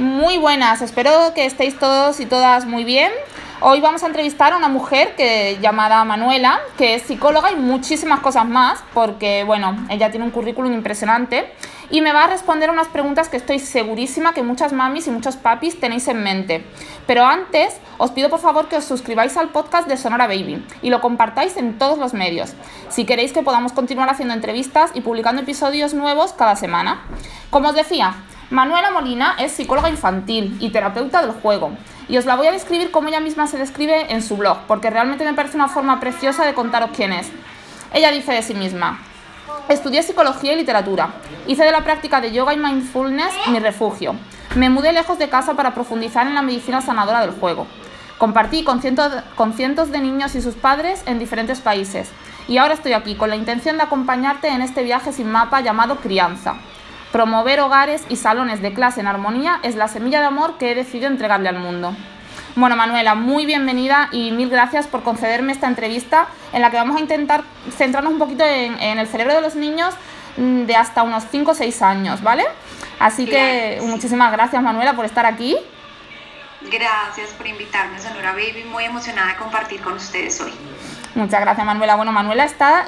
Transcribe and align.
Muy 0.00 0.38
buenas, 0.38 0.80
espero 0.80 1.34
que 1.34 1.44
estéis 1.44 1.78
todos 1.78 2.20
y 2.20 2.24
todas 2.24 2.64
muy 2.64 2.84
bien. 2.84 3.12
Hoy 3.60 3.82
vamos 3.82 4.02
a 4.02 4.06
entrevistar 4.06 4.54
a 4.54 4.56
una 4.56 4.68
mujer 4.68 5.14
que, 5.14 5.58
llamada 5.60 6.02
Manuela, 6.06 6.58
que 6.78 6.94
es 6.94 7.02
psicóloga 7.02 7.52
y 7.52 7.56
muchísimas 7.56 8.20
cosas 8.20 8.46
más, 8.46 8.82
porque 8.94 9.44
bueno, 9.44 9.76
ella 9.90 10.10
tiene 10.10 10.24
un 10.24 10.30
currículum 10.30 10.72
impresionante 10.72 11.52
y 11.90 12.00
me 12.00 12.14
va 12.14 12.24
a 12.24 12.28
responder 12.28 12.70
unas 12.70 12.88
preguntas 12.88 13.28
que 13.28 13.36
estoy 13.36 13.58
segurísima 13.58 14.32
que 14.32 14.42
muchas 14.42 14.72
mamis 14.72 15.06
y 15.06 15.10
muchos 15.10 15.36
papis 15.36 15.78
tenéis 15.78 16.08
en 16.08 16.22
mente. 16.22 16.64
Pero 17.06 17.26
antes, 17.26 17.78
os 17.98 18.10
pido 18.10 18.30
por 18.30 18.40
favor 18.40 18.68
que 18.68 18.76
os 18.76 18.84
suscribáis 18.86 19.36
al 19.36 19.50
podcast 19.50 19.86
de 19.86 19.98
Sonora 19.98 20.26
Baby 20.26 20.64
y 20.80 20.88
lo 20.88 21.02
compartáis 21.02 21.58
en 21.58 21.78
todos 21.78 21.98
los 21.98 22.14
medios, 22.14 22.54
si 22.88 23.04
queréis 23.04 23.34
que 23.34 23.42
podamos 23.42 23.72
continuar 23.72 24.08
haciendo 24.08 24.32
entrevistas 24.32 24.92
y 24.94 25.02
publicando 25.02 25.42
episodios 25.42 25.92
nuevos 25.92 26.32
cada 26.32 26.56
semana. 26.56 27.02
Como 27.50 27.68
os 27.68 27.74
decía, 27.74 28.14
Manuela 28.50 28.90
Molina 28.90 29.36
es 29.38 29.52
psicóloga 29.52 29.90
infantil 29.90 30.56
y 30.58 30.70
terapeuta 30.70 31.22
del 31.22 31.30
juego. 31.30 31.70
Y 32.08 32.18
os 32.18 32.24
la 32.24 32.34
voy 32.34 32.48
a 32.48 32.52
describir 32.52 32.90
como 32.90 33.06
ella 33.06 33.20
misma 33.20 33.46
se 33.46 33.58
describe 33.58 34.12
en 34.12 34.24
su 34.24 34.36
blog, 34.36 34.58
porque 34.66 34.90
realmente 34.90 35.24
me 35.24 35.34
parece 35.34 35.56
una 35.56 35.68
forma 35.68 36.00
preciosa 36.00 36.44
de 36.44 36.52
contaros 36.52 36.90
quién 36.92 37.12
es. 37.12 37.30
Ella 37.94 38.10
dice 38.10 38.32
de 38.32 38.42
sí 38.42 38.54
misma, 38.54 38.98
estudié 39.68 40.02
psicología 40.02 40.52
y 40.52 40.56
literatura, 40.56 41.10
hice 41.46 41.62
de 41.62 41.70
la 41.70 41.84
práctica 41.84 42.20
de 42.20 42.32
yoga 42.32 42.52
y 42.52 42.56
mindfulness 42.56 43.32
mi 43.48 43.60
refugio, 43.60 44.16
me 44.56 44.68
mudé 44.68 44.92
lejos 44.92 45.16
de 45.18 45.28
casa 45.28 45.54
para 45.54 45.72
profundizar 45.72 46.26
en 46.26 46.34
la 46.34 46.42
medicina 46.42 46.82
sanadora 46.82 47.20
del 47.20 47.30
juego. 47.30 47.68
Compartí 48.18 48.64
con 48.64 48.82
cientos, 48.82 49.12
con 49.36 49.52
cientos 49.52 49.92
de 49.92 50.00
niños 50.00 50.34
y 50.34 50.42
sus 50.42 50.56
padres 50.56 51.04
en 51.06 51.20
diferentes 51.20 51.60
países 51.60 52.10
y 52.48 52.58
ahora 52.58 52.74
estoy 52.74 52.94
aquí 52.94 53.14
con 53.14 53.30
la 53.30 53.36
intención 53.36 53.76
de 53.76 53.84
acompañarte 53.84 54.48
en 54.48 54.60
este 54.60 54.82
viaje 54.82 55.12
sin 55.12 55.30
mapa 55.30 55.60
llamado 55.60 55.96
Crianza. 55.96 56.56
Promover 57.12 57.60
hogares 57.60 58.04
y 58.08 58.16
salones 58.16 58.62
de 58.62 58.72
clase 58.72 59.00
en 59.00 59.08
armonía 59.08 59.58
es 59.64 59.74
la 59.74 59.88
semilla 59.88 60.20
de 60.20 60.26
amor 60.26 60.58
que 60.58 60.70
he 60.70 60.74
decidido 60.76 61.08
entregarle 61.08 61.48
al 61.48 61.58
mundo. 61.58 61.94
Bueno, 62.54 62.76
Manuela, 62.76 63.16
muy 63.16 63.46
bienvenida 63.46 64.08
y 64.12 64.30
mil 64.30 64.48
gracias 64.48 64.86
por 64.86 65.02
concederme 65.02 65.52
esta 65.52 65.66
entrevista 65.66 66.28
en 66.52 66.62
la 66.62 66.70
que 66.70 66.76
vamos 66.76 66.96
a 66.96 67.00
intentar 67.00 67.42
centrarnos 67.76 68.12
un 68.12 68.18
poquito 68.18 68.44
en, 68.44 68.98
el 68.98 69.06
cerebro 69.08 69.34
de 69.34 69.40
los 69.40 69.56
niños 69.56 69.94
mm, 70.36 70.62
de 70.62 70.76
hasta 70.76 71.02
unos 71.02 71.24
5 71.30 71.50
o 71.50 71.54
6 71.54 71.82
años, 71.82 72.22
¿vale? 72.22 72.44
Así 73.00 73.26
que 73.26 73.80
muchísimas 73.82 74.30
gracias, 74.30 74.62
Manuela, 74.62 74.94
por 74.94 75.04
estar 75.04 75.26
aquí. 75.26 75.56
Gracias 76.60 77.30
por 77.30 77.46
invitarme, 77.46 77.98
Sonora 77.98 78.32
Baby. 78.32 78.64
Muy 78.70 78.84
emocionada 78.84 79.32
de 79.32 79.36
compartir 79.36 79.80
con 79.80 79.94
ustedes 79.94 80.40
hoy. 80.40 80.52
Muchas 81.14 81.40
gracias, 81.40 81.66
Manuela. 81.66 81.96
Bueno, 81.96 82.12
Manuela 82.12 82.44
está 82.44 82.84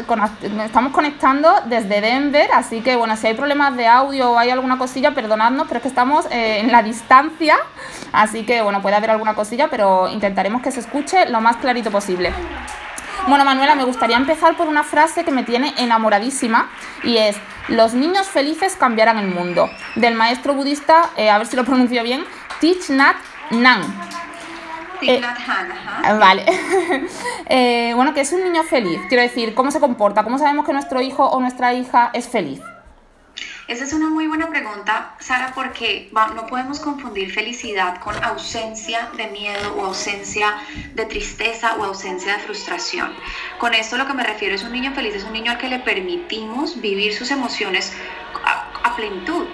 estamos 0.64 0.92
conectando 0.92 1.52
desde 1.66 2.00
Denver, 2.00 2.48
así 2.54 2.80
que 2.80 2.94
bueno, 2.94 3.16
si 3.16 3.26
hay 3.26 3.34
problemas 3.34 3.76
de 3.76 3.88
audio 3.88 4.30
o 4.30 4.38
hay 4.38 4.50
alguna 4.50 4.78
cosilla, 4.78 5.12
perdonadnos, 5.12 5.66
pero 5.66 5.78
es 5.78 5.82
que 5.82 5.88
estamos 5.88 6.26
eh, 6.30 6.60
en 6.60 6.70
la 6.70 6.84
distancia, 6.84 7.56
así 8.12 8.44
que 8.44 8.62
bueno, 8.62 8.80
puede 8.80 8.94
haber 8.94 9.10
alguna 9.10 9.34
cosilla, 9.34 9.68
pero 9.68 10.08
intentaremos 10.08 10.62
que 10.62 10.70
se 10.70 10.78
escuche 10.78 11.28
lo 11.30 11.40
más 11.40 11.56
clarito 11.56 11.90
posible. 11.90 12.32
Bueno, 13.26 13.44
Manuela, 13.44 13.74
me 13.74 13.84
gustaría 13.84 14.16
empezar 14.16 14.56
por 14.56 14.68
una 14.68 14.84
frase 14.84 15.24
que 15.24 15.32
me 15.32 15.42
tiene 15.42 15.74
enamoradísima 15.78 16.68
y 17.02 17.18
es, 17.18 17.36
los 17.68 17.92
niños 17.92 18.28
felices 18.28 18.76
cambiarán 18.76 19.18
el 19.18 19.28
mundo, 19.28 19.68
del 19.96 20.14
maestro 20.14 20.54
budista, 20.54 21.10
eh, 21.16 21.28
a 21.28 21.38
ver 21.38 21.46
si 21.48 21.56
lo 21.56 21.64
pronuncio 21.64 22.02
bien, 22.04 22.24
Thich 22.60 22.88
Nhat 22.90 23.16
Hanh. 23.50 23.82
Eh, 25.02 25.20
vale. 26.18 26.44
Eh, 27.54 27.92
bueno, 27.94 28.14
que 28.14 28.22
es 28.22 28.32
un 28.32 28.42
niño 28.44 28.62
feliz. 28.62 28.98
Quiero 29.08 29.22
decir, 29.22 29.54
¿cómo 29.54 29.70
se 29.70 29.78
comporta? 29.78 30.24
¿Cómo 30.24 30.38
sabemos 30.38 30.64
que 30.64 30.72
nuestro 30.72 31.02
hijo 31.02 31.28
o 31.28 31.38
nuestra 31.40 31.74
hija 31.74 32.10
es 32.14 32.26
feliz? 32.26 32.60
Esa 33.68 33.84
es 33.84 33.92
una 33.92 34.08
muy 34.08 34.26
buena 34.26 34.48
pregunta, 34.48 35.14
Sara, 35.18 35.52
porque 35.54 36.10
no 36.12 36.46
podemos 36.46 36.80
confundir 36.80 37.32
felicidad 37.32 38.00
con 38.00 38.14
ausencia 38.24 39.08
de 39.16 39.28
miedo 39.28 39.76
o 39.76 39.86
ausencia 39.86 40.56
de 40.94 41.04
tristeza 41.06 41.76
o 41.76 41.84
ausencia 41.84 42.34
de 42.34 42.38
frustración. 42.40 43.12
Con 43.58 43.72
esto 43.74 43.96
lo 43.96 44.06
que 44.06 44.14
me 44.14 44.24
refiero 44.24 44.54
es 44.54 44.64
un 44.64 44.72
niño 44.72 44.92
feliz, 44.94 45.14
es 45.14 45.24
un 45.24 45.32
niño 45.32 45.52
al 45.52 45.58
que 45.58 45.68
le 45.68 45.78
permitimos 45.78 46.80
vivir 46.80 47.14
sus 47.14 47.30
emociones 47.30 47.92
a, 48.44 48.88
a 48.88 48.96
plenitud. 48.96 49.46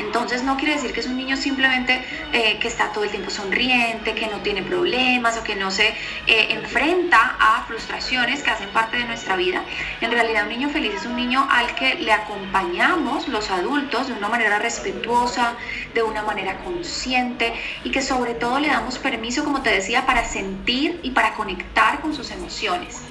Entonces 0.00 0.42
no 0.42 0.56
quiere 0.56 0.74
decir 0.74 0.92
que 0.92 1.00
es 1.00 1.06
un 1.06 1.16
niño 1.16 1.36
simplemente 1.36 2.02
eh, 2.32 2.58
que 2.58 2.68
está 2.68 2.90
todo 2.92 3.04
el 3.04 3.10
tiempo 3.10 3.30
sonriente, 3.30 4.14
que 4.14 4.26
no 4.28 4.38
tiene 4.38 4.62
problemas 4.62 5.36
o 5.36 5.44
que 5.44 5.54
no 5.54 5.70
se 5.70 5.88
eh, 6.26 6.48
enfrenta 6.50 7.36
a 7.38 7.64
frustraciones 7.66 8.42
que 8.42 8.50
hacen 8.50 8.70
parte 8.70 8.96
de 8.96 9.04
nuestra 9.04 9.36
vida. 9.36 9.62
En 10.00 10.10
realidad 10.10 10.44
un 10.44 10.48
niño 10.48 10.70
feliz 10.70 10.94
es 10.94 11.06
un 11.06 11.16
niño 11.16 11.46
al 11.50 11.74
que 11.74 11.94
le 11.94 12.12
acompañamos 12.12 13.28
los 13.28 13.50
adultos 13.50 14.08
de 14.08 14.14
una 14.14 14.28
manera 14.28 14.58
respetuosa, 14.58 15.54
de 15.94 16.02
una 16.02 16.22
manera 16.22 16.58
consciente 16.64 17.52
y 17.84 17.90
que 17.90 18.00
sobre 18.00 18.34
todo 18.34 18.58
le 18.58 18.68
damos 18.68 18.98
permiso, 18.98 19.44
como 19.44 19.62
te 19.62 19.70
decía, 19.70 20.06
para 20.06 20.24
sentir 20.24 20.98
y 21.02 21.10
para 21.10 21.34
conectar 21.34 22.00
con 22.00 22.14
sus 22.14 22.30
emociones. 22.30 23.09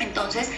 Entonces, 0.00 0.50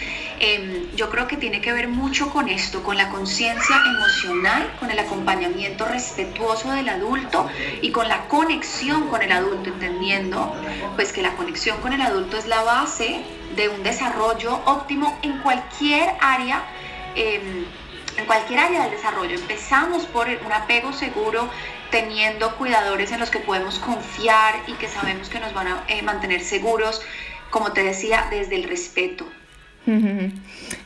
Em, 0.43 0.89
yo 0.95 1.11
creo 1.11 1.27
que 1.27 1.37
tiene 1.37 1.61
que 1.61 1.71
ver 1.71 1.87
mucho 1.87 2.31
con 2.31 2.49
esto, 2.49 2.81
con 2.81 2.97
la 2.97 3.09
conciencia 3.09 3.75
emocional, 3.85 4.73
con 4.79 4.89
el 4.89 4.97
acompañamiento 4.97 5.85
respetuoso 5.85 6.71
del 6.71 6.89
adulto 6.89 7.47
y 7.79 7.91
con 7.91 8.07
la 8.07 8.27
conexión 8.27 9.07
con 9.07 9.21
el 9.21 9.31
adulto, 9.31 9.69
entendiendo 9.69 10.51
pues 10.95 11.13
que 11.13 11.21
la 11.21 11.35
conexión 11.35 11.79
con 11.81 11.93
el 11.93 12.01
adulto 12.01 12.37
es 12.37 12.47
la 12.47 12.63
base 12.63 13.21
de 13.55 13.69
un 13.69 13.83
desarrollo 13.83 14.61
óptimo 14.65 15.15
en 15.21 15.37
cualquier 15.43 16.09
área. 16.19 16.63
Em, 17.13 17.65
en 18.17 18.25
cualquier 18.25 18.59
área 18.59 18.81
del 18.81 18.91
desarrollo. 18.91 19.35
Empezamos 19.35 20.05
por 20.05 20.27
un 20.27 20.51
apego 20.51 20.91
seguro, 20.91 21.47
teniendo 21.91 22.55
cuidadores 22.57 23.11
en 23.11 23.19
los 23.19 23.29
que 23.29 23.39
podemos 23.39 23.79
confiar 23.79 24.55
y 24.67 24.73
que 24.73 24.87
sabemos 24.87 25.29
que 25.29 25.39
nos 25.39 25.53
van 25.53 25.67
a 25.67 25.83
eh, 25.87 26.01
mantener 26.01 26.41
seguros, 26.41 27.01
como 27.51 27.71
te 27.73 27.83
decía, 27.83 28.27
desde 28.31 28.55
el 28.55 28.63
respeto. 28.63 29.25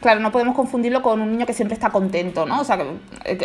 Claro, 0.02 0.20
no 0.20 0.31
podemos 0.31 0.56
confundirlo 0.56 1.02
con 1.02 1.20
un 1.22 1.31
niño 1.31 1.46
que 1.46 1.53
siempre 1.53 1.74
está 1.74 1.90
contento, 1.90 2.46
¿no? 2.46 2.62
O 2.62 2.64
sea, 2.64 2.78
eh, 3.24 3.38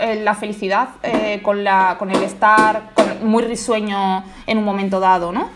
eh, 0.00 0.20
la 0.22 0.34
felicidad 0.34 0.88
eh, 1.02 1.40
con, 1.42 1.62
la, 1.62 1.96
con 1.98 2.10
el 2.10 2.22
estar 2.22 2.90
muy 3.22 3.44
risueño 3.44 4.24
en 4.46 4.58
un 4.58 4.64
momento 4.64 4.98
dado, 4.98 5.30
¿no? 5.30 5.50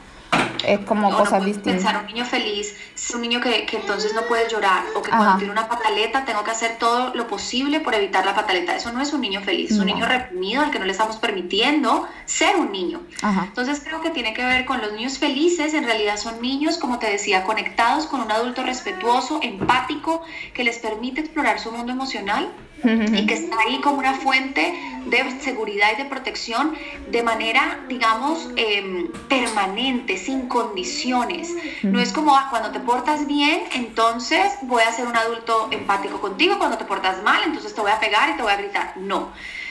Es 0.67 0.81
como 0.81 1.11
cosas 1.11 1.45
distintas. 1.45 1.75
Pensar 1.75 2.01
un 2.01 2.07
niño 2.07 2.25
feliz, 2.25 2.75
es 2.95 3.11
un 3.11 3.23
niño 3.23 3.41
que, 3.41 3.67
que, 3.67 3.77
entonces 3.77 4.15
no 4.15 4.23
puede 4.23 4.49
llorar 4.49 4.85
o 4.95 5.03
que 5.03 5.11
cuando 5.11 5.39
tiene 5.39 5.53
una 5.53 5.69
pataleta 5.69 6.25
tengo 6.25 6.45
que 6.45 6.51
hacer 6.51 6.79
todo 6.79 7.15
lo 7.15 7.27
posible 7.27 7.81
por 7.81 7.95
evitar 7.95 8.25
la 8.25 8.35
pataleta. 8.35 8.77
Eso 8.77 8.93
no 8.93 9.01
es 9.01 9.13
un 9.13 9.21
niño 9.21 9.41
feliz, 9.41 9.73
es 9.73 9.79
un 9.79 9.87
niño 9.87 10.07
reprimido 10.07 10.63
al 10.63 10.71
que 10.71 10.79
no 10.79 10.85
le 10.85 10.93
estamos 10.93 11.17
permitiendo 11.17 12.09
ser 12.27 12.57
un 12.57 12.73
niño. 12.73 13.03
Entonces 13.23 13.83
creo 13.85 14.01
que 14.01 14.11
tiene 14.11 14.35
que 14.35 14.45
ver 14.45 14.65
con 14.65 14.81
los 14.81 14.93
niños 14.93 15.19
felices, 15.19 15.75
en 15.75 15.85
realidad 15.85 16.17
son 16.17 16.41
niños, 16.41 16.79
como 16.79 16.99
te 16.99 17.11
decía, 17.11 17.45
conectados 17.45 18.07
con 18.07 18.21
un 18.21 18.31
adulto 18.31 18.63
respetuoso, 18.63 19.41
empático, 19.43 20.23
que 20.53 20.65
les 20.65 20.79
permite 20.79 21.21
explorar 21.21 21.61
su 21.61 21.73
mundo 21.73 21.93
emocional 21.93 22.51
y 22.85 23.27
que 23.27 23.35
está 23.35 23.57
ahí 23.67 23.81
como 23.81 23.99
una 23.99 24.15
fuente 24.15 24.75
de 25.07 25.41
seguridad 25.41 25.89
y 25.95 26.03
de 26.03 26.09
protección 26.09 26.75
de 27.11 27.23
manera, 27.23 27.81
digamos, 27.89 28.49
em, 28.57 29.09
permanente, 29.29 30.17
sin 30.17 30.49
condiciones. 30.49 31.51
No 31.83 32.01
es 32.01 32.13
como 32.13 32.37
ah, 32.37 32.49
cuando 32.51 32.71
te 32.71 32.81
portas 32.81 33.27
bien, 33.27 33.63
entonces 33.75 34.53
voy 34.63 34.83
a 34.83 34.93
ser 34.93 35.07
un 35.07 35.17
adulto 35.17 35.69
empático 35.71 36.21
contigo, 36.21 36.59
cuando 36.59 36.79
te 36.79 36.85
portas 36.85 37.23
mal, 37.23 37.43
entonces 37.45 37.75
te 37.75 37.81
voy 37.81 37.91
a 37.91 38.01
pegar 38.01 38.31
y 38.31 38.37
te 38.37 38.43
voy 38.43 38.53
a 38.53 38.57
gritar. 38.57 38.97
No. 38.97 39.31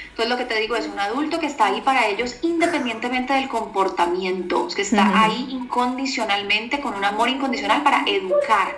Entonces 0.09 0.29
lo 0.29 0.37
que 0.37 0.45
te 0.45 0.59
digo 0.59 0.75
es 0.75 0.87
un 0.87 0.99
adulto 0.99 1.39
que 1.39 1.47
está 1.47 1.65
ahí 1.65 1.81
para 1.81 2.05
ellos 2.07 2.35
independientemente 2.43 3.33
del 3.33 3.47
comportamiento, 3.47 4.67
que 4.75 4.83
está 4.83 5.23
ahí 5.23 5.47
incondicionalmente, 5.49 6.81
con 6.81 6.93
un 6.93 7.03
amor 7.03 7.29
incondicional 7.29 7.81
para 7.81 8.03
educar, 8.05 8.75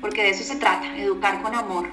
porque 0.00 0.22
de 0.22 0.30
eso 0.30 0.42
se 0.42 0.56
trata, 0.56 0.96
educar 0.96 1.42
con 1.42 1.54
amor 1.54 1.90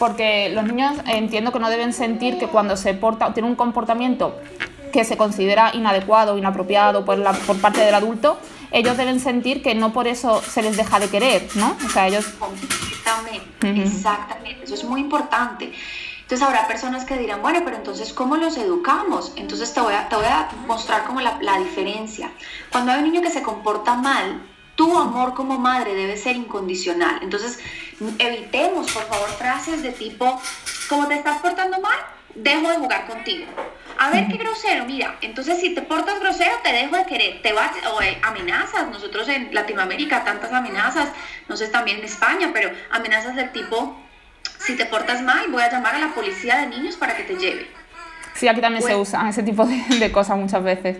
porque 0.00 0.48
los 0.48 0.64
niños 0.64 0.94
entiendo 1.06 1.52
que 1.52 1.58
no 1.58 1.68
deben 1.68 1.92
sentir 1.92 2.38
que 2.38 2.46
cuando 2.46 2.74
se 2.74 2.94
porta, 2.94 3.34
tiene 3.34 3.50
un 3.50 3.54
comportamiento 3.54 4.34
que 4.94 5.04
se 5.04 5.18
considera 5.18 5.72
inadecuado, 5.74 6.38
inapropiado 6.38 7.04
por, 7.04 7.18
la, 7.18 7.34
por 7.34 7.60
parte 7.60 7.80
del 7.80 7.94
adulto, 7.94 8.38
ellos 8.72 8.96
deben 8.96 9.20
sentir 9.20 9.62
que 9.62 9.74
no 9.74 9.92
por 9.92 10.08
eso 10.08 10.40
se 10.40 10.62
les 10.62 10.78
deja 10.78 10.98
de 10.98 11.08
querer, 11.08 11.46
¿no? 11.54 11.76
O 11.84 11.88
sea, 11.90 12.08
ellos... 12.08 12.24
Exactamente, 12.88 13.82
exactamente, 13.82 14.64
eso 14.64 14.74
es 14.74 14.84
muy 14.84 15.02
importante. 15.02 15.70
Entonces 16.22 16.48
habrá 16.48 16.66
personas 16.66 17.04
que 17.04 17.18
dirán, 17.18 17.42
bueno, 17.42 17.60
pero 17.62 17.76
entonces, 17.76 18.14
¿cómo 18.14 18.38
los 18.38 18.56
educamos? 18.56 19.34
Entonces 19.36 19.74
te 19.74 19.82
voy 19.82 19.92
a, 19.92 20.08
te 20.08 20.16
voy 20.16 20.24
a 20.24 20.48
mostrar 20.66 21.04
como 21.04 21.20
la, 21.20 21.36
la 21.42 21.58
diferencia. 21.58 22.30
Cuando 22.72 22.92
hay 22.92 23.02
un 23.02 23.04
niño 23.04 23.20
que 23.20 23.30
se 23.30 23.42
comporta 23.42 23.96
mal, 23.96 24.40
tu 24.80 24.96
amor 24.96 25.34
como 25.34 25.58
madre 25.58 25.94
debe 25.94 26.16
ser 26.16 26.36
incondicional. 26.36 27.18
Entonces, 27.20 27.58
evitemos, 28.18 28.90
por 28.90 29.02
favor, 29.02 29.28
frases 29.28 29.82
de 29.82 29.92
tipo, 29.92 30.40
como 30.88 31.06
te 31.06 31.16
estás 31.16 31.36
portando 31.42 31.78
mal, 31.82 31.98
dejo 32.34 32.66
de 32.70 32.76
jugar 32.76 33.06
contigo. 33.06 33.44
A 33.98 34.08
ver 34.08 34.28
qué 34.28 34.38
grosero, 34.38 34.86
mira, 34.86 35.18
entonces 35.20 35.60
si 35.60 35.74
te 35.74 35.82
portas 35.82 36.18
grosero 36.18 36.52
te 36.62 36.72
dejo 36.72 36.96
de 36.96 37.04
querer, 37.04 37.42
te 37.42 37.52
vas, 37.52 37.72
o 37.92 38.00
eh, 38.00 38.18
amenazas, 38.22 38.88
nosotros 38.88 39.28
en 39.28 39.54
Latinoamérica 39.54 40.24
tantas 40.24 40.50
amenazas, 40.50 41.10
no 41.46 41.58
sé 41.58 41.68
también 41.68 41.98
en 41.98 42.04
España, 42.06 42.50
pero 42.54 42.70
amenazas 42.90 43.36
del 43.36 43.52
tipo, 43.52 43.94
si 44.60 44.76
te 44.76 44.86
portas 44.86 45.20
mal 45.20 45.48
voy 45.48 45.62
a 45.62 45.70
llamar 45.70 45.96
a 45.96 45.98
la 45.98 46.14
policía 46.14 46.56
de 46.56 46.68
niños 46.68 46.96
para 46.96 47.14
que 47.14 47.24
te 47.24 47.36
lleve. 47.36 47.68
Sí, 48.32 48.48
aquí 48.48 48.62
también 48.62 48.80
se 48.80 48.94
pues 48.94 49.08
usa 49.08 49.28
ese 49.28 49.42
tipo 49.42 49.66
de, 49.66 50.10
cosas 50.10 50.38
muchas 50.38 50.62
veces. 50.62 50.96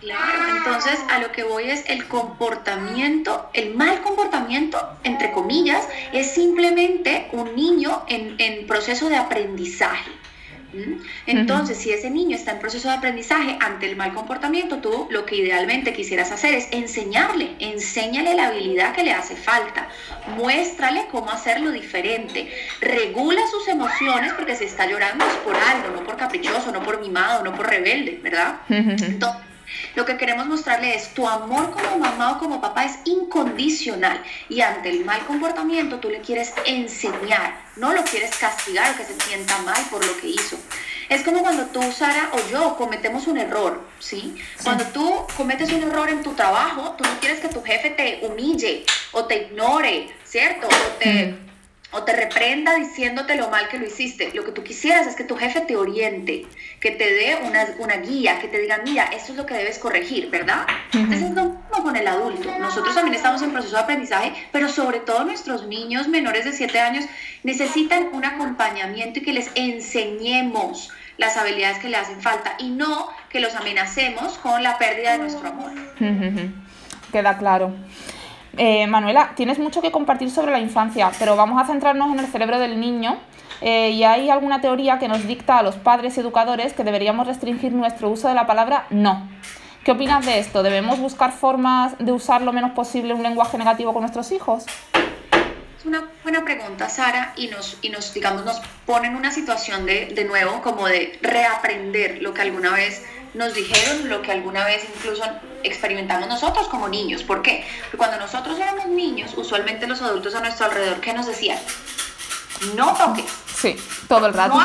Claro, 0.00 0.56
entonces 0.56 0.98
a 1.10 1.18
lo 1.18 1.32
que 1.32 1.42
voy 1.42 1.70
es 1.70 1.84
el 1.88 2.06
comportamiento, 2.06 3.48
el 3.54 3.74
mal 3.74 4.02
comportamiento, 4.02 4.78
entre 5.04 5.32
comillas, 5.32 5.88
es 6.12 6.32
simplemente 6.32 7.28
un 7.32 7.56
niño 7.56 8.04
en, 8.08 8.34
en 8.38 8.66
proceso 8.66 9.08
de 9.08 9.16
aprendizaje. 9.16 10.10
Entonces, 11.26 11.78
si 11.78 11.90
ese 11.90 12.10
niño 12.10 12.36
está 12.36 12.52
en 12.52 12.58
proceso 12.58 12.88
de 12.88 12.94
aprendizaje 12.94 13.56
ante 13.60 13.86
el 13.86 13.96
mal 13.96 14.12
comportamiento, 14.12 14.78
tú 14.78 15.06
lo 15.10 15.24
que 15.24 15.36
idealmente 15.36 15.92
quisieras 15.92 16.30
hacer 16.32 16.54
es 16.54 16.68
enseñarle, 16.70 17.54
enséñale 17.58 18.34
la 18.34 18.48
habilidad 18.48 18.94
que 18.94 19.02
le 19.02 19.12
hace 19.12 19.36
falta, 19.36 19.88
muéstrale 20.36 21.06
cómo 21.10 21.30
hacerlo 21.30 21.70
diferente, 21.72 22.52
regula 22.80 23.40
sus 23.50 23.68
emociones 23.68 24.32
porque 24.34 24.56
si 24.56 24.64
está 24.64 24.86
llorando 24.86 25.24
es 25.24 25.36
por 25.36 25.56
algo, 25.56 25.90
no 25.94 26.04
por 26.04 26.16
caprichoso, 26.16 26.70
no 26.72 26.82
por 26.82 27.00
mimado, 27.00 27.42
no 27.42 27.54
por 27.54 27.68
rebelde, 27.68 28.20
¿verdad? 28.22 28.56
Entonces, 28.68 29.45
lo 29.94 30.04
que 30.04 30.16
queremos 30.16 30.46
mostrarle 30.46 30.94
es 30.94 31.14
tu 31.14 31.26
amor 31.28 31.70
como 31.70 31.98
mamá 31.98 32.32
o 32.32 32.38
como 32.38 32.60
papá 32.60 32.84
es 32.84 32.98
incondicional 33.04 34.22
y 34.48 34.60
ante 34.60 34.90
el 34.90 35.04
mal 35.04 35.24
comportamiento 35.26 35.98
tú 35.98 36.10
le 36.10 36.20
quieres 36.20 36.52
enseñar, 36.64 37.60
no 37.76 37.92
lo 37.92 38.04
quieres 38.04 38.36
castigar 38.36 38.92
o 38.92 38.96
que 38.96 39.04
se 39.04 39.20
sienta 39.20 39.58
mal 39.58 39.82
por 39.90 40.04
lo 40.04 40.16
que 40.18 40.28
hizo. 40.28 40.58
Es 41.08 41.22
como 41.22 41.42
cuando 41.42 41.66
tú, 41.66 41.80
Sara, 41.92 42.30
o 42.32 42.50
yo 42.50 42.76
cometemos 42.76 43.28
un 43.28 43.38
error, 43.38 43.80
¿sí? 44.00 44.34
Cuando 44.64 44.84
tú 44.86 45.24
cometes 45.36 45.72
un 45.72 45.84
error 45.84 46.08
en 46.08 46.22
tu 46.22 46.32
trabajo, 46.34 46.96
tú 46.98 47.04
no 47.04 47.20
quieres 47.20 47.40
que 47.40 47.48
tu 47.48 47.62
jefe 47.62 47.90
te 47.90 48.26
humille 48.26 48.84
o 49.12 49.24
te 49.24 49.44
ignore, 49.44 50.08
¿cierto? 50.24 50.66
O 50.66 50.98
te 50.98 51.45
o 51.92 52.02
te 52.02 52.12
reprenda 52.12 52.74
diciéndote 52.74 53.36
lo 53.36 53.48
mal 53.48 53.68
que 53.68 53.78
lo 53.78 53.86
hiciste. 53.86 54.32
Lo 54.34 54.44
que 54.44 54.52
tú 54.52 54.62
quisieras 54.62 55.06
es 55.06 55.14
que 55.14 55.24
tu 55.24 55.36
jefe 55.36 55.60
te 55.60 55.76
oriente, 55.76 56.46
que 56.80 56.90
te 56.90 57.12
dé 57.12 57.38
una, 57.44 57.66
una 57.78 57.96
guía, 57.96 58.38
que 58.40 58.48
te 58.48 58.58
diga, 58.58 58.80
mira, 58.84 59.04
esto 59.04 59.32
es 59.32 59.38
lo 59.38 59.46
que 59.46 59.54
debes 59.54 59.78
corregir, 59.78 60.28
¿verdad? 60.30 60.66
Entonces 60.92 61.22
es 61.22 61.34
lo 61.34 61.44
mismo 61.44 61.82
con 61.82 61.96
el 61.96 62.06
adulto. 62.06 62.50
Nosotros 62.58 62.94
también 62.94 63.14
estamos 63.14 63.40
en 63.42 63.52
proceso 63.52 63.76
de 63.76 63.82
aprendizaje, 63.82 64.32
pero 64.52 64.68
sobre 64.68 65.00
todo 65.00 65.24
nuestros 65.24 65.66
niños 65.66 66.08
menores 66.08 66.44
de 66.44 66.52
7 66.52 66.78
años 66.80 67.04
necesitan 67.44 68.08
un 68.12 68.24
acompañamiento 68.24 69.20
y 69.20 69.22
que 69.22 69.32
les 69.32 69.50
enseñemos 69.54 70.90
las 71.18 71.36
habilidades 71.36 71.78
que 71.78 71.88
le 71.88 71.96
hacen 71.96 72.20
falta 72.20 72.56
y 72.58 72.70
no 72.70 73.08
que 73.30 73.40
los 73.40 73.54
amenacemos 73.54 74.38
con 74.38 74.62
la 74.62 74.76
pérdida 74.78 75.12
de 75.12 75.18
nuestro 75.18 75.48
amor. 75.48 75.72
Queda 77.12 77.38
claro. 77.38 77.74
Eh, 78.58 78.86
Manuela, 78.86 79.32
tienes 79.36 79.58
mucho 79.58 79.82
que 79.82 79.90
compartir 79.90 80.30
sobre 80.30 80.52
la 80.52 80.58
infancia, 80.58 81.10
pero 81.18 81.36
vamos 81.36 81.62
a 81.62 81.66
centrarnos 81.66 82.12
en 82.12 82.20
el 82.20 82.26
cerebro 82.26 82.58
del 82.58 82.80
niño. 82.80 83.18
Eh, 83.60 83.90
y 83.90 84.04
hay 84.04 84.28
alguna 84.30 84.60
teoría 84.60 84.98
que 84.98 85.08
nos 85.08 85.26
dicta 85.26 85.58
a 85.58 85.62
los 85.62 85.76
padres 85.76 86.16
educadores 86.18 86.72
que 86.74 86.84
deberíamos 86.84 87.26
restringir 87.26 87.72
nuestro 87.72 88.10
uso 88.10 88.28
de 88.28 88.34
la 88.34 88.46
palabra 88.46 88.86
no. 88.90 89.28
¿Qué 89.84 89.92
opinas 89.92 90.26
de 90.26 90.38
esto? 90.38 90.62
¿Debemos 90.62 90.98
buscar 90.98 91.32
formas 91.32 91.94
de 91.98 92.12
usar 92.12 92.42
lo 92.42 92.52
menos 92.52 92.72
posible 92.72 93.14
un 93.14 93.22
lenguaje 93.22 93.56
negativo 93.56 93.92
con 93.92 94.02
nuestros 94.02 94.32
hijos? 94.32 94.66
Es 95.78 95.86
una 95.86 96.04
buena 96.22 96.44
pregunta, 96.44 96.88
Sara, 96.88 97.32
y 97.36 97.48
nos, 97.48 97.78
y 97.82 97.90
nos 97.90 98.12
digamos, 98.12 98.44
nos 98.44 98.60
pone 98.84 99.08
en 99.08 99.16
una 99.16 99.30
situación 99.30 99.86
de, 99.86 100.06
de 100.06 100.24
nuevo 100.24 100.60
como 100.60 100.86
de 100.88 101.18
reaprender 101.22 102.20
lo 102.20 102.34
que 102.34 102.42
alguna 102.42 102.72
vez 102.72 103.04
nos 103.36 103.54
dijeron 103.54 104.08
lo 104.08 104.22
que 104.22 104.32
alguna 104.32 104.64
vez 104.64 104.86
incluso 104.96 105.22
experimentamos 105.62 106.28
nosotros 106.28 106.68
como 106.68 106.88
niños. 106.88 107.22
¿Por 107.22 107.42
qué? 107.42 107.66
Porque 107.82 107.98
cuando 107.98 108.18
nosotros 108.18 108.58
éramos 108.58 108.86
niños, 108.86 109.34
usualmente 109.36 109.86
los 109.86 110.00
adultos 110.00 110.34
a 110.34 110.40
nuestro 110.40 110.66
alrededor, 110.66 111.00
¿qué 111.00 111.12
nos 111.12 111.26
decían? 111.26 111.58
No 112.74 112.94
toques. 112.94 113.30
Sí, 113.54 113.76
todo 114.08 114.26
el 114.26 114.34
rato. 114.34 114.58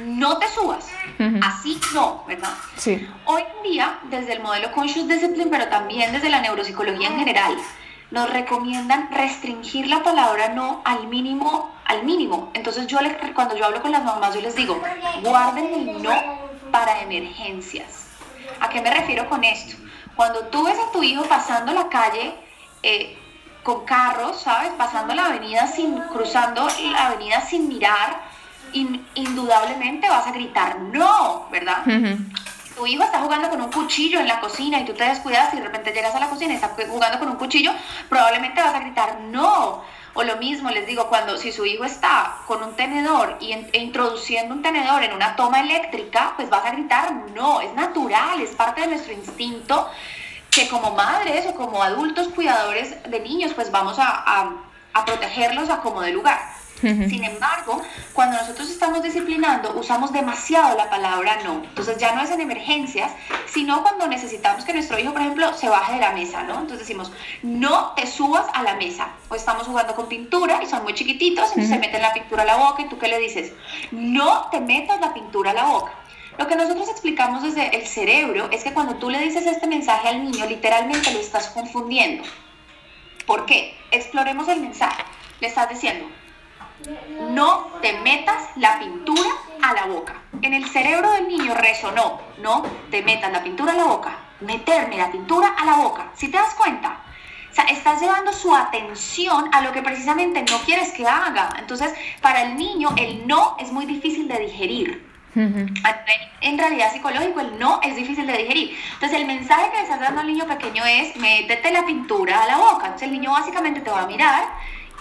No, 0.00 0.38
te 0.38 0.48
subas. 0.48 0.86
Así 1.42 1.78
no, 1.92 2.24
¿verdad? 2.26 2.54
Sí. 2.76 3.06
Hoy 3.26 3.42
en 3.56 3.70
día, 3.70 3.98
desde 4.04 4.32
el 4.32 4.40
modelo 4.40 4.72
Conscious 4.72 5.06
Discipline, 5.06 5.50
pero 5.50 5.68
también 5.68 6.12
desde 6.12 6.30
la 6.30 6.40
neuropsicología 6.40 7.08
en 7.08 7.18
general, 7.18 7.56
nos 8.10 8.30
recomiendan 8.30 9.10
restringir 9.12 9.88
la 9.88 10.02
palabra 10.02 10.54
no 10.54 10.80
al 10.84 11.08
mínimo, 11.08 11.74
al 11.84 12.04
mínimo. 12.04 12.50
Entonces 12.54 12.86
yo 12.86 12.98
cuando 13.34 13.56
yo 13.56 13.66
hablo 13.66 13.82
con 13.82 13.90
las 13.90 14.04
mamás, 14.04 14.34
yo 14.34 14.40
les 14.40 14.54
digo, 14.54 14.80
guarden 15.22 15.74
el 15.74 16.02
no 16.02 16.47
para 16.70 17.00
emergencias. 17.02 18.06
¿A 18.60 18.68
qué 18.68 18.80
me 18.80 18.90
refiero 18.92 19.28
con 19.28 19.44
esto? 19.44 19.76
Cuando 20.16 20.46
tú 20.46 20.64
ves 20.64 20.76
a 20.78 20.90
tu 20.92 21.02
hijo 21.02 21.24
pasando 21.24 21.72
la 21.72 21.88
calle 21.88 22.34
eh, 22.82 23.16
con 23.62 23.84
carros, 23.84 24.40
¿sabes? 24.42 24.70
Pasando 24.76 25.14
la 25.14 25.26
avenida 25.26 25.66
sin, 25.66 25.98
cruzando 26.12 26.68
la 26.90 27.08
avenida 27.08 27.40
sin 27.42 27.68
mirar, 27.68 28.20
indudablemente 28.72 30.08
vas 30.08 30.26
a 30.26 30.32
gritar 30.32 30.80
no, 30.80 31.48
¿verdad? 31.50 31.84
Tu 32.76 32.86
hijo 32.86 33.02
está 33.02 33.20
jugando 33.20 33.48
con 33.50 33.60
un 33.60 33.70
cuchillo 33.70 34.20
en 34.20 34.28
la 34.28 34.40
cocina 34.40 34.78
y 34.78 34.84
tú 34.84 34.92
te 34.94 35.04
descuidas 35.04 35.52
y 35.52 35.56
de 35.56 35.64
repente 35.64 35.92
llegas 35.92 36.14
a 36.14 36.20
la 36.20 36.28
cocina 36.28 36.52
y 36.52 36.56
está 36.56 36.68
jugando 36.88 37.18
con 37.18 37.28
un 37.28 37.36
cuchillo, 37.36 37.72
probablemente 38.08 38.62
vas 38.62 38.74
a 38.74 38.80
gritar 38.80 39.20
no. 39.20 39.82
O 40.18 40.24
lo 40.24 40.36
mismo, 40.38 40.68
les 40.70 40.84
digo, 40.84 41.06
cuando 41.08 41.36
si 41.36 41.52
su 41.52 41.64
hijo 41.64 41.84
está 41.84 42.38
con 42.48 42.60
un 42.60 42.74
tenedor 42.74 43.36
y 43.38 43.52
e 43.52 43.78
introduciendo 43.78 44.52
un 44.52 44.62
tenedor 44.62 45.04
en 45.04 45.12
una 45.12 45.36
toma 45.36 45.60
eléctrica, 45.60 46.32
pues 46.34 46.50
vas 46.50 46.66
a 46.66 46.72
gritar, 46.72 47.12
no, 47.36 47.60
es 47.60 47.72
natural, 47.74 48.40
es 48.40 48.50
parte 48.50 48.80
de 48.80 48.88
nuestro 48.88 49.12
instinto 49.12 49.88
que 50.50 50.66
como 50.68 50.90
madres 50.90 51.46
o 51.46 51.54
como 51.54 51.80
adultos 51.84 52.26
cuidadores 52.34 53.00
de 53.08 53.20
niños, 53.20 53.52
pues 53.54 53.70
vamos 53.70 53.96
a, 54.00 54.54
a 54.92 55.04
protegerlos 55.04 55.70
a 55.70 55.82
como 55.82 56.00
de 56.00 56.10
lugar. 56.10 56.57
Sin 56.80 57.24
embargo, 57.24 57.82
cuando 58.12 58.36
nosotros 58.36 58.70
estamos 58.70 59.02
disciplinando, 59.02 59.74
usamos 59.78 60.12
demasiado 60.12 60.76
la 60.76 60.88
palabra 60.88 61.38
no. 61.44 61.62
Entonces 61.64 61.98
ya 61.98 62.14
no 62.14 62.22
es 62.22 62.30
en 62.30 62.40
emergencias, 62.40 63.10
sino 63.46 63.82
cuando 63.82 64.06
necesitamos 64.06 64.64
que 64.64 64.72
nuestro 64.72 64.98
hijo, 64.98 65.12
por 65.12 65.22
ejemplo, 65.22 65.52
se 65.54 65.68
baje 65.68 65.94
de 65.94 66.00
la 66.00 66.12
mesa, 66.12 66.42
¿no? 66.42 66.54
Entonces 66.60 66.80
decimos, 66.80 67.12
no 67.42 67.94
te 67.94 68.06
subas 68.06 68.46
a 68.54 68.62
la 68.62 68.76
mesa. 68.76 69.08
O 69.28 69.34
estamos 69.34 69.66
jugando 69.66 69.94
con 69.94 70.08
pintura 70.08 70.62
y 70.62 70.66
son 70.66 70.84
muy 70.84 70.94
chiquititos, 70.94 71.48
entonces 71.48 71.68
se 71.68 71.78
meten 71.78 72.02
la 72.02 72.12
pintura 72.12 72.42
a 72.42 72.46
la 72.46 72.56
boca 72.56 72.82
y 72.82 72.88
tú 72.88 72.98
qué 72.98 73.08
le 73.08 73.18
dices, 73.18 73.52
no 73.90 74.48
te 74.50 74.60
metas 74.60 75.00
la 75.00 75.12
pintura 75.12 75.50
a 75.50 75.54
la 75.54 75.64
boca. 75.64 75.92
Lo 76.38 76.46
que 76.46 76.54
nosotros 76.54 76.88
explicamos 76.88 77.42
desde 77.42 77.76
el 77.76 77.86
cerebro 77.86 78.48
es 78.52 78.62
que 78.62 78.72
cuando 78.72 78.94
tú 78.94 79.10
le 79.10 79.18
dices 79.18 79.44
este 79.44 79.66
mensaje 79.66 80.08
al 80.08 80.22
niño, 80.22 80.46
literalmente 80.46 81.12
lo 81.12 81.18
estás 81.18 81.48
confundiendo. 81.48 82.22
¿Por 83.26 83.44
qué? 83.44 83.76
Exploremos 83.90 84.48
el 84.48 84.60
mensaje. 84.60 85.02
Le 85.40 85.48
estás 85.48 85.68
diciendo, 85.68 86.06
no 87.30 87.66
te 87.82 87.98
metas 88.00 88.50
la 88.56 88.78
pintura 88.78 89.30
a 89.62 89.74
la 89.74 89.86
boca. 89.86 90.14
En 90.42 90.54
el 90.54 90.68
cerebro 90.68 91.10
del 91.12 91.28
niño 91.28 91.54
resonó, 91.54 92.20
no 92.40 92.62
te 92.90 93.02
metas 93.02 93.32
la 93.32 93.42
pintura 93.42 93.72
a 93.72 93.76
la 93.76 93.84
boca, 93.84 94.16
meterme 94.40 94.96
la 94.96 95.10
pintura 95.10 95.48
a 95.56 95.64
la 95.64 95.76
boca. 95.76 96.10
Si 96.14 96.28
te 96.28 96.36
das 96.36 96.54
cuenta, 96.54 97.00
o 97.50 97.54
sea, 97.54 97.64
estás 97.64 98.00
llevando 98.00 98.32
su 98.32 98.54
atención 98.54 99.48
a 99.52 99.62
lo 99.62 99.72
que 99.72 99.82
precisamente 99.82 100.42
no 100.42 100.58
quieres 100.58 100.92
que 100.92 101.06
haga. 101.06 101.56
Entonces, 101.58 101.92
para 102.20 102.42
el 102.42 102.56
niño, 102.56 102.90
el 102.96 103.26
no 103.26 103.56
es 103.58 103.72
muy 103.72 103.86
difícil 103.86 104.28
de 104.28 104.38
digerir. 104.38 105.08
En 105.34 106.58
realidad 106.58 106.92
psicológico 106.92 107.40
el 107.40 107.58
no 107.60 107.80
es 107.82 107.94
difícil 107.94 108.26
de 108.26 108.36
digerir. 108.36 108.76
Entonces 108.94 109.20
el 109.20 109.26
mensaje 109.26 109.70
que 109.70 109.76
le 109.76 109.82
estás 109.84 110.00
dando 110.00 110.20
al 110.20 110.26
niño 110.26 110.46
pequeño 110.46 110.84
es 110.84 111.14
métete 111.16 111.70
la 111.70 111.86
pintura 111.86 112.42
a 112.42 112.46
la 112.46 112.56
boca. 112.56 112.86
Entonces 112.86 113.08
el 113.08 113.12
niño 113.14 113.30
básicamente 113.30 113.80
te 113.80 113.90
va 113.90 114.02
a 114.02 114.06
mirar 114.06 114.44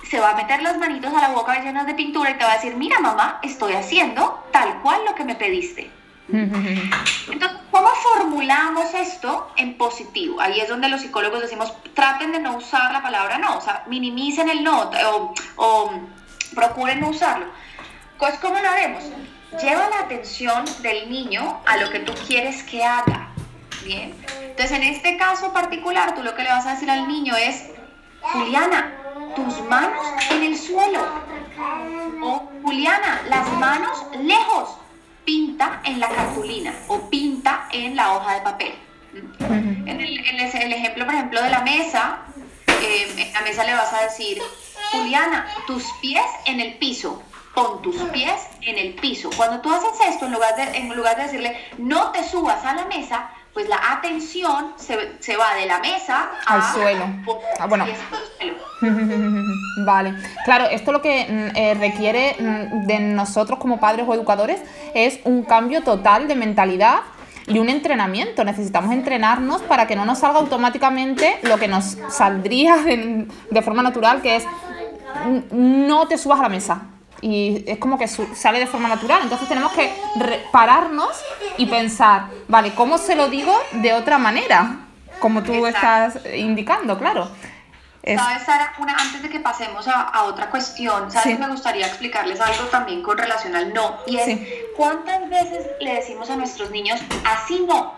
se 0.10 0.20
va 0.20 0.32
a 0.32 0.36
meter 0.36 0.62
las 0.62 0.78
manitos 0.78 1.14
a 1.14 1.22
la 1.22 1.30
boca 1.30 1.62
llenas 1.62 1.86
de 1.86 1.94
pintura 1.94 2.32
y 2.32 2.36
te 2.36 2.46
va 2.46 2.54
a 2.54 2.56
decir, 2.56 2.76
mira 2.76 3.00
mamá, 3.00 3.40
estoy 3.44 3.74
haciendo 3.74 4.48
tal 4.52 4.82
cual 4.82 5.02
lo 5.06 5.16
que 5.16 5.26
me 5.26 5.36
pediste. 5.36 5.92
Entonces, 6.30 7.58
¿cómo 7.72 7.88
formulamos 7.88 8.94
esto 8.94 9.52
en 9.56 9.78
positivo? 9.78 10.42
Ahí 10.42 10.60
es 10.60 10.68
donde 10.68 10.90
los 10.90 11.02
psicólogos 11.02 11.42
decimos, 11.42 11.74
traten 11.94 12.32
de 12.32 12.40
no 12.40 12.58
usar 12.58 12.92
la 12.92 13.02
palabra 13.02 13.38
no, 13.38 13.58
o 13.58 13.62
sea, 13.62 13.84
minimicen 13.88 14.50
el 14.50 14.64
no 14.64 14.90
o, 14.90 15.34
o 15.56 15.92
procuren 16.54 17.00
no 17.00 17.10
usarlo. 17.10 17.46
Pues, 18.18 18.38
¿cómo 18.40 18.60
lo 18.60 18.70
haremos? 18.70 19.04
Lleva 19.62 19.90
la 19.90 20.00
atención 20.00 20.66
del 20.82 21.10
niño 21.10 21.62
a 21.66 21.78
lo 21.78 21.90
que 21.90 22.00
tú 22.00 22.14
quieres 22.28 22.64
que 22.64 22.84
haga. 22.84 23.30
Bien. 23.84 24.14
Entonces, 24.42 24.72
en 24.72 24.84
este 24.84 25.18
caso 25.18 25.54
particular, 25.54 26.16
tú 26.16 26.24
lo 26.24 26.36
que 26.36 26.44
le 26.44 26.50
vas 26.50 26.66
a 26.66 26.72
decir 26.72 26.90
al 26.90 27.08
niño 27.08 27.36
es, 27.36 27.70
Juliana, 28.22 28.92
tus 29.38 29.62
manos 29.70 30.04
en 30.32 30.44
el 30.44 30.58
suelo. 30.58 31.00
O 32.24 32.50
Juliana, 32.64 33.22
las 33.30 33.48
manos 33.54 34.04
lejos. 34.20 34.78
Pinta 35.26 35.82
en 35.84 36.00
la 36.00 36.08
cartulina 36.08 36.74
o 36.88 37.10
pinta 37.10 37.68
en 37.72 37.96
la 37.98 38.14
hoja 38.14 38.36
de 38.36 38.42
papel. 38.42 38.74
En 39.86 40.00
el, 40.00 40.74
ejemplo, 40.74 41.06
por 41.06 41.14
ejemplo, 41.14 41.42
de 41.44 41.50
la 41.50 41.62
mesa, 41.62 42.20
eh, 42.68 43.14
en 43.18 43.34
la 43.34 43.42
mesa 43.42 43.66
le 43.66 43.74
vas 43.74 43.92
a 43.94 44.04
decir, 44.04 44.42
Juliana, 44.92 45.46
tus 45.68 45.84
pies 46.02 46.26
en 46.46 46.62
el 46.62 46.78
piso. 46.78 47.22
Pon 47.54 47.82
tus 47.82 47.98
pies 48.14 48.48
en 48.62 48.78
el 48.78 48.94
piso. 48.96 49.30
Cuando 49.36 49.60
tú 49.60 49.72
haces 49.74 50.00
esto, 50.08 50.28
en 50.28 50.32
lugar 50.32 50.56
de, 50.56 50.78
en 50.78 50.96
lugar 50.96 51.18
de 51.18 51.24
decirle, 51.24 51.58
no 51.78 52.12
te 52.12 52.24
subas 52.24 52.64
a 52.64 52.74
la 52.74 52.86
mesa, 52.86 53.30
pues 53.58 53.70
la 53.70 53.80
atención 53.92 54.74
se, 54.76 55.14
se 55.18 55.36
va 55.36 55.56
de 55.56 55.66
la 55.66 55.80
mesa 55.80 56.30
al 56.46 56.62
suelo. 56.62 57.06
Ah, 57.60 57.66
bueno. 57.66 57.88
Vale, 59.84 60.14
claro, 60.46 60.66
esto 60.66 60.92
lo 60.92 61.02
que 61.02 61.26
mm, 61.28 61.58
eh, 61.58 61.74
requiere 61.74 62.36
mm, 62.38 62.86
de 62.86 63.00
nosotros 63.00 63.58
como 63.58 63.80
padres 63.80 64.06
o 64.08 64.14
educadores 64.14 64.62
es 64.94 65.20
un 65.24 65.42
cambio 65.42 65.82
total 65.82 66.28
de 66.28 66.36
mentalidad 66.36 67.00
y 67.48 67.58
un 67.58 67.70
entrenamiento. 67.70 68.44
Necesitamos 68.44 68.92
entrenarnos 68.92 69.64
para 69.64 69.88
que 69.88 69.96
no 69.96 70.06
nos 70.06 70.20
salga 70.20 70.38
automáticamente 70.38 71.40
lo 71.42 71.58
que 71.58 71.68
nos 71.68 71.98
saldría 72.10 72.78
de, 72.86 73.62
forma 73.64 73.82
natural, 73.82 74.22
que 74.22 74.36
es 74.36 74.46
no 75.50 76.08
te 76.08 76.20
subas 76.20 76.42
a 76.42 76.44
la 76.44 76.50
mesa. 76.50 76.82
Y 77.22 77.64
es 77.68 77.78
como 77.78 77.98
que 77.98 78.08
sale 78.08 78.60
de 78.60 78.68
forma 78.68 78.88
natural. 78.88 79.22
Entonces 79.24 79.48
tenemos 79.48 79.72
que 79.74 79.94
pararnos 80.52 81.10
y 81.58 81.66
pensar, 81.66 82.28
vale, 82.48 82.74
¿cómo 82.76 82.98
se 82.98 83.16
lo 83.16 83.30
digo 83.30 83.54
de 83.74 83.94
otra 83.94 84.18
manera? 84.18 84.80
Como 85.20 85.42
tú 85.42 85.66
estás 85.66 86.20
indicando, 86.36 86.98
claro. 86.98 87.30
¿Sabes, 88.16 88.44
Sara? 88.44 88.74
Una, 88.80 88.96
antes 88.96 89.22
de 89.22 89.30
que 89.30 89.40
pasemos 89.40 89.88
a, 89.88 90.24
otra 90.24 90.50
cuestión, 90.50 91.12
¿sabes? 91.12 91.38
Me 91.40 91.48
gustaría 91.48 91.88
explicarles 91.88 92.40
algo 92.40 92.66
también 92.66 93.02
con 93.02 93.18
relación 93.18 93.56
al 93.56 93.74
no. 93.74 93.98
Y 94.06 94.18
es, 94.18 94.40
¿cuántas 94.78 95.30
veces 95.30 95.68
le 95.82 95.96
decimos 95.96 96.30
a 96.30 96.38
nuestros 96.38 96.72
niños, 96.72 97.02
así 97.26 97.66
no? 97.68 97.96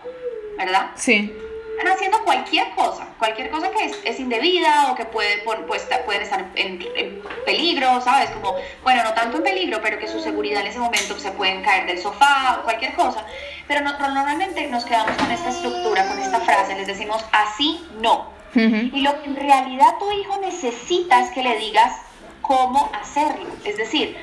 ¿Verdad? 0.57 0.91
Sí. 0.95 1.31
Están 1.79 1.93
haciendo 1.93 2.23
cualquier 2.25 2.69
cosa, 2.71 3.07
cualquier 3.17 3.49
cosa 3.49 3.71
que 3.71 3.91
es, 4.03 4.19
indebida 4.19 4.91
o 4.91 4.95
que 4.95 5.05
puede, 5.05 5.37
pues, 5.65 5.87
pueden 6.05 6.21
estar 6.21 6.45
en, 6.55 7.23
peligro, 7.45 8.01
¿sabes? 8.01 8.29
Como, 8.31 8.55
bueno, 8.83 9.03
no 9.03 9.13
tanto 9.13 9.37
en 9.37 9.43
peligro, 9.43 9.79
pero 9.81 9.97
que 9.97 10.07
su 10.07 10.19
seguridad 10.19 10.61
en 10.61 10.67
ese 10.67 10.79
momento 10.79 11.17
se 11.17 11.31
pueden 11.31 11.63
caer 11.63 11.85
del 11.85 11.97
sofá 11.97 12.59
o 12.59 12.63
cualquier 12.63 12.93
cosa. 12.95 13.25
Pero 13.67 13.81
normalmente 13.81 14.67
nos 14.67 14.83
quedamos 14.83 15.15
con 15.15 15.31
esta 15.31 15.49
estructura, 15.49 16.05
con 16.07 16.19
esta 16.19 16.41
frase, 16.41 16.75
les 16.75 16.87
decimos, 16.87 17.23
así 17.31 17.87
no 18.01 18.39
y 18.55 19.01
lo 19.01 19.21
que 19.21 19.29
en 19.29 19.35
realidad 19.35 19.97
tu 19.99 20.11
hijo 20.11 20.39
necesita 20.39 21.21
es 21.21 21.31
que 21.31 21.43
le 21.43 21.57
digas 21.57 21.93
cómo 22.41 22.91
hacerlo. 22.99 23.47
Es 23.63 23.77
decir, 23.77 24.17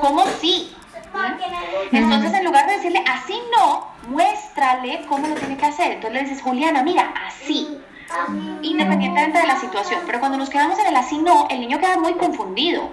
cómo 0.00 0.24
sí. 0.40 0.74
Entonces, 1.90 2.34
en 2.34 2.44
lugar 2.44 2.66
de 2.66 2.74
decirle 2.74 3.04
así 3.06 3.38
no, 3.56 3.88
muéstrale 4.08 5.04
cómo 5.08 5.28
lo 5.28 5.34
tiene 5.34 5.56
que 5.56 5.66
hacer. 5.66 5.92
Entonces 5.92 6.12
le 6.12 6.28
dices, 6.28 6.42
Juliana, 6.42 6.82
mira, 6.82 7.12
así. 7.26 7.78
Independientemente 8.62 9.38
de 9.38 9.46
la 9.46 9.58
situación. 9.58 10.00
Pero 10.06 10.20
cuando 10.20 10.38
nos 10.38 10.50
quedamos 10.50 10.78
en 10.78 10.86
el 10.86 10.96
así 10.96 11.18
no, 11.18 11.46
el 11.50 11.60
niño 11.60 11.78
queda 11.78 11.98
muy 11.98 12.14
confundido. 12.14 12.90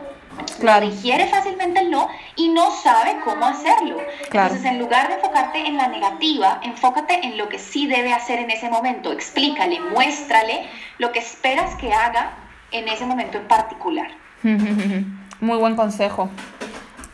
Claro. 0.60 0.90
Digiere 0.90 1.28
fácilmente 1.28 1.82
el 1.82 1.92
no 1.92 2.08
y 2.36 2.50
no 2.50 2.72
sabe 2.72 3.18
cómo 3.24 3.46
hacerlo. 3.46 3.98
Entonces, 4.24 4.64
en 4.64 4.80
lugar 4.80 5.10
de 5.10 5.16
enfocarte 5.16 5.66
en 5.66 5.78
la 5.78 5.88
negativa, 5.88 6.60
enfócate 6.64 7.26
en 7.26 7.38
lo 7.38 7.50
que 7.50 7.60
sí 7.60 7.88
debe 7.88 8.14
hacer 8.14 8.40
en 8.40 8.50
ese 8.50 8.70
momento. 8.70 9.12
Explícale, 9.12 9.80
muéstrale 9.82 10.68
lo 10.98 11.12
que 11.12 11.20
esperas 11.20 11.76
que 11.76 11.92
haga 11.94 12.34
en 12.72 12.88
ese 12.88 13.06
momento 13.06 13.38
en 13.38 13.48
particular. 13.48 14.12
Muy 14.44 15.58
buen 15.58 15.76
consejo. 15.76 16.30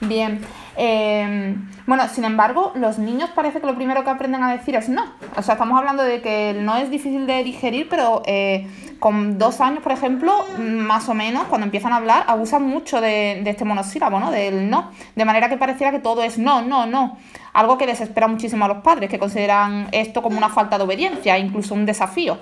Bien. 0.02 0.46
Em, 0.78 1.70
bueno, 1.88 2.08
sin 2.10 2.26
embargo, 2.26 2.74
los 2.76 2.98
niños 2.98 3.30
parece 3.34 3.62
que 3.62 3.68
lo 3.68 3.76
primero 3.76 4.04
que 4.04 4.10
aprenden 4.10 4.44
a 4.44 4.52
decir 4.52 4.76
es 4.76 4.90
no. 4.90 5.06
O 5.36 5.42
sea, 5.42 5.54
estamos 5.54 5.78
hablando 5.78 6.04
de 6.04 6.22
que 6.22 6.56
no 6.60 6.76
es 6.76 6.90
difícil 6.90 7.26
de 7.28 7.44
digerir, 7.44 7.88
pero 7.90 8.24
eh, 8.26 8.68
con 9.00 9.38
dos 9.38 9.62
años, 9.62 9.82
por 9.82 9.92
ejemplo, 9.92 10.34
más 10.58 11.08
o 11.08 11.14
menos, 11.14 11.44
cuando 11.44 11.66
empiezan 11.66 11.94
a 11.94 11.98
hablar, 11.98 12.26
abusan 12.28 12.64
mucho 12.64 13.00
de, 13.00 13.42
de, 13.44 13.50
este 13.50 13.64
monosílabo, 13.64 14.20
¿no? 14.20 14.32
Del 14.32 14.70
no. 14.70 14.92
De 15.16 15.26
manera 15.26 15.48
que 15.48 15.58
pareciera 15.58 15.92
que 15.92 16.00
todo 16.00 16.24
es 16.24 16.38
no, 16.38 16.62
no, 16.62 16.86
no. 16.86 17.18
Algo 17.54 17.78
que 17.78 17.88
desespera 17.88 18.28
muchísimo 18.28 18.66
a 18.66 18.68
los 18.68 18.78
padres, 18.80 19.10
que 19.10 19.18
consideran 19.18 19.88
esto 19.94 20.22
como 20.22 20.38
una 20.38 20.50
falta 20.50 20.78
de 20.78 20.84
obediencia, 20.84 21.38
incluso 21.38 21.74
un 21.74 21.86
desafío. 21.86 22.38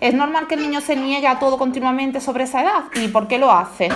¿Es 0.00 0.12
normal 0.12 0.46
que 0.46 0.56
el 0.56 0.60
niño 0.60 0.82
se 0.82 0.94
niegue 0.94 1.26
a 1.26 1.38
todo 1.38 1.56
continuamente 1.56 2.20
sobre 2.20 2.44
esa 2.44 2.62
edad? 2.62 2.84
¿Y 2.96 3.08
por 3.08 3.28
qué 3.28 3.38
lo 3.38 3.50
hace? 3.50 3.88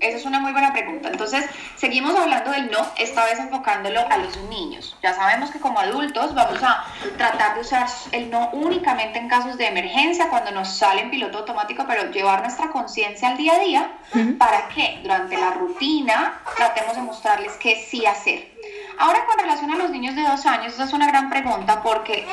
Esa 0.00 0.16
es 0.16 0.24
una 0.24 0.38
muy 0.38 0.52
buena 0.52 0.72
pregunta. 0.72 1.08
Entonces, 1.08 1.44
seguimos 1.76 2.14
hablando 2.16 2.50
del 2.52 2.70
no, 2.70 2.78
esta 2.98 3.24
vez 3.24 3.38
enfocándolo 3.38 4.00
a 4.08 4.16
los 4.18 4.36
niños. 4.48 4.96
Ya 5.02 5.12
sabemos 5.14 5.50
que 5.50 5.58
como 5.58 5.80
adultos 5.80 6.34
vamos 6.34 6.62
a 6.62 6.84
tratar 7.16 7.54
de 7.54 7.60
usar 7.62 7.88
el 8.12 8.30
no 8.30 8.50
únicamente 8.50 9.18
en 9.18 9.28
casos 9.28 9.56
de 9.56 9.66
emergencia, 9.66 10.28
cuando 10.28 10.52
nos 10.52 10.68
sale 10.68 11.02
en 11.02 11.10
piloto 11.10 11.38
automático, 11.38 11.84
pero 11.88 12.10
llevar 12.10 12.42
nuestra 12.42 12.68
conciencia 12.68 13.28
al 13.28 13.36
día 13.36 13.54
a 13.54 13.58
día 13.58 13.92
para 14.38 14.68
que 14.68 15.00
durante 15.02 15.36
la 15.36 15.50
rutina 15.50 16.40
tratemos 16.56 16.94
de 16.94 17.02
mostrarles 17.02 17.52
qué 17.54 17.84
sí 17.88 18.06
hacer. 18.06 18.56
Ahora, 18.98 19.24
con 19.26 19.38
relación 19.38 19.70
a 19.70 19.76
los 19.76 19.90
niños 19.90 20.16
de 20.16 20.22
dos 20.22 20.44
años, 20.46 20.74
esa 20.74 20.84
es 20.84 20.92
una 20.92 21.06
gran 21.06 21.30
pregunta 21.30 21.82
porque 21.82 22.26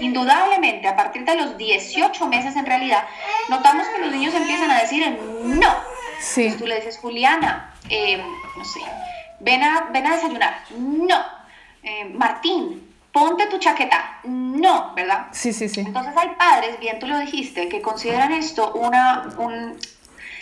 indudablemente 0.00 0.88
a 0.88 0.96
partir 0.96 1.24
de 1.24 1.36
los 1.36 1.56
18 1.56 2.26
meses 2.26 2.56
en 2.56 2.66
realidad, 2.66 3.04
notamos 3.48 3.86
que 3.88 4.00
los 4.00 4.10
niños 4.10 4.34
empiezan 4.34 4.70
a 4.70 4.80
decir 4.80 5.18
no 5.44 5.91
Sí. 6.22 6.54
tú 6.56 6.66
le 6.66 6.76
dices, 6.76 6.98
Juliana, 6.98 7.74
eh, 7.90 8.22
no 8.56 8.64
sé, 8.64 8.80
ven 9.40 9.62
a, 9.62 9.88
ven 9.92 10.06
a 10.06 10.14
desayunar. 10.16 10.64
No. 10.76 11.20
Eh, 11.82 12.04
Martín, 12.14 12.94
ponte 13.10 13.46
tu 13.46 13.58
chaqueta. 13.58 14.20
No, 14.24 14.94
¿verdad? 14.94 15.26
Sí, 15.32 15.52
sí, 15.52 15.68
sí. 15.68 15.80
Entonces 15.80 16.16
hay 16.16 16.30
padres, 16.38 16.78
bien 16.78 16.98
tú 16.98 17.06
lo 17.06 17.18
dijiste, 17.18 17.68
que 17.68 17.82
consideran 17.82 18.32
esto 18.32 18.72
una, 18.74 19.34
un, 19.36 19.76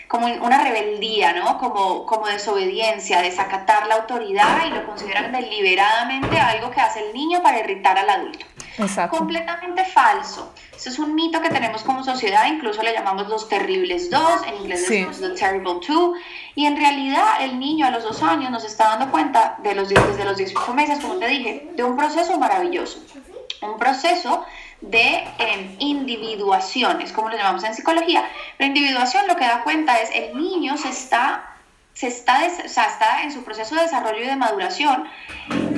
como 0.06 0.26
una 0.26 0.62
rebeldía, 0.62 1.32
¿no? 1.32 1.56
Como, 1.58 2.04
como 2.04 2.26
desobediencia, 2.26 3.22
desacatar 3.22 3.86
la 3.86 3.96
autoridad 3.96 4.66
y 4.66 4.70
lo 4.70 4.84
consideran 4.84 5.32
deliberadamente 5.32 6.38
algo 6.38 6.70
que 6.70 6.80
hace 6.80 7.06
el 7.06 7.14
niño 7.14 7.42
para 7.42 7.60
irritar 7.60 7.98
al 7.98 8.10
adulto. 8.10 8.44
Exacto. 8.78 9.18
Completamente 9.18 9.84
falso. 9.84 10.52
Eso 10.74 10.88
es 10.88 10.98
un 10.98 11.14
mito 11.14 11.40
que 11.42 11.50
tenemos 11.50 11.82
como 11.82 12.02
sociedad, 12.02 12.46
incluso 12.46 12.82
le 12.82 12.92
llamamos 12.92 13.28
los 13.28 13.48
terribles 13.48 14.10
dos, 14.10 14.42
en 14.46 14.56
inglés 14.62 14.88
decimos 14.88 15.20
the 15.20 15.30
terrible 15.30 15.78
two, 15.86 16.14
y 16.54 16.66
en 16.66 16.76
realidad 16.76 17.42
el 17.42 17.58
niño 17.58 17.86
a 17.86 17.90
los 17.90 18.02
dos 18.02 18.22
años 18.22 18.50
nos 18.50 18.64
está 18.64 18.96
dando 18.96 19.10
cuenta, 19.10 19.56
de 19.62 19.74
los, 19.74 19.88
desde 19.88 20.24
los 20.24 20.36
18 20.36 20.72
meses, 20.74 20.98
como 21.00 21.16
te 21.16 21.28
dije, 21.28 21.70
de 21.74 21.84
un 21.84 21.96
proceso 21.96 22.38
maravilloso, 22.38 23.02
un 23.62 23.78
proceso 23.78 24.44
de 24.80 25.24
eh, 25.38 25.76
individuación, 25.78 27.02
es 27.02 27.12
como 27.12 27.28
lo 27.28 27.36
llamamos 27.36 27.62
en 27.64 27.74
psicología. 27.74 28.24
La 28.58 28.66
individuación 28.66 29.26
lo 29.26 29.36
que 29.36 29.44
da 29.44 29.62
cuenta 29.62 30.00
es 30.00 30.10
el 30.14 30.36
niño 30.36 30.78
se 30.78 30.88
está 30.88 31.46
se 31.92 32.06
está, 32.06 32.40
o 32.64 32.68
sea, 32.68 32.84
está 32.84 33.22
en 33.24 33.32
su 33.32 33.44
proceso 33.44 33.74
de 33.74 33.82
desarrollo 33.82 34.22
y 34.22 34.26
de 34.26 34.36
maduración, 34.36 35.04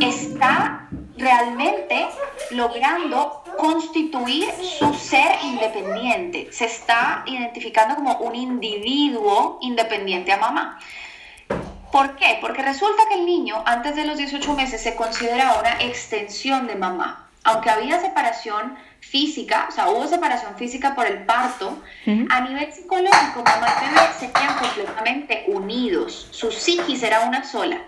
está 0.00 0.88
realmente 1.16 2.08
logrando 2.50 3.42
constituir 3.58 4.48
su 4.52 4.92
ser 4.94 5.38
independiente. 5.44 6.48
Se 6.52 6.66
está 6.66 7.22
identificando 7.26 7.94
como 7.94 8.16
un 8.18 8.34
individuo 8.34 9.58
independiente 9.60 10.32
a 10.32 10.38
mamá. 10.38 10.78
¿Por 11.90 12.16
qué? 12.16 12.38
Porque 12.40 12.62
resulta 12.62 13.02
que 13.08 13.16
el 13.16 13.26
niño 13.26 13.62
antes 13.66 13.94
de 13.96 14.06
los 14.06 14.16
18 14.16 14.54
meses 14.54 14.82
se 14.82 14.96
considera 14.96 15.58
una 15.60 15.78
extensión 15.80 16.66
de 16.66 16.76
mamá. 16.76 17.28
Aunque 17.44 17.70
había 17.70 18.00
separación 18.00 18.76
física, 19.00 19.66
o 19.68 19.72
sea, 19.72 19.88
hubo 19.88 20.06
separación 20.06 20.56
física 20.56 20.94
por 20.94 21.06
el 21.06 21.24
parto, 21.24 21.82
a 22.30 22.40
nivel 22.40 22.72
psicológico, 22.72 23.42
mamá 23.44 23.66
y 23.82 23.88
bebé 23.88 24.08
se 24.18 24.30
quedan 24.30 24.56
completamente 24.58 25.44
unidos. 25.48 26.28
Su 26.30 26.52
psiquis 26.52 27.02
era 27.02 27.22
una 27.22 27.44
sola. 27.44 27.82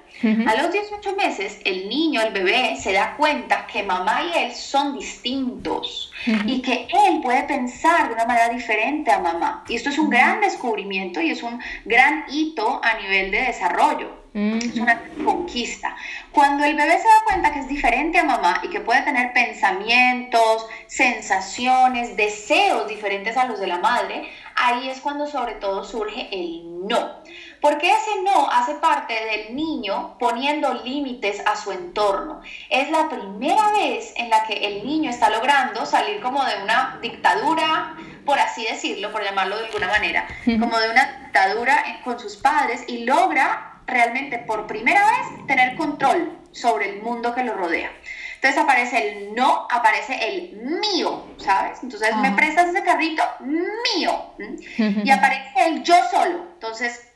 A 0.46 0.54
los 0.54 0.72
18 0.72 1.16
meses, 1.16 1.60
el 1.64 1.88
niño, 1.88 2.20
el 2.22 2.32
bebé, 2.32 2.76
se 2.80 2.92
da 2.92 3.14
cuenta 3.16 3.66
que 3.66 3.82
mamá 3.82 4.22
y 4.22 4.38
él 4.38 4.54
son 4.54 4.98
distintos 4.98 6.12
y 6.46 6.62
que 6.62 6.88
él 6.92 7.20
puede 7.22 7.44
pensar 7.44 8.08
de 8.08 8.14
una 8.14 8.24
manera 8.24 8.48
diferente 8.48 9.10
a 9.10 9.18
mamá. 9.18 9.64
Y 9.68 9.76
esto 9.76 9.90
es 9.90 9.98
un 9.98 10.10
gran 10.10 10.40
descubrimiento 10.40 11.20
y 11.20 11.30
es 11.30 11.42
un 11.42 11.60
gran 11.84 12.24
hito 12.28 12.80
a 12.82 12.94
nivel 13.00 13.30
de 13.30 13.42
desarrollo. 13.42 14.23
Es 14.34 14.74
una 14.74 15.00
conquista. 15.24 15.94
Cuando 16.32 16.64
el 16.64 16.74
bebé 16.74 16.98
se 16.98 17.06
da 17.06 17.22
cuenta 17.24 17.52
que 17.52 17.60
es 17.60 17.68
diferente 17.68 18.18
a 18.18 18.24
mamá 18.24 18.60
y 18.64 18.68
que 18.68 18.80
puede 18.80 19.02
tener 19.02 19.32
pensamientos, 19.32 20.66
sensaciones, 20.88 22.16
deseos 22.16 22.88
diferentes 22.88 23.36
a 23.36 23.46
los 23.46 23.60
de 23.60 23.68
la 23.68 23.78
madre, 23.78 24.28
ahí 24.56 24.88
es 24.88 25.00
cuando 25.00 25.28
sobre 25.28 25.54
todo 25.54 25.84
surge 25.84 26.28
el 26.32 26.64
no. 26.88 27.22
Porque 27.60 27.88
ese 27.88 28.22
no 28.24 28.50
hace 28.50 28.74
parte 28.74 29.14
del 29.14 29.54
niño 29.54 30.18
poniendo 30.18 30.82
límites 30.82 31.40
a 31.46 31.54
su 31.54 31.70
entorno. 31.70 32.42
Es 32.70 32.90
la 32.90 33.08
primera 33.08 33.70
vez 33.70 34.14
en 34.16 34.30
la 34.30 34.44
que 34.46 34.54
el 34.66 34.84
niño 34.84 35.10
está 35.10 35.30
logrando 35.30 35.86
salir 35.86 36.20
como 36.20 36.44
de 36.44 36.60
una 36.60 36.98
dictadura, 37.00 37.94
por 38.26 38.40
así 38.40 38.64
decirlo, 38.64 39.12
por 39.12 39.22
llamarlo 39.22 39.56
de 39.58 39.66
alguna 39.66 39.86
manera, 39.86 40.26
como 40.44 40.76
de 40.80 40.90
una 40.90 41.20
dictadura 41.22 42.00
con 42.02 42.18
sus 42.18 42.36
padres 42.36 42.82
y 42.88 43.04
logra 43.04 43.73
realmente 43.86 44.38
por 44.38 44.66
primera 44.66 45.04
vez 45.04 45.46
tener 45.46 45.76
control 45.76 46.38
sobre 46.52 46.90
el 46.90 47.02
mundo 47.02 47.34
que 47.34 47.44
lo 47.44 47.54
rodea. 47.54 47.90
Entonces 48.36 48.62
aparece 48.62 49.08
el 49.08 49.34
no, 49.34 49.66
aparece 49.70 50.18
el 50.28 50.56
mío, 50.56 51.26
¿sabes? 51.38 51.82
Entonces 51.82 52.14
me 52.16 52.30
prestas 52.32 52.68
ese 52.68 52.82
carrito 52.82 53.22
mío. 53.40 54.34
Y 55.04 55.10
aparece 55.10 55.66
el 55.66 55.82
yo 55.82 55.94
solo. 56.10 56.44
Entonces, 56.54 57.08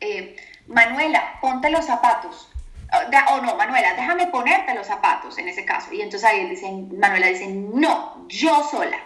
eh, 0.00 0.36
Manuela, 0.66 1.38
ponte 1.40 1.70
los 1.70 1.84
zapatos. 1.84 2.48
O 3.32 3.40
no, 3.42 3.56
Manuela, 3.56 3.94
déjame 3.94 4.26
ponerte 4.26 4.74
los 4.74 4.86
zapatos 4.86 5.38
en 5.38 5.48
ese 5.48 5.64
caso. 5.64 5.92
Y 5.92 6.02
entonces 6.02 6.28
ahí 6.28 6.48
dice, 6.48 6.70
Manuela 6.70 7.26
dice, 7.26 7.46
no, 7.46 8.26
yo 8.28 8.64
sola. 8.68 8.98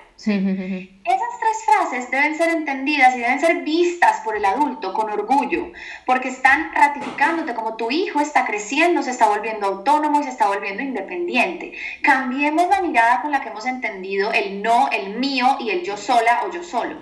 Esas 1.04 1.32
tres 1.40 1.64
frases 1.64 2.10
deben 2.10 2.36
ser 2.36 2.50
entendidas 2.50 3.16
y 3.16 3.20
deben 3.20 3.40
ser 3.40 3.62
vistas 3.62 4.20
por 4.22 4.36
el 4.36 4.44
adulto 4.44 4.92
con 4.92 5.10
orgullo, 5.10 5.72
porque 6.04 6.28
están 6.28 6.74
ratificándote 6.74 7.54
como 7.54 7.76
tu 7.76 7.90
hijo 7.90 8.20
está 8.20 8.44
creciendo, 8.44 9.02
se 9.02 9.12
está 9.12 9.28
volviendo 9.28 9.66
autónomo 9.66 10.20
y 10.20 10.24
se 10.24 10.28
está 10.28 10.48
volviendo 10.48 10.82
independiente. 10.82 11.72
Cambiemos 12.02 12.68
la 12.68 12.82
mirada 12.82 13.22
con 13.22 13.30
la 13.30 13.40
que 13.40 13.48
hemos 13.48 13.64
entendido 13.64 14.30
el 14.32 14.62
no, 14.62 14.90
el 14.90 15.14
mío 15.18 15.56
y 15.58 15.70
el 15.70 15.82
yo 15.84 15.96
sola 15.96 16.42
o 16.44 16.52
yo 16.52 16.62
solo. 16.62 16.98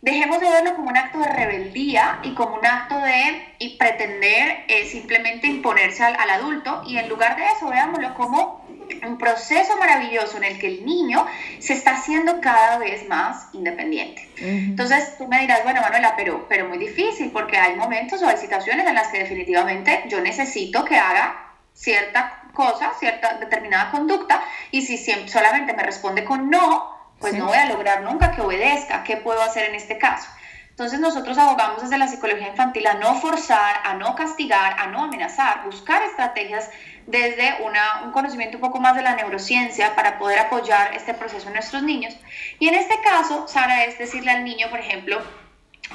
Dejemos 0.00 0.40
de 0.40 0.48
verlo 0.48 0.76
como 0.76 0.90
un 0.90 0.96
acto 0.96 1.18
de 1.18 1.28
rebeldía 1.28 2.20
y 2.22 2.34
como 2.34 2.56
un 2.56 2.64
acto 2.64 2.98
de 3.00 3.54
y 3.58 3.76
pretender 3.76 4.64
eh, 4.68 4.86
simplemente 4.86 5.48
imponerse 5.48 6.04
al, 6.04 6.14
al 6.14 6.30
adulto 6.30 6.82
y 6.86 6.98
en 6.98 7.08
lugar 7.08 7.36
de 7.36 7.44
eso 7.46 7.68
veámoslo 7.68 8.14
como 8.14 8.68
un 9.06 9.18
proceso 9.18 9.76
maravilloso 9.76 10.36
en 10.38 10.44
el 10.44 10.58
que 10.58 10.68
el 10.68 10.86
niño 10.86 11.26
se 11.58 11.74
está 11.74 11.92
haciendo 11.92 12.40
cada 12.40 12.78
vez 12.78 13.08
más 13.08 13.48
independiente. 13.52 14.28
Entonces 14.36 15.16
tú 15.18 15.26
me 15.26 15.40
dirás, 15.40 15.62
bueno, 15.64 15.80
Manuela, 15.80 16.14
pero, 16.16 16.46
pero 16.48 16.68
muy 16.68 16.78
difícil 16.78 17.30
porque 17.30 17.56
hay 17.56 17.76
momentos 17.76 18.22
o 18.22 18.28
hay 18.28 18.36
situaciones 18.36 18.86
en 18.86 18.94
las 18.94 19.08
que 19.08 19.18
definitivamente 19.18 20.04
yo 20.08 20.20
necesito 20.20 20.84
que 20.84 20.96
haga 20.96 21.52
cierta 21.74 22.42
cosa, 22.52 22.92
cierta 22.98 23.34
determinada 23.34 23.90
conducta 23.90 24.42
y 24.70 24.82
si 24.82 24.96
siempre, 24.96 25.28
solamente 25.28 25.74
me 25.74 25.82
responde 25.82 26.24
con 26.24 26.50
no, 26.50 26.97
pues 27.20 27.34
no 27.34 27.46
voy 27.46 27.56
a 27.56 27.66
lograr 27.66 28.02
nunca 28.02 28.32
que 28.32 28.40
obedezca. 28.40 29.04
¿Qué 29.04 29.16
puedo 29.16 29.42
hacer 29.42 29.64
en 29.64 29.74
este 29.74 29.98
caso? 29.98 30.28
Entonces 30.70 31.00
nosotros 31.00 31.36
abogamos 31.38 31.82
desde 31.82 31.98
la 31.98 32.06
psicología 32.06 32.48
infantil 32.48 32.86
a 32.86 32.94
no 32.94 33.16
forzar, 33.16 33.80
a 33.84 33.94
no 33.94 34.14
castigar, 34.14 34.78
a 34.78 34.86
no 34.86 35.02
amenazar, 35.02 35.64
buscar 35.64 36.02
estrategias 36.02 36.70
desde 37.06 37.56
un 38.04 38.12
conocimiento 38.12 38.58
un 38.58 38.60
poco 38.60 38.78
más 38.78 38.94
de 38.94 39.02
la 39.02 39.16
neurociencia 39.16 39.96
para 39.96 40.18
poder 40.18 40.38
apoyar 40.38 40.94
este 40.94 41.14
proceso 41.14 41.48
en 41.48 41.54
nuestros 41.54 41.82
niños. 41.82 42.16
Y 42.60 42.68
en 42.68 42.74
este 42.76 42.94
caso, 43.00 43.48
Sara, 43.48 43.86
es 43.86 43.98
decirle 43.98 44.30
al 44.30 44.44
niño, 44.44 44.70
por 44.70 44.78
ejemplo, 44.78 45.20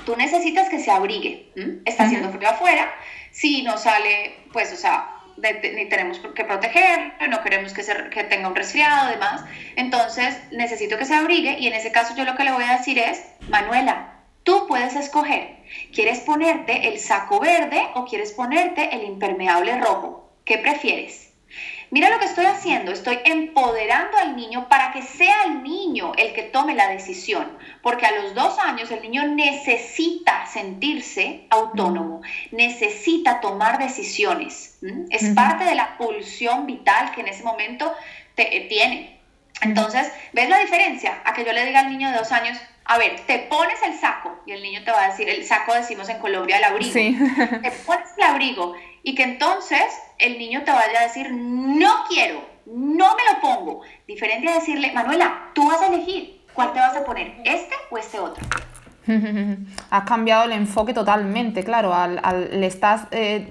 tú 0.05 0.17
necesitas 0.17 0.67
que 0.67 0.79
se 0.79 0.91
abrigue, 0.91 1.49
está 1.85 2.03
haciendo 2.03 2.29
frío 2.31 2.49
afuera, 2.49 2.93
si 3.31 3.63
no 3.63 3.77
sale, 3.77 4.43
pues, 4.51 4.73
o 4.73 4.75
sea, 4.75 5.12
ni 5.37 5.85
tenemos 5.89 6.19
que 6.19 6.45
proteger, 6.45 7.13
no 7.29 7.41
queremos 7.41 7.73
que, 7.73 7.83
se, 7.83 7.93
tenga 7.93 8.47
un 8.47 8.55
resfriado, 8.55 9.09
demás, 9.09 9.43
entonces 9.75 10.37
necesito 10.51 10.97
que 10.97 11.05
se 11.05 11.15
abrigue 11.15 11.57
y 11.59 11.67
en 11.67 11.73
ese 11.73 11.91
caso 11.91 12.15
yo 12.15 12.23
lo 12.23 12.35
que 12.35 12.43
le 12.43 12.51
voy 12.51 12.63
a 12.63 12.77
decir 12.77 12.99
es, 12.99 13.23
Manuela, 13.49 14.13
tú 14.43 14.67
puedes 14.67 14.95
escoger, 14.95 15.57
¿quieres 15.93 16.19
ponerte 16.19 16.87
el 16.87 16.99
saco 16.99 17.39
verde 17.39 17.81
o 17.95 18.05
quieres 18.05 18.31
ponerte 18.31 18.95
el 18.95 19.03
impermeable 19.03 19.79
rojo? 19.79 20.31
¿Qué 20.45 20.57
prefieres? 20.57 21.32
Mira 21.93 22.09
lo 22.09 22.17
que 22.17 22.25
estoy 22.25 22.45
haciendo, 22.45 22.91
estoy 22.91 23.19
empoderando 23.23 24.17
al 24.17 24.35
niño 24.35 24.67
para 24.67 24.91
que 24.91 25.03
sea 25.03 25.43
el 25.45 25.61
niño 25.61 26.13
el 26.17 26.33
que 26.33 26.41
tome 26.41 26.73
la 26.73 26.87
decisión, 26.87 27.55
porque 27.83 28.07
a 28.07 28.19
los 28.19 28.33
dos 28.33 28.57
años 28.57 28.89
el 28.89 29.03
niño 29.03 29.27
necesita 29.27 30.47
sentirse 30.47 31.45
autónomo, 31.51 32.23
necesita 32.49 33.41
tomar 33.41 33.77
decisiones, 33.77 34.79
es 35.11 35.35
parte 35.35 35.65
de 35.65 35.75
la 35.75 35.95
pulsión 35.99 36.65
vital 36.65 37.11
que 37.11 37.21
en 37.21 37.27
ese 37.27 37.43
momento 37.43 37.93
te, 38.33 38.57
eh, 38.57 38.61
tiene. 38.61 39.19
Entonces, 39.61 40.11
¿ves 40.31 40.49
la 40.49 40.57
diferencia? 40.57 41.21
A 41.25 41.33
que 41.33 41.45
yo 41.45 41.53
le 41.53 41.63
diga 41.63 41.81
al 41.81 41.91
niño 41.91 42.09
de 42.09 42.17
dos 42.17 42.31
años, 42.31 42.57
a 42.85 42.97
ver, 42.97 43.19
te 43.27 43.37
pones 43.37 43.79
el 43.83 43.99
saco, 43.99 44.41
y 44.47 44.53
el 44.53 44.63
niño 44.63 44.83
te 44.83 44.89
va 44.89 45.03
a 45.03 45.09
decir, 45.09 45.29
el 45.29 45.45
saco 45.45 45.75
decimos 45.75 46.09
en 46.09 46.17
Colombia 46.17 46.57
el 46.57 46.63
abrigo, 46.63 46.91
te 46.91 47.71
pones 47.85 48.09
el 48.17 48.23
abrigo, 48.23 48.73
y 49.03 49.15
que 49.15 49.23
entonces 49.23 49.83
el 50.17 50.39
niño 50.39 50.63
te 50.63 50.71
vaya 50.71 51.01
a 51.01 51.03
decir, 51.03 51.31
no 51.31 52.05
quiero, 52.07 52.41
no 52.65 53.15
me 53.15 53.23
lo 53.33 53.41
pongo. 53.41 53.81
Diferente 54.07 54.49
a 54.49 54.55
decirle, 54.55 54.91
Manuela, 54.93 55.51
tú 55.53 55.67
vas 55.67 55.81
a 55.81 55.87
elegir 55.87 56.41
cuál 56.53 56.71
te 56.73 56.79
vas 56.79 56.95
a 56.95 57.03
poner, 57.03 57.35
este 57.43 57.75
o 57.91 57.97
este 57.97 58.19
otro. 58.19 58.43
Has 59.89 60.03
cambiado 60.05 60.45
el 60.45 60.53
enfoque 60.53 60.93
totalmente, 60.93 61.63
claro, 61.63 61.93
al, 61.93 62.21
le 62.51 62.65
estás 62.65 63.07
eh, 63.11 63.47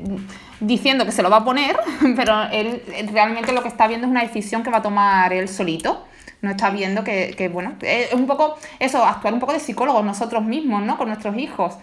diciendo 0.60 1.04
que 1.04 1.12
se 1.12 1.22
lo 1.22 1.28
va 1.28 1.38
a 1.38 1.44
poner, 1.44 1.76
pero 2.16 2.44
él 2.50 2.82
realmente 3.12 3.52
lo 3.52 3.62
que 3.62 3.68
está 3.68 3.86
viendo 3.86 4.06
es 4.06 4.10
una 4.10 4.22
decisión 4.22 4.62
que 4.62 4.70
va 4.70 4.78
a 4.78 4.82
tomar 4.82 5.32
él 5.32 5.48
solito. 5.48 6.06
No 6.40 6.50
está 6.50 6.70
viendo 6.70 7.04
que, 7.04 7.48
bueno, 7.52 7.74
es 7.82 8.12
un 8.14 8.26
poco 8.26 8.56
eso, 8.80 9.04
actuar 9.04 9.32
un 9.32 9.38
poco 9.38 9.52
de 9.52 9.60
psicólogos 9.60 10.04
nosotros 10.04 10.42
mismos, 10.42 10.82
¿no? 10.82 10.98
Con 10.98 11.06
nuestros 11.06 11.36
hijos. 11.36 11.76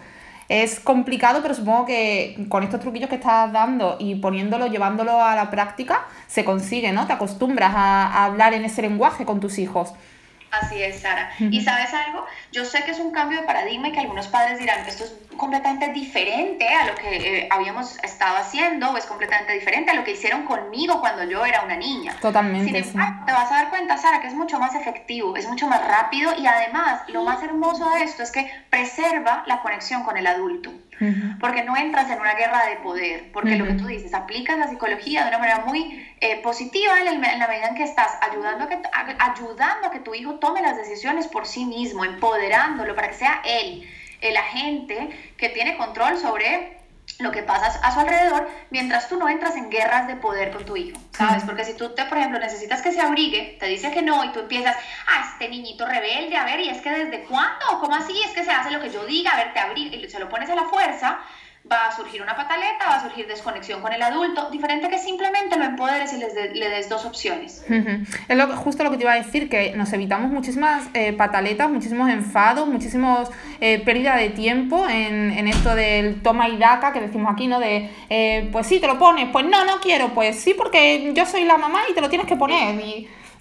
Es 0.50 0.80
complicado, 0.80 1.42
pero 1.42 1.54
supongo 1.54 1.86
que 1.86 2.44
con 2.48 2.64
estos 2.64 2.80
truquillos 2.80 3.08
que 3.08 3.14
estás 3.14 3.52
dando 3.52 3.96
y 4.00 4.16
poniéndolo, 4.16 4.66
llevándolo 4.66 5.22
a 5.22 5.36
la 5.36 5.48
práctica, 5.48 6.08
se 6.26 6.44
consigue, 6.44 6.90
¿no? 6.90 7.06
Te 7.06 7.12
acostumbras 7.12 7.72
a, 7.72 8.24
hablar 8.24 8.52
en 8.54 8.64
ese 8.64 8.82
lenguaje 8.82 9.24
con 9.24 9.38
tus 9.38 9.60
hijos. 9.60 9.92
Así 10.50 10.82
es, 10.82 11.00
Sara. 11.00 11.30
Y 11.38 11.62
sabes 11.62 11.94
algo, 11.94 12.26
yo 12.52 12.64
sé 12.64 12.82
que 12.84 12.90
es 12.90 12.98
un 12.98 13.12
cambio 13.12 13.40
de 13.40 13.46
paradigma 13.46 13.88
y 13.88 13.92
que 13.92 14.00
algunos 14.00 14.28
padres 14.28 14.58
dirán 14.58 14.84
que 14.84 14.90
esto 14.90 15.04
es 15.04 15.14
completamente 15.36 15.92
diferente 15.92 16.66
a 16.68 16.86
lo 16.86 16.94
que 16.96 17.38
eh, 17.38 17.48
habíamos 17.50 17.98
estado 18.02 18.36
haciendo 18.36 18.90
o 18.90 18.96
es 18.96 19.06
completamente 19.06 19.52
diferente 19.52 19.90
a 19.90 19.94
lo 19.94 20.04
que 20.04 20.12
hicieron 20.12 20.44
conmigo 20.44 21.00
cuando 21.00 21.24
yo 21.24 21.44
era 21.44 21.62
una 21.62 21.76
niña. 21.76 22.16
Totalmente. 22.20 22.82
Sin 22.82 22.90
embargo, 22.90 23.24
te 23.26 23.32
vas 23.32 23.50
a 23.50 23.54
dar 23.54 23.70
cuenta, 23.70 23.96
Sara, 23.96 24.20
que 24.20 24.26
es 24.26 24.34
mucho 24.34 24.58
más 24.58 24.74
efectivo, 24.74 25.36
es 25.36 25.46
mucho 25.46 25.66
más 25.68 25.86
rápido 25.86 26.32
y 26.36 26.46
además 26.46 27.02
lo 27.08 27.22
más 27.22 27.42
hermoso 27.42 27.88
de 27.90 28.02
esto 28.02 28.22
es 28.22 28.30
que 28.32 28.50
preserva 28.70 29.44
la 29.46 29.62
conexión 29.62 30.02
con 30.02 30.16
el 30.16 30.26
adulto 30.26 30.72
porque 31.38 31.64
no 31.64 31.76
entras 31.76 32.10
en 32.10 32.20
una 32.20 32.34
guerra 32.34 32.66
de 32.66 32.76
poder, 32.76 33.30
porque 33.32 33.56
lo 33.56 33.66
que 33.66 33.74
tú 33.74 33.86
dices, 33.86 34.12
aplicas 34.12 34.58
la 34.58 34.68
psicología 34.68 35.22
de 35.22 35.28
una 35.28 35.38
manera 35.38 35.64
muy 35.64 36.06
eh, 36.20 36.40
positiva 36.42 36.98
en, 37.00 37.20
la 37.20 37.48
medida 37.48 37.68
en 37.68 37.74
que 37.74 37.84
estás 37.84 38.18
ayudando 38.20 38.64
a, 38.64 38.68
que, 38.68 38.78
ayudando 39.18 39.88
a 39.88 39.90
que 39.90 40.00
tu 40.00 40.14
hijo 40.14 40.34
tome 40.34 40.62
las 40.62 40.76
decisiones 40.76 41.26
por 41.28 41.46
sí 41.46 41.64
mismo, 41.64 42.04
empoderándolo 42.04 42.94
para 42.94 43.08
que 43.08 43.14
sea 43.14 43.40
él 43.44 43.88
el 44.20 44.36
agente 44.36 45.08
que 45.36 45.48
tiene 45.48 45.76
control 45.76 46.18
sobre 46.18 46.79
lo 47.20 47.30
que 47.30 47.42
pasa 47.42 47.78
a 47.82 47.92
su 47.92 48.00
alrededor 48.00 48.48
mientras 48.70 49.08
tú 49.08 49.16
no 49.16 49.28
entras 49.28 49.56
en 49.56 49.70
guerras 49.70 50.06
de 50.06 50.16
poder 50.16 50.52
con 50.52 50.64
tu 50.64 50.76
hijo, 50.76 50.98
¿sabes? 51.12 51.44
Porque 51.44 51.64
si 51.64 51.74
tú, 51.74 51.90
te, 51.94 52.04
por 52.04 52.18
ejemplo, 52.18 52.38
necesitas 52.38 52.82
que 52.82 52.92
se 52.92 53.00
abrigue, 53.00 53.56
te 53.60 53.66
dice 53.66 53.90
que 53.90 54.02
no 54.02 54.24
y 54.24 54.32
tú 54.32 54.40
empiezas, 54.40 54.76
ah, 55.06 55.30
este 55.32 55.48
niñito 55.48 55.86
rebelde, 55.86 56.36
a 56.36 56.44
ver, 56.44 56.60
¿y 56.60 56.68
es 56.68 56.80
que 56.80 56.90
desde 56.90 57.24
cuándo? 57.24 57.80
¿Cómo 57.80 57.94
así? 57.94 58.20
Es 58.24 58.32
que 58.32 58.44
se 58.44 58.50
hace 58.50 58.70
lo 58.70 58.80
que 58.80 58.90
yo 58.90 59.04
diga, 59.04 59.30
a 59.32 59.36
ver, 59.36 59.52
te 59.52 59.58
abrigue, 59.58 59.96
y 59.96 60.08
se 60.08 60.18
lo 60.18 60.28
pones 60.28 60.50
a 60.50 60.54
la 60.54 60.64
fuerza, 60.64 61.18
va 61.70 61.86
a 61.86 61.96
surgir 61.96 62.22
una 62.22 62.34
pataleta, 62.34 62.86
va 62.88 62.96
a 62.96 63.02
surgir 63.02 63.26
desconexión 63.26 63.80
con 63.80 63.92
el 63.92 64.02
adulto, 64.02 64.50
diferente 64.50 64.88
que 64.88 64.98
simplemente 64.98 65.58
lo 65.58 65.64
empoderes 65.64 66.12
y 66.12 66.18
le 66.58 66.68
des 66.68 66.88
dos 66.88 67.04
opciones. 67.04 67.64
Es 68.28 68.36
lo, 68.36 68.46
justo 68.56 68.82
lo 68.82 68.90
que 68.90 68.96
te 68.96 69.04
iba 69.04 69.12
a 69.12 69.16
decir, 69.16 69.48
que 69.48 69.72
nos 69.76 69.92
evitamos 69.92 70.30
muchísimas 70.30 70.88
eh, 70.94 71.12
pataletas, 71.12 71.70
muchísimos 71.70 72.08
enfados, 72.08 72.66
muchísimos 72.66 73.30
eh, 73.60 73.78
pérdida 73.84 74.16
de 74.16 74.30
tiempo 74.30 74.88
en, 74.88 75.30
en, 75.30 75.48
esto 75.48 75.74
del 75.74 76.22
toma 76.22 76.48
y 76.48 76.56
daca 76.56 76.92
que 76.92 77.00
decimos 77.00 77.32
aquí, 77.32 77.46
¿no? 77.46 77.60
De, 77.60 77.90
eh, 78.08 78.48
pues 78.50 78.66
sí, 78.66 78.80
te 78.80 78.86
lo 78.86 78.98
pones, 78.98 79.28
pues 79.30 79.44
no, 79.44 79.64
no 79.64 79.80
quiero, 79.80 80.08
pues 80.14 80.40
sí, 80.40 80.54
porque 80.54 81.12
yo 81.14 81.26
soy 81.26 81.44
la 81.44 81.58
mamá 81.58 81.80
y 81.90 81.94
te 81.94 82.00
lo 82.00 82.08
tienes 82.08 82.26
que 82.26 82.36
poner. 82.36 82.74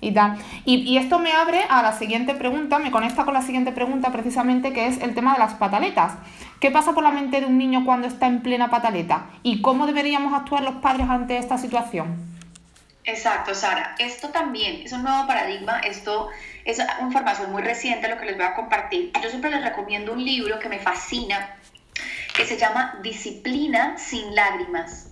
Y 0.01 0.11
tal. 0.11 0.37
Y, 0.65 0.77
y, 0.77 0.97
esto 0.97 1.19
me 1.19 1.31
abre 1.31 1.63
a 1.69 1.81
la 1.81 1.93
siguiente 1.93 2.33
pregunta, 2.35 2.79
me 2.79 2.91
conecta 2.91 3.25
con 3.25 3.33
la 3.33 3.41
siguiente 3.41 3.71
pregunta 3.71 4.11
precisamente, 4.11 4.73
que 4.73 4.87
es 4.87 5.01
el 5.01 5.13
tema 5.13 5.33
de 5.33 5.39
las 5.39 5.55
pataletas. 5.55 6.13
¿Qué 6.59 6.71
pasa 6.71 6.93
por 6.93 7.03
la 7.03 7.11
mente 7.11 7.39
de 7.39 7.45
un 7.45 7.57
niño 7.57 7.85
cuando 7.85 8.07
está 8.07 8.27
en 8.27 8.41
plena 8.41 8.69
pataleta? 8.69 9.25
¿Y 9.43 9.61
cómo 9.61 9.85
deberíamos 9.87 10.33
actuar 10.33 10.63
los 10.63 10.75
padres 10.75 11.09
ante 11.09 11.37
esta 11.37 11.57
situación? 11.57 12.29
Exacto, 13.05 13.55
Sara. 13.55 13.95
Esto 13.97 14.29
también 14.29 14.81
es 14.83 14.91
un 14.91 15.03
nuevo 15.03 15.25
paradigma. 15.25 15.79
Esto 15.79 16.29
es 16.65 16.79
información 17.01 17.51
muy 17.51 17.61
reciente 17.61 18.07
lo 18.07 18.17
que 18.17 18.25
les 18.25 18.35
voy 18.35 18.45
a 18.45 18.53
compartir. 18.53 19.11
Yo 19.21 19.29
siempre 19.29 19.49
les 19.49 19.63
recomiendo 19.63 20.13
un 20.13 20.23
libro 20.23 20.59
que 20.59 20.69
me 20.69 20.79
fascina, 20.79 21.55
que 22.35 22.45
se 22.45 22.57
llama 22.57 22.99
Disciplina 23.01 23.97
sin 23.97 24.35
lágrimas 24.35 25.08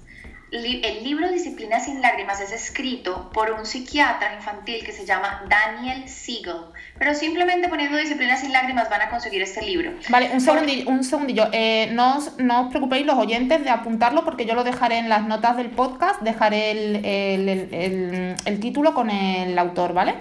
el 0.51 1.03
libro 1.03 1.29
Disciplina 1.29 1.79
sin 1.79 2.01
lágrimas 2.01 2.39
es 2.39 2.51
escrito 2.51 3.29
por 3.33 3.51
un 3.51 3.65
psiquiatra 3.65 4.36
infantil 4.36 4.83
que 4.86 4.93
se 4.93 5.05
llama 5.05 5.43
Daniel 5.49 6.07
Siegel, 6.07 6.55
pero 6.97 7.13
simplemente 7.13 7.67
poniendo 7.67 7.97
Disciplina 7.97 8.38
sin 8.38 8.53
lágrimas 8.53 8.89
van 8.89 9.01
a 9.01 9.10
conseguir 9.10 9.41
este 9.41 9.62
libro. 9.62 9.91
Vale, 10.10 10.29
un 10.31 10.39
segundillo, 10.39 10.89
un 10.89 11.03
segundillo. 11.03 11.47
Eh, 11.51 11.89
no, 11.91 12.17
os, 12.17 12.38
no, 12.38 12.62
os, 12.62 12.69
preocupéis 12.69 13.05
los 13.05 13.17
oyentes 13.17 13.63
de 13.63 13.69
apuntarlo 13.69 14.23
porque 14.23 14.45
yo 14.45 14.55
lo 14.55 14.63
dejaré 14.63 14.99
en 14.99 15.10
las 15.10 15.27
notas 15.27 15.57
del 15.57 15.69
podcast, 15.69 16.21
dejaré 16.21 16.71
el, 16.71 17.05
el, 17.05 17.49
el, 17.49 18.36
el 18.45 18.60
título 18.60 18.93
con 18.93 19.10
el 19.10 19.57
autor, 19.60 19.93
¿vale? 19.93 20.15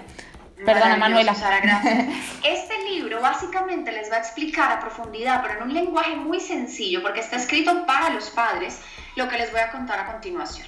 Perdona, 0.64 0.96
Manuela. 0.96 1.34
Sara, 1.34 1.60
gracias. 1.60 2.06
Este 2.44 2.82
libro 2.84 3.20
básicamente 3.20 3.92
les 3.92 4.10
va 4.10 4.16
a 4.16 4.18
explicar 4.20 4.72
a 4.72 4.80
profundidad, 4.80 5.42
pero 5.42 5.54
en 5.54 5.62
un 5.64 5.74
lenguaje 5.74 6.16
muy 6.16 6.40
sencillo, 6.40 7.02
porque 7.02 7.20
está 7.20 7.36
escrito 7.36 7.84
para 7.86 8.10
los 8.10 8.30
padres, 8.30 8.80
lo 9.16 9.28
que 9.28 9.36
les 9.36 9.50
voy 9.50 9.60
a 9.60 9.70
contar 9.70 9.98
a 9.98 10.06
continuación. 10.06 10.66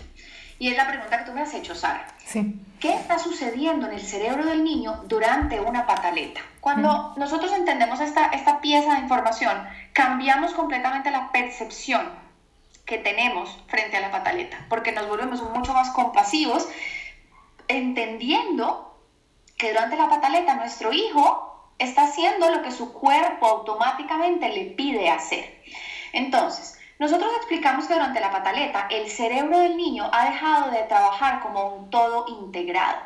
Y 0.58 0.68
es 0.68 0.76
la 0.76 0.88
pregunta 0.88 1.18
que 1.18 1.24
tú 1.24 1.32
me 1.32 1.42
has 1.42 1.54
hecho, 1.54 1.74
Sara. 1.74 2.06
Sí. 2.26 2.60
¿Qué 2.80 2.94
está 2.94 3.18
sucediendo 3.18 3.86
en 3.86 3.94
el 3.94 4.00
cerebro 4.00 4.44
del 4.44 4.64
niño 4.64 5.04
durante 5.06 5.60
una 5.60 5.86
pataleta? 5.86 6.40
Cuando 6.60 7.14
mm. 7.16 7.20
nosotros 7.20 7.52
entendemos 7.52 8.00
esta, 8.00 8.26
esta 8.26 8.60
pieza 8.60 8.94
de 8.94 9.00
información, 9.00 9.56
cambiamos 9.92 10.52
completamente 10.52 11.10
la 11.10 11.30
percepción 11.30 12.08
que 12.84 12.98
tenemos 12.98 13.56
frente 13.68 13.98
a 13.98 14.00
la 14.00 14.10
pataleta, 14.10 14.64
porque 14.68 14.92
nos 14.92 15.08
volvemos 15.08 15.42
mucho 15.42 15.74
más 15.74 15.90
compasivos, 15.90 16.68
entendiendo 17.68 18.87
que 19.58 19.70
durante 19.70 19.96
la 19.96 20.08
pataleta 20.08 20.54
nuestro 20.54 20.92
hijo 20.92 21.72
está 21.78 22.04
haciendo 22.04 22.50
lo 22.50 22.62
que 22.62 22.70
su 22.70 22.92
cuerpo 22.92 23.46
automáticamente 23.46 24.48
le 24.48 24.66
pide 24.66 25.10
hacer. 25.10 25.62
Entonces, 26.12 26.78
nosotros 26.98 27.30
explicamos 27.36 27.86
que 27.86 27.94
durante 27.94 28.20
la 28.20 28.30
pataleta 28.30 28.86
el 28.90 29.08
cerebro 29.08 29.58
del 29.58 29.76
niño 29.76 30.08
ha 30.12 30.30
dejado 30.30 30.70
de 30.70 30.82
trabajar 30.84 31.40
como 31.40 31.74
un 31.74 31.90
todo 31.90 32.26
integrado. 32.28 32.98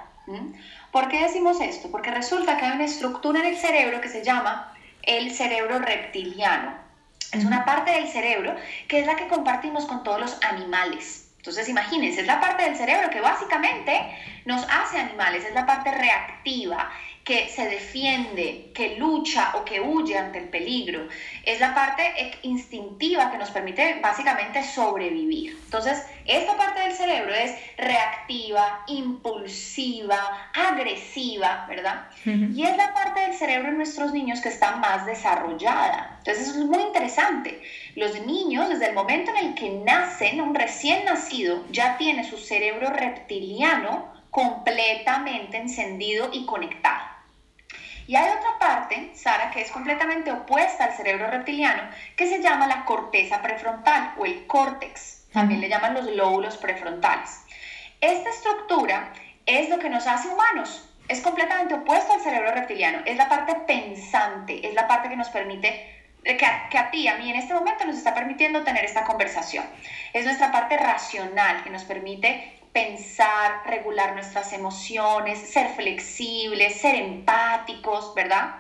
¿Por 0.92 1.08
qué 1.08 1.22
decimos 1.22 1.60
esto? 1.60 1.90
Porque 1.90 2.10
resulta 2.10 2.56
que 2.56 2.66
hay 2.66 2.72
una 2.72 2.84
estructura 2.84 3.40
en 3.40 3.46
el 3.46 3.56
cerebro 3.56 4.00
que 4.00 4.08
se 4.08 4.22
llama 4.22 4.72
el 5.02 5.32
cerebro 5.34 5.78
reptiliano. 5.78 6.74
Es 7.32 7.44
una 7.44 7.64
parte 7.64 7.90
del 7.90 8.08
cerebro 8.08 8.54
que 8.88 9.00
es 9.00 9.06
la 9.06 9.16
que 9.16 9.26
compartimos 9.26 9.86
con 9.86 10.02
todos 10.04 10.20
los 10.20 10.38
animales. 10.44 11.21
Entonces, 11.42 11.68
imagínense, 11.68 12.20
es 12.20 12.26
la 12.28 12.40
parte 12.40 12.62
del 12.62 12.76
cerebro 12.76 13.10
que 13.10 13.20
básicamente 13.20 14.00
nos 14.44 14.64
hace 14.70 14.96
animales, 14.96 15.44
es 15.44 15.52
la 15.52 15.66
parte 15.66 15.90
reactiva, 15.90 16.88
que 17.24 17.48
se 17.48 17.68
defiende, 17.68 18.72
que 18.74 18.96
lucha 18.96 19.52
o 19.54 19.64
que 19.64 19.80
huye 19.80 20.18
ante 20.18 20.38
el 20.38 20.48
peligro. 20.48 21.06
Es 21.44 21.60
la 21.60 21.72
parte 21.74 22.02
instintiva 22.42 23.30
que 23.30 23.38
nos 23.38 23.50
permite 23.50 24.00
básicamente 24.00 24.62
sobrevivir. 24.64 25.56
Entonces, 25.64 26.04
esta 26.26 26.56
parte 26.56 26.80
del 26.80 26.92
cerebro 26.92 27.32
es 27.32 27.54
reactiva, 27.76 28.84
impulsiva, 28.88 30.50
agresiva, 30.52 31.66
¿verdad? 31.68 32.08
Y 32.24 32.64
es 32.64 32.76
la 32.76 32.92
parte 32.92 33.20
del 33.20 33.34
cerebro 33.34 33.68
en 33.68 33.76
nuestros 33.76 34.12
niños 34.12 34.40
que 34.40 34.48
está 34.48 34.76
más 34.76 35.06
desarrollada. 35.06 36.16
Entonces, 36.18 36.48
eso 36.48 36.58
es 36.58 36.66
muy 36.66 36.82
interesante. 36.82 37.62
Los 37.94 38.20
niños, 38.26 38.68
desde 38.68 38.88
el 38.88 38.94
momento 38.94 39.30
en 39.30 39.48
el 39.48 39.54
que 39.54 39.70
nacen, 39.70 40.40
un 40.40 40.54
recién 40.54 41.04
nacido, 41.04 41.64
ya 41.70 41.96
tiene 41.98 42.28
su 42.28 42.36
cerebro 42.36 42.90
reptiliano 42.90 44.12
completamente 44.30 45.58
encendido 45.58 46.30
y 46.32 46.46
conectado. 46.46 47.11
Y 48.06 48.16
hay 48.16 48.30
otra 48.30 48.58
parte, 48.58 49.12
Sara, 49.14 49.50
que 49.50 49.60
es 49.60 49.70
completamente 49.70 50.32
opuesta 50.32 50.84
al 50.84 50.92
cerebro 50.92 51.28
reptiliano, 51.28 51.82
que 52.16 52.28
se 52.28 52.42
llama 52.42 52.66
la 52.66 52.84
corteza 52.84 53.42
prefrontal 53.42 54.14
o 54.18 54.26
el 54.26 54.46
córtex. 54.46 55.26
También 55.32 55.60
le 55.60 55.68
llaman 55.68 55.94
los 55.94 56.06
lóbulos 56.06 56.56
prefrontales. 56.56 57.40
Esta 58.00 58.30
estructura 58.30 59.12
es 59.46 59.68
lo 59.68 59.78
que 59.78 59.88
nos 59.88 60.06
hace 60.06 60.28
humanos. 60.28 60.88
Es 61.08 61.20
completamente 61.20 61.74
opuesto 61.74 62.12
al 62.12 62.20
cerebro 62.20 62.52
reptiliano. 62.52 63.02
Es 63.06 63.16
la 63.16 63.28
parte 63.28 63.54
pensante, 63.66 64.66
es 64.66 64.74
la 64.74 64.86
parte 64.86 65.08
que 65.08 65.16
nos 65.16 65.28
permite 65.30 66.02
que 66.24 66.46
a, 66.46 66.68
que 66.68 66.78
a, 66.78 66.90
ti, 66.90 67.08
a 67.08 67.16
mí 67.16 67.30
en 67.30 67.36
este 67.36 67.54
momento 67.54 67.84
nos 67.84 67.96
está 67.96 68.14
permitiendo 68.14 68.62
tener 68.62 68.84
esta 68.84 69.04
conversación. 69.04 69.64
Es 70.12 70.24
nuestra 70.24 70.52
parte 70.52 70.76
racional 70.76 71.64
que 71.64 71.70
nos 71.70 71.84
permite 71.84 72.61
pensar, 72.72 73.62
regular 73.66 74.14
nuestras 74.14 74.52
emociones, 74.52 75.38
ser 75.38 75.68
flexibles, 75.74 76.80
ser 76.80 76.94
empáticos, 76.94 78.14
¿verdad? 78.14 78.56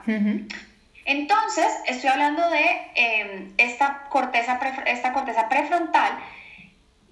Entonces, 1.04 1.66
estoy 1.86 2.10
hablando 2.10 2.48
de 2.50 2.90
em, 2.94 3.54
esta, 3.56 4.04
corteza 4.10 4.60
esta 4.86 5.12
corteza 5.12 5.48
prefrontal 5.48 6.18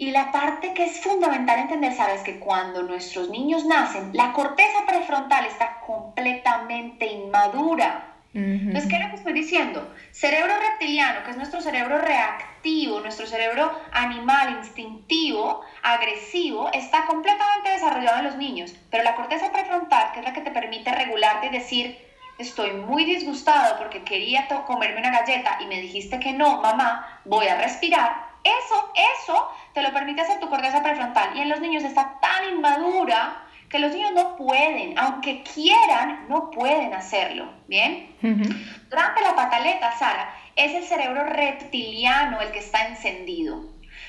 y 0.01 0.13
la 0.13 0.33
parte 0.33 0.73
que 0.73 0.85
es 0.85 1.01
fundamental 1.01 1.59
entender, 1.59 1.93
sabes, 1.93 2.23
que 2.23 2.39
cuando 2.39 2.83
nuestros 2.83 3.29
niños 3.29 3.67
nacen, 3.67 4.11
la 4.15 4.33
corteza 4.33 4.87
prefrontal 4.87 5.45
está 5.45 5.81
completamente 5.87 7.07
inmadura. 7.07 8.10
Entonces, 8.33 8.89
¿qué 8.89 8.97
es 8.97 9.03
lo 9.03 9.09
que 9.11 9.17
estoy 9.17 9.33
diciendo? 9.33 9.93
Cerebro 10.13 10.53
reptiliano, 10.57 11.25
que 11.25 11.33
es 11.33 11.37
nuestro 11.37 11.61
cerebro 11.61 11.99
reactivo, 11.99 13.01
nuestro 13.01 13.27
cerebro 13.27 13.77
animal, 13.91 14.57
instintivo, 14.59 15.63
agresivo, 15.83 16.71
está 16.73 17.07
completamente 17.07 17.71
desarrollado 17.71 18.19
en 18.19 18.25
los 18.27 18.37
niños, 18.37 18.75
pero 18.89 19.03
la 19.03 19.17
corteza 19.17 19.51
prefrontal, 19.51 20.13
que 20.13 20.21
es 20.21 20.25
la 20.25 20.33
que 20.33 20.43
te 20.43 20.53
permite 20.53 20.95
regularte 20.95 21.49
y 21.49 21.51
decir, 21.51 21.99
estoy 22.39 22.73
muy 22.73 23.05
disgustado 23.05 23.77
porque 23.79 24.05
quería 24.05 24.47
comerme 24.65 25.01
una 25.01 25.11
galleta 25.11 25.59
y 25.61 25.67
me 25.67 25.81
dijiste 25.81 26.21
que 26.21 26.33
no, 26.33 26.61
mamá, 26.61 27.21
voy 27.25 27.49
a 27.49 27.61
respirar, 27.61 28.31
eso, 28.45 28.93
eso 29.25 29.49
te 29.75 29.83
lo 29.83 29.93
permite 29.93 30.23
hacer 30.23 30.41
tu 30.41 30.49
corteza 30.49 30.83
prefrontal. 30.83 31.37
Y 31.37 31.41
en 31.41 31.49
los 31.49 31.61
niños 31.61 31.85
está 31.85 32.19
tan 32.21 32.49
inmadura 32.49 33.45
que 33.71 33.79
los 33.79 33.95
niños 33.95 34.11
no 34.15 34.37
pueden, 34.37 34.99
aunque 34.99 35.45
quieran, 35.45 36.27
no 36.29 36.51
pueden 36.51 36.93
hacerlo, 36.93 37.49
¿bien? 37.69 38.17
Durante 38.21 39.23
la 39.23 39.37
pataleta, 39.37 39.97
Sara, 39.97 40.35
es 40.57 40.75
el 40.75 40.83
cerebro 40.83 41.25
reptiliano 41.25 42.41
el 42.41 42.51
que 42.51 42.59
está 42.59 42.89
encendido. 42.89 43.63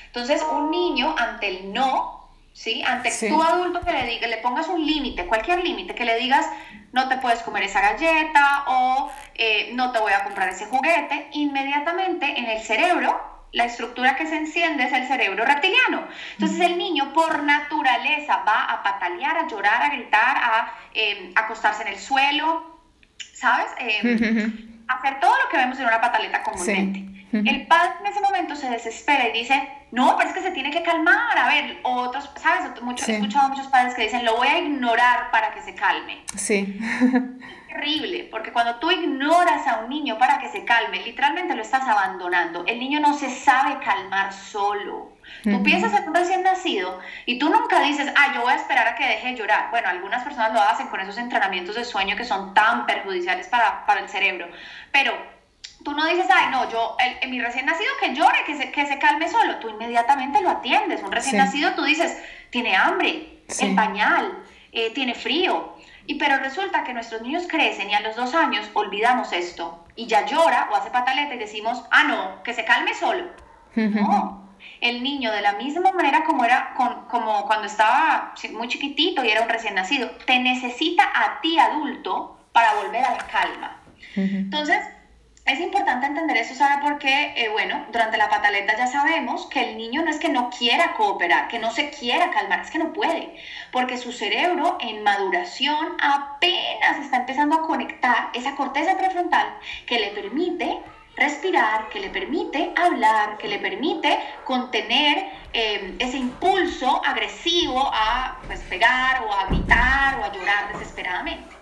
Entonces, 0.06 0.44
un 0.52 0.72
niño 0.72 1.14
ante 1.16 1.46
el 1.48 1.72
no, 1.72 2.28
¿sí? 2.52 2.82
Ante 2.84 3.12
tu 3.28 3.40
adulto 3.40 3.80
que 3.82 3.92
le 3.92 4.04
diga, 4.04 4.26
le 4.26 4.38
pongas 4.38 4.66
un 4.66 4.84
límite, 4.84 5.26
cualquier 5.26 5.62
límite, 5.62 5.94
que 5.94 6.04
le 6.04 6.18
digas, 6.18 6.44
no 6.90 7.08
te 7.08 7.18
puedes 7.18 7.40
comer 7.42 7.62
esa 7.62 7.80
galleta 7.80 8.64
o 8.66 9.12
eh, 9.36 9.70
no 9.74 9.92
te 9.92 10.00
voy 10.00 10.12
a 10.12 10.24
comprar 10.24 10.48
ese 10.48 10.66
juguete, 10.66 11.28
inmediatamente 11.32 12.26
en 12.36 12.46
el 12.46 12.60
cerebro 12.60 13.31
la 13.52 13.64
estructura 13.64 14.16
que 14.16 14.26
se 14.26 14.36
enciende 14.36 14.84
es 14.84 14.92
el 14.92 15.06
cerebro 15.06 15.44
reptiliano. 15.44 16.06
Entonces 16.32 16.60
el 16.60 16.78
niño 16.78 17.12
por 17.12 17.42
naturaleza 17.42 18.42
va 18.46 18.64
a 18.64 18.82
patalear, 18.82 19.36
a 19.36 19.46
llorar, 19.46 19.82
a 19.82 19.88
gritar, 19.90 20.36
a 20.36 20.74
em, 20.94 21.32
acostarse 21.34 21.82
en 21.82 21.88
el 21.88 21.98
suelo, 21.98 22.80
¿sabes? 23.34 23.66
Em, 23.78 24.84
hacer 24.88 25.20
todo 25.20 25.34
lo 25.42 25.48
que 25.50 25.58
vemos 25.58 25.78
en 25.78 25.86
una 25.86 26.00
pataleta 26.00 26.42
comúnmente. 26.42 27.12
El 27.32 27.66
padre 27.66 27.94
en 28.00 28.06
ese 28.08 28.20
momento 28.20 28.54
se 28.54 28.68
desespera 28.68 29.28
y 29.28 29.32
dice, 29.32 29.66
no, 29.90 30.16
pero 30.18 30.28
es 30.28 30.34
que 30.34 30.42
se 30.42 30.50
tiene 30.50 30.70
que 30.70 30.82
calmar. 30.82 31.38
A 31.38 31.48
ver, 31.48 31.78
otros, 31.82 32.30
¿sabes? 32.36 32.70
He 33.06 33.12
escuchado 33.12 33.46
a 33.46 33.48
muchos 33.48 33.68
padres 33.68 33.94
que 33.94 34.02
dicen, 34.02 34.24
lo 34.24 34.36
voy 34.36 34.48
a 34.48 34.58
ignorar 34.58 35.30
para 35.30 35.54
que 35.54 35.62
se 35.62 35.74
calme. 35.74 36.24
Sí. 36.36 36.78
terrible, 37.72 38.28
porque 38.30 38.52
cuando 38.52 38.76
tú 38.76 38.90
ignoras 38.90 39.66
a 39.66 39.80
un 39.80 39.88
niño 39.88 40.18
para 40.18 40.38
que 40.38 40.48
se 40.48 40.64
calme, 40.64 41.02
literalmente 41.02 41.54
lo 41.54 41.62
estás 41.62 41.86
abandonando. 41.88 42.64
El 42.66 42.78
niño 42.78 43.00
no 43.00 43.16
se 43.16 43.30
sabe 43.30 43.78
calmar 43.84 44.32
solo. 44.32 45.12
Tú 45.44 45.62
piensas 45.62 45.92
en 45.94 46.08
un 46.08 46.14
recién 46.14 46.42
nacido 46.42 47.00
y 47.26 47.38
tú 47.38 47.48
nunca 47.48 47.80
dices, 47.80 48.12
ah, 48.16 48.32
yo 48.34 48.42
voy 48.42 48.52
a 48.52 48.56
esperar 48.56 48.86
a 48.86 48.94
que 48.94 49.06
deje 49.06 49.28
de 49.28 49.36
llorar. 49.36 49.70
Bueno, 49.70 49.88
algunas 49.88 50.22
personas 50.22 50.52
lo 50.52 50.60
hacen 50.60 50.88
con 50.88 51.00
esos 51.00 51.16
entrenamientos 51.18 51.74
de 51.74 51.84
sueño 51.84 52.16
que 52.16 52.24
son 52.24 52.54
tan 52.54 52.86
perjudiciales 52.86 53.48
para, 53.48 53.86
para 53.86 54.00
el 54.00 54.08
cerebro, 54.08 54.48
pero 54.90 55.12
tú 55.82 55.92
no 55.92 56.06
dices, 56.06 56.26
ay, 56.32 56.50
no, 56.50 56.70
yo, 56.70 56.96
el, 57.20 57.30
mi 57.30 57.40
recién 57.40 57.66
nacido 57.66 57.90
que 58.00 58.14
llore, 58.14 58.44
que 58.46 58.56
se, 58.56 58.70
que 58.70 58.86
se 58.86 58.98
calme 58.98 59.28
solo. 59.28 59.56
Tú 59.56 59.68
inmediatamente 59.68 60.40
lo 60.40 60.50
atiendes. 60.50 61.02
Un 61.02 61.12
recién 61.12 61.38
nacido 61.38 61.74
tú 61.74 61.82
dices, 61.82 62.16
tiene 62.50 62.76
hambre, 62.76 63.40
el 63.60 63.74
pañal, 63.74 64.38
eh, 64.72 64.90
tiene 64.94 65.14
frío. 65.14 65.71
Y 66.06 66.16
pero 66.16 66.38
resulta 66.38 66.84
que 66.84 66.92
nuestros 66.92 67.22
niños 67.22 67.44
crecen 67.48 67.90
y 67.90 67.94
a 67.94 68.00
los 68.00 68.16
dos 68.16 68.34
años 68.34 68.68
olvidamos 68.74 69.32
esto 69.32 69.84
y 69.94 70.06
ya 70.06 70.26
llora 70.26 70.68
o 70.70 70.76
hace 70.76 70.90
pataleta 70.90 71.34
y 71.34 71.38
decimos, 71.38 71.84
ah, 71.90 72.04
no, 72.04 72.42
que 72.42 72.54
se 72.54 72.64
calme 72.64 72.94
solo. 72.94 73.24
No, 73.74 74.42
el 74.80 75.02
niño 75.02 75.32
de 75.32 75.40
la 75.40 75.54
misma 75.54 75.92
manera 75.92 76.24
como 76.24 76.44
era 76.44 76.74
como 76.74 77.46
cuando 77.46 77.66
estaba 77.66 78.34
muy 78.52 78.68
chiquitito 78.68 79.24
y 79.24 79.30
era 79.30 79.42
un 79.42 79.48
recién 79.48 79.74
nacido, 79.74 80.10
te 80.26 80.38
necesita 80.38 81.04
a 81.14 81.40
ti 81.40 81.58
adulto 81.58 82.38
para 82.52 82.74
volver 82.74 83.04
a 83.04 83.12
la 83.12 83.26
calma. 83.26 83.80
Entonces, 84.16 84.78
es 85.44 85.58
importante 85.58 86.06
entender 86.06 86.36
eso, 86.36 86.54
¿sabe 86.54 86.80
por 86.82 86.98
qué? 86.98 87.34
Eh, 87.36 87.48
bueno, 87.48 87.84
durante 87.90 88.16
la 88.16 88.28
pataleta 88.28 88.76
ya 88.76 88.86
sabemos 88.86 89.46
que 89.46 89.70
el 89.70 89.76
niño 89.76 90.02
no 90.02 90.10
es 90.10 90.18
que 90.18 90.28
no 90.28 90.50
quiera 90.50 90.94
cooperar, 90.94 91.48
que 91.48 91.58
no 91.58 91.72
se 91.72 91.90
quiera 91.90 92.30
calmar, 92.30 92.60
es 92.60 92.70
que 92.70 92.78
no 92.78 92.92
puede, 92.92 93.36
porque 93.72 93.98
su 93.98 94.12
cerebro 94.12 94.78
en 94.80 95.02
maduración 95.02 95.96
apenas 96.00 96.98
está 97.00 97.16
empezando 97.18 97.56
a 97.56 97.62
conectar 97.62 98.30
esa 98.34 98.54
corteza 98.54 98.96
prefrontal 98.96 99.48
que 99.84 99.98
le 99.98 100.10
permite 100.10 100.78
respirar, 101.16 101.88
que 101.88 101.98
le 101.98 102.08
permite 102.10 102.72
hablar, 102.76 103.36
que 103.38 103.48
le 103.48 103.58
permite 103.58 104.20
contener 104.44 105.28
eh, 105.52 105.96
ese 105.98 106.18
impulso 106.18 107.04
agresivo 107.04 107.90
a 107.92 108.38
pues, 108.46 108.60
pegar 108.60 109.24
o 109.24 109.32
a 109.32 109.46
gritar 109.46 110.20
o 110.20 110.24
a 110.24 110.32
llorar 110.32 110.72
desesperadamente. 110.72 111.56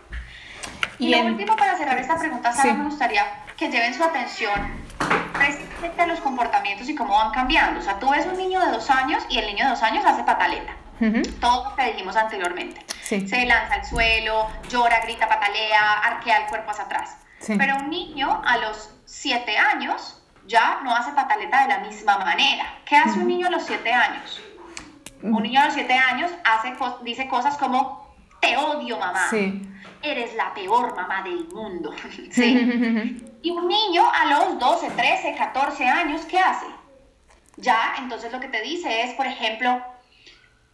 Y, 0.98 1.08
lo 1.08 1.22
último 1.22 1.56
para 1.56 1.78
cerrar 1.78 1.98
esta 1.98 2.18
pregunta, 2.18 2.52
Sara, 2.52 2.74
me 2.74 2.84
gustaría 2.84 3.24
que 3.60 3.68
lleven 3.68 3.92
su 3.92 4.02
atención 4.02 4.58
respecto 5.34 6.02
a 6.02 6.06
los 6.06 6.18
comportamientos 6.20 6.88
y 6.88 6.94
cómo 6.94 7.14
van 7.14 7.30
cambiando. 7.30 7.78
O 7.78 7.82
sea, 7.82 7.98
tú 7.98 8.08
ves 8.08 8.24
un 8.24 8.38
niño 8.38 8.58
de 8.58 8.72
dos 8.72 8.88
años 8.88 9.22
y 9.28 9.38
el 9.38 9.46
niño 9.46 9.64
de 9.64 9.70
dos 9.70 9.82
años 9.82 10.02
hace 10.04 10.24
pataleta. 10.24 10.74
Todo 11.40 11.68
lo 11.68 11.76
que 11.76 11.92
dijimos 11.92 12.16
anteriormente. 12.16 12.84
Se 13.02 13.46
lanza 13.46 13.74
al 13.74 13.84
suelo, 13.84 14.46
llora, 14.70 15.00
grita, 15.00 15.28
patalea, 15.28 15.98
arquea 15.98 16.38
el 16.38 16.46
cuerpo 16.46 16.70
hacia 16.70 16.84
atrás. 16.84 17.18
Pero 17.46 17.76
un 17.76 17.90
niño 17.90 18.42
a 18.46 18.56
los 18.56 18.94
siete 19.04 19.58
años 19.58 20.22
ya 20.46 20.80
no 20.82 20.96
hace 20.96 21.12
pataleta 21.12 21.62
de 21.62 21.68
la 21.68 21.78
misma 21.80 22.18
manera. 22.18 22.64
¿Qué 22.86 22.96
hace 22.96 23.18
un 23.18 23.28
niño 23.28 23.46
a 23.48 23.50
los 23.50 23.64
siete 23.64 23.92
años? 23.92 24.40
Un 25.22 25.42
niño 25.42 25.60
a 25.60 25.66
los 25.66 25.74
siete 25.74 25.94
años 25.94 26.30
hace, 26.44 26.74
dice 27.02 27.28
cosas 27.28 27.58
como, 27.58 28.14
te 28.40 28.56
odio 28.56 28.98
mamá. 28.98 29.28
Eres 30.02 30.34
la 30.34 30.52
peor 30.54 30.94
mamá 30.94 31.22
del 31.22 31.48
mundo. 31.48 31.94
¿Sí? 32.30 33.26
Y 33.42 33.50
un 33.50 33.68
niño 33.68 34.02
a 34.12 34.26
los 34.26 34.58
12, 34.58 34.90
13, 34.90 35.34
14 35.34 35.88
años, 35.88 36.26
¿qué 36.26 36.38
hace? 36.38 36.66
Ya, 37.56 37.94
entonces 37.98 38.30
lo 38.30 38.38
que 38.38 38.48
te 38.48 38.60
dice 38.60 39.02
es, 39.02 39.14
por 39.14 39.26
ejemplo, 39.26 39.82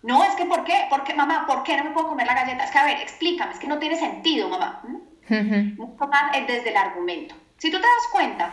no, 0.02 0.24
es 0.24 0.34
que 0.34 0.46
¿por 0.46 0.64
qué? 0.64 0.86
¿Por 0.90 1.04
qué, 1.04 1.14
mamá? 1.14 1.46
¿Por 1.46 1.62
qué 1.62 1.76
no 1.76 1.84
me 1.84 1.90
puedo 1.90 2.08
comer 2.08 2.26
la 2.26 2.34
galleta? 2.34 2.64
Es 2.64 2.72
que, 2.72 2.78
a 2.78 2.84
ver, 2.84 3.00
explícame, 3.00 3.52
es 3.52 3.60
que 3.60 3.68
no 3.68 3.78
tiene 3.78 3.96
sentido, 3.96 4.48
mamá. 4.48 4.82
¿Mm? 4.82 5.76
mucho 5.76 6.06
más 6.06 6.32
desde 6.46 6.70
el 6.70 6.76
argumento. 6.76 7.34
Si 7.58 7.70
tú 7.70 7.78
te 7.78 7.82
das 7.82 8.08
cuenta, 8.12 8.52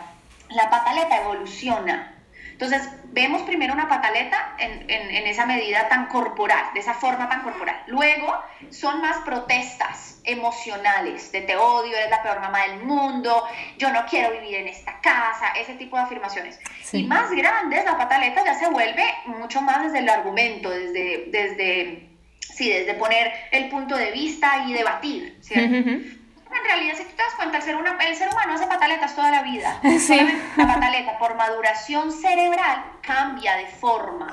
la 0.50 0.70
pataleta 0.70 1.22
evoluciona. 1.22 2.13
Entonces, 2.54 2.88
vemos 3.06 3.42
primero 3.42 3.74
una 3.74 3.88
pataleta 3.88 4.54
en, 4.58 4.88
en, 4.88 5.26
esa 5.26 5.44
medida 5.44 5.88
tan 5.88 6.06
corporal, 6.06 6.64
de 6.72 6.78
esa 6.78 6.94
forma 6.94 7.28
tan 7.28 7.42
corporal. 7.42 7.82
Luego 7.88 8.32
son 8.70 9.00
más 9.00 9.16
protestas 9.24 10.20
emocionales, 10.22 11.32
de 11.32 11.40
te 11.40 11.56
odio, 11.56 11.96
eres 11.96 12.10
la 12.10 12.22
peor 12.22 12.38
mamá 12.40 12.62
del 12.68 12.84
mundo, 12.84 13.42
yo 13.76 13.92
no 13.92 14.06
quiero 14.06 14.30
vivir 14.30 14.54
en 14.54 14.68
esta 14.68 15.00
casa, 15.00 15.48
ese 15.58 15.74
tipo 15.74 15.96
de 15.96 16.04
afirmaciones. 16.04 16.60
Y 16.92 17.02
más 17.02 17.32
grandes, 17.32 17.84
la 17.84 17.98
pataleta 17.98 18.44
ya 18.44 18.54
se 18.54 18.68
vuelve 18.68 19.04
mucho 19.26 19.60
más 19.60 19.82
desde 19.82 19.98
el 19.98 20.08
argumento, 20.08 20.70
desde, 20.70 21.24
desde, 21.32 22.08
sí, 22.38 22.70
desde 22.70 22.94
poner 22.94 23.32
el 23.50 23.68
punto 23.68 23.96
de 23.96 24.12
vista 24.12 24.64
y 24.68 24.74
debatir, 24.74 25.38
¿cierto? 25.40 26.23
En 26.56 26.64
realidad, 26.64 26.94
si 26.96 27.04
tú 27.04 27.10
te 27.16 27.22
das 27.22 27.34
cuenta, 27.34 27.58
el 27.58 27.62
ser, 27.62 27.76
el 27.76 28.16
ser 28.16 28.28
humano 28.28 28.54
hace 28.54 28.66
pataletas 28.66 29.14
toda 29.14 29.30
la 29.30 29.42
vida. 29.42 29.80
Sí. 29.98 30.20
La 30.56 30.66
pataleta, 30.66 31.18
por 31.18 31.34
maduración 31.36 32.12
cerebral, 32.12 32.84
cambia 33.00 33.56
de 33.56 33.66
forma. 33.66 34.30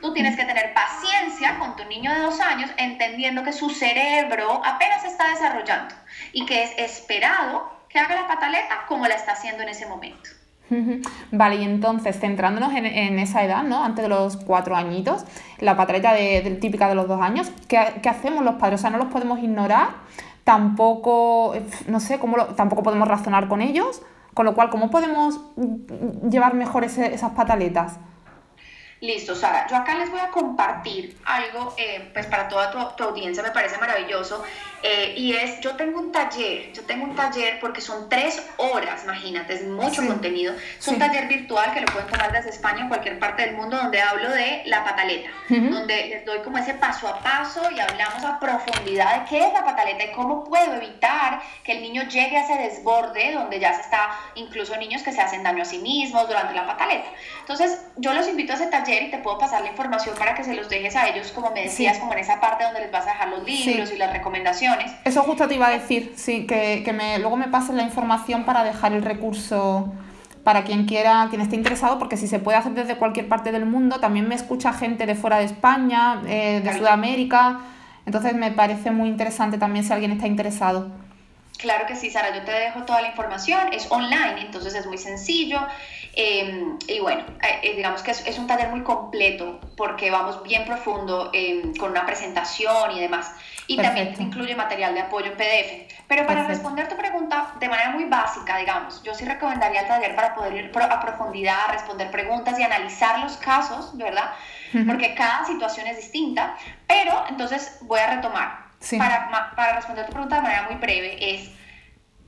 Tú 0.00 0.12
tienes 0.12 0.36
que 0.36 0.44
tener 0.44 0.72
paciencia 0.72 1.58
con 1.58 1.74
tu 1.76 1.84
niño 1.84 2.12
de 2.12 2.20
dos 2.20 2.40
años, 2.40 2.70
entendiendo 2.76 3.42
que 3.42 3.52
su 3.52 3.70
cerebro 3.70 4.62
apenas 4.64 5.04
está 5.04 5.28
desarrollando 5.28 5.94
y 6.32 6.46
que 6.46 6.62
es 6.62 6.72
esperado 6.78 7.80
que 7.88 7.98
haga 7.98 8.14
la 8.14 8.26
pataleta 8.28 8.84
como 8.86 9.06
la 9.06 9.14
está 9.14 9.32
haciendo 9.32 9.62
en 9.62 9.70
ese 9.70 9.86
momento. 9.86 10.30
Vale, 11.32 11.56
y 11.56 11.64
entonces, 11.64 12.18
centrándonos 12.20 12.72
en, 12.72 13.18
esa 13.18 13.42
edad, 13.42 13.64
¿no? 13.64 13.82
Antes 13.84 14.04
de 14.04 14.08
los 14.08 14.36
cuatro 14.36 14.76
añitos, 14.76 15.24
la 15.58 15.76
pataleta 15.76 16.12
de, 16.14 16.58
típica 16.60 16.88
de 16.88 16.94
los 16.94 17.08
dos 17.08 17.20
años, 17.20 17.50
¿qué, 17.68 17.94
¿qué, 18.00 18.08
hacemos 18.08 18.44
los 18.44 18.54
padres? 18.54 18.80
O 18.80 18.82
sea, 18.82 18.90
no 18.90 18.98
los 18.98 19.08
podemos 19.08 19.40
ignorar 19.40 19.88
tampoco, 20.50 21.54
no 21.86 22.00
sé, 22.00 22.18
cómo 22.18 22.44
tampoco 22.56 22.82
podemos 22.82 23.06
razonar 23.06 23.46
con 23.46 23.60
ellos, 23.60 24.02
con 24.34 24.46
lo 24.46 24.52
cual, 24.52 24.68
¿cómo 24.68 24.90
podemos 24.90 25.38
llevar 26.28 26.54
mejor 26.54 26.82
esas 26.82 27.30
pataletas? 27.36 28.00
Listo, 29.00 29.36
Sara. 29.36 29.68
Yo 29.68 29.76
acá 29.76 29.94
les 29.94 30.10
voy 30.10 30.18
a 30.18 30.30
compartir 30.30 31.16
algo, 31.24 31.72
eh, 31.76 32.10
pues 32.12 32.26
para 32.26 32.48
toda 32.48 32.96
tu, 32.96 33.04
audiencia 33.04 33.44
me 33.44 33.52
parece 33.52 33.78
maravilloso, 33.78 34.42
eh, 34.82 35.14
y 35.16 35.34
es, 35.34 35.60
yo 35.60 35.76
tengo 35.76 35.98
un 35.98 36.10
taller, 36.10 36.72
yo 36.72 36.82
tengo 36.84 37.04
un 37.04 37.14
taller 37.14 37.60
porque 37.60 37.80
son 37.80 38.08
tres 38.08 38.42
horas, 38.56 39.04
imagínate, 39.04 39.54
es 39.54 39.66
mucho 39.66 40.06
contenido. 40.06 40.54
Es 40.78 40.88
un 40.88 40.98
taller 40.98 41.28
virtual 41.28 41.74
que 41.74 41.82
lo 41.82 41.86
pueden 41.88 42.08
tomar 42.08 42.32
desde 42.32 42.50
España 42.50 42.86
o 42.86 42.88
cualquier 42.88 43.18
parte 43.18 43.42
del 43.42 43.56
mundo 43.56 43.76
donde 43.76 44.00
hablo 44.00 44.30
de 44.30 44.62
la 44.66 44.82
pataleta, 44.84 45.28
donde 45.48 46.06
les 46.06 46.24
doy 46.24 46.38
como 46.40 46.58
ese 46.58 46.74
paso 46.74 47.08
a 47.08 47.20
paso 47.20 47.70
y 47.70 47.78
hablamos 47.78 48.24
a 48.24 48.40
profundidad 48.40 49.20
de 49.20 49.28
qué 49.28 49.46
es 49.46 49.52
la 49.52 49.64
pataleta 49.64 50.04
y 50.04 50.12
cómo 50.12 50.44
puedo 50.44 50.74
evitar 50.74 51.42
que 51.62 51.72
el 51.72 51.82
niño 51.82 52.04
llegue 52.04 52.38
a 52.38 52.44
ese 52.44 52.56
desborde 52.56 53.32
donde 53.32 53.60
ya 53.60 53.74
se 53.74 53.82
está, 53.82 54.10
incluso 54.34 54.76
niños 54.76 55.02
que 55.02 55.12
se 55.12 55.20
hacen 55.20 55.42
daño 55.42 55.62
a 55.62 55.66
sí 55.66 55.78
mismos 55.78 56.26
durante 56.26 56.54
la 56.54 56.66
pataleta. 56.66 57.10
Entonces, 57.40 57.82
yo 57.96 58.14
los 58.14 58.26
invito 58.28 58.52
a 58.52 58.56
ese 58.56 58.68
taller 58.68 59.02
y 59.02 59.10
te 59.10 59.18
puedo 59.18 59.38
pasar 59.38 59.60
la 59.60 59.68
información 59.68 60.14
para 60.16 60.34
que 60.34 60.44
se 60.44 60.54
los 60.54 60.68
dejes 60.70 60.96
a 60.96 61.08
ellos, 61.08 61.32
como 61.32 61.50
me 61.50 61.64
decías, 61.64 61.98
como 61.98 62.14
en 62.14 62.20
esa 62.20 62.40
parte 62.40 62.64
donde 62.64 62.80
les 62.80 62.90
vas 62.90 63.06
a 63.06 63.10
dejar 63.10 63.28
los 63.28 63.44
libros 63.44 63.92
y 63.92 63.96
las 63.96 64.12
recomendaciones. 64.12 64.69
Eso 65.04 65.22
justo 65.22 65.48
te 65.48 65.54
iba 65.54 65.68
a 65.68 65.70
decir, 65.70 66.12
sí, 66.16 66.46
que, 66.46 66.82
que 66.84 66.92
me, 66.92 67.18
luego 67.18 67.36
me 67.36 67.48
pasen 67.48 67.76
la 67.76 67.82
información 67.82 68.44
para 68.44 68.64
dejar 68.64 68.92
el 68.92 69.02
recurso 69.02 69.92
para 70.44 70.64
quien 70.64 70.86
quiera, 70.86 71.26
quien 71.28 71.42
esté 71.42 71.56
interesado, 71.56 71.98
porque 71.98 72.16
si 72.16 72.26
se 72.26 72.38
puede 72.38 72.58
hacer 72.58 72.72
desde 72.72 72.96
cualquier 72.96 73.28
parte 73.28 73.52
del 73.52 73.66
mundo, 73.66 74.00
también 74.00 74.28
me 74.28 74.34
escucha 74.34 74.72
gente 74.72 75.06
de 75.06 75.14
fuera 75.14 75.38
de 75.38 75.44
España, 75.44 76.22
eh, 76.26 76.60
de 76.64 76.78
Sudamérica, 76.78 77.60
entonces 78.06 78.34
me 78.34 78.50
parece 78.50 78.90
muy 78.90 79.08
interesante 79.08 79.58
también 79.58 79.84
si 79.84 79.92
alguien 79.92 80.12
está 80.12 80.26
interesado. 80.26 80.90
Claro 81.58 81.86
que 81.86 81.94
sí, 81.94 82.10
Sara, 82.10 82.34
yo 82.34 82.42
te 82.42 82.52
dejo 82.52 82.84
toda 82.84 83.02
la 83.02 83.08
información, 83.08 83.60
es 83.72 83.86
online, 83.90 84.40
entonces 84.40 84.74
es 84.74 84.86
muy 84.86 84.96
sencillo. 84.96 85.60
Em, 86.14 86.76
y 86.88 86.98
bueno, 87.00 87.22
eh, 87.42 87.60
eh, 87.62 87.76
digamos 87.76 88.02
que 88.02 88.10
es, 88.10 88.38
un 88.38 88.46
taller 88.46 88.68
muy 88.68 88.82
completo 88.82 89.60
porque 89.76 90.10
vamos 90.10 90.42
bien 90.42 90.64
profundo 90.64 91.30
em, 91.32 91.74
con 91.76 91.92
una 91.92 92.04
presentación 92.04 92.96
y 92.96 93.00
demás. 93.00 93.32
Y 93.68 93.76
también 93.76 94.14
incluye 94.18 94.56
material 94.56 94.94
de 94.94 95.00
apoyo 95.00 95.26
en 95.26 95.36
PDF. 95.36 95.94
Pero 96.08 96.26
para 96.26 96.44
responder 96.44 96.88
tu 96.88 96.96
pregunta 96.96 97.54
de 97.60 97.68
manera 97.68 97.90
muy 97.90 98.04
básica, 98.04 98.56
digamos, 98.56 99.00
yo 99.04 99.14
sí 99.14 99.24
recomendaría 99.24 99.82
el 99.82 99.86
taller 99.86 100.16
para 100.16 100.34
poder 100.34 100.54
ir 100.54 100.72
a 100.74 101.00
profundidad, 101.00 101.68
responder 101.70 102.10
preguntas 102.10 102.58
y 102.58 102.64
analizar 102.64 103.20
los 103.20 103.36
casos, 103.36 103.96
¿verdad? 103.96 104.32
Porque 104.88 105.14
cada 105.14 105.44
situación 105.44 105.86
es 105.86 105.98
distinta. 105.98 106.56
Pero 106.88 107.12
entonces 107.28 107.78
voy 107.82 108.00
a 108.00 108.16
retomar. 108.16 108.70
Para, 108.98 109.52
para 109.54 109.76
responder 109.76 110.06
tu 110.06 110.12
pregunta 110.12 110.36
de 110.36 110.42
manera 110.42 110.62
muy 110.64 110.74
breve, 110.74 111.34
es 111.34 111.50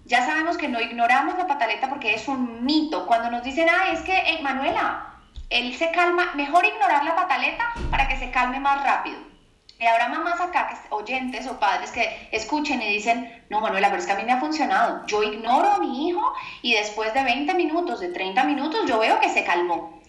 ya 0.04 0.24
sabemos 0.26 0.56
que 0.56 0.68
no 0.68 0.80
ignoramos 0.80 1.38
la 1.38 1.46
pataleta 1.46 1.88
porque 1.88 2.14
es 2.14 2.28
un 2.28 2.64
mito. 2.64 3.06
Cuando 3.06 3.30
nos 3.30 3.42
dicen, 3.42 3.68
ah, 3.68 3.92
es 3.92 4.00
que, 4.00 4.16
eh, 4.16 4.40
Manuela, 4.42 5.14
él 5.50 5.74
se 5.74 5.90
calma, 5.90 6.32
mejor 6.34 6.64
ignorar 6.64 7.04
la 7.04 7.14
pataleta 7.14 7.72
para 7.90 8.08
que 8.08 8.16
se 8.16 8.30
calme 8.30 8.58
más 8.58 8.82
rápido. 8.82 9.18
Y 9.78 9.86
habrá 9.86 10.08
mamás 10.08 10.40
acá, 10.40 10.68
que, 10.68 10.76
oyentes 10.94 11.46
o 11.48 11.58
padres 11.58 11.90
que 11.90 12.28
escuchen 12.30 12.80
y 12.80 12.86
dicen, 12.86 13.44
no, 13.50 13.60
Manuela, 13.60 13.88
pero 13.88 14.00
es 14.00 14.06
que 14.06 14.12
a 14.12 14.16
mí 14.16 14.22
me 14.24 14.32
ha 14.32 14.40
funcionado. 14.40 15.04
Yo 15.06 15.22
ignoro 15.22 15.68
a 15.72 15.78
mi 15.78 16.08
hijo 16.08 16.32
y 16.62 16.74
después 16.74 17.12
de 17.14 17.24
20 17.24 17.54
minutos, 17.54 17.98
de 18.00 18.08
30 18.08 18.44
minutos, 18.44 18.86
yo 18.86 18.98
veo 18.98 19.18
que 19.18 19.28
se 19.28 19.44
calmó. 19.44 20.00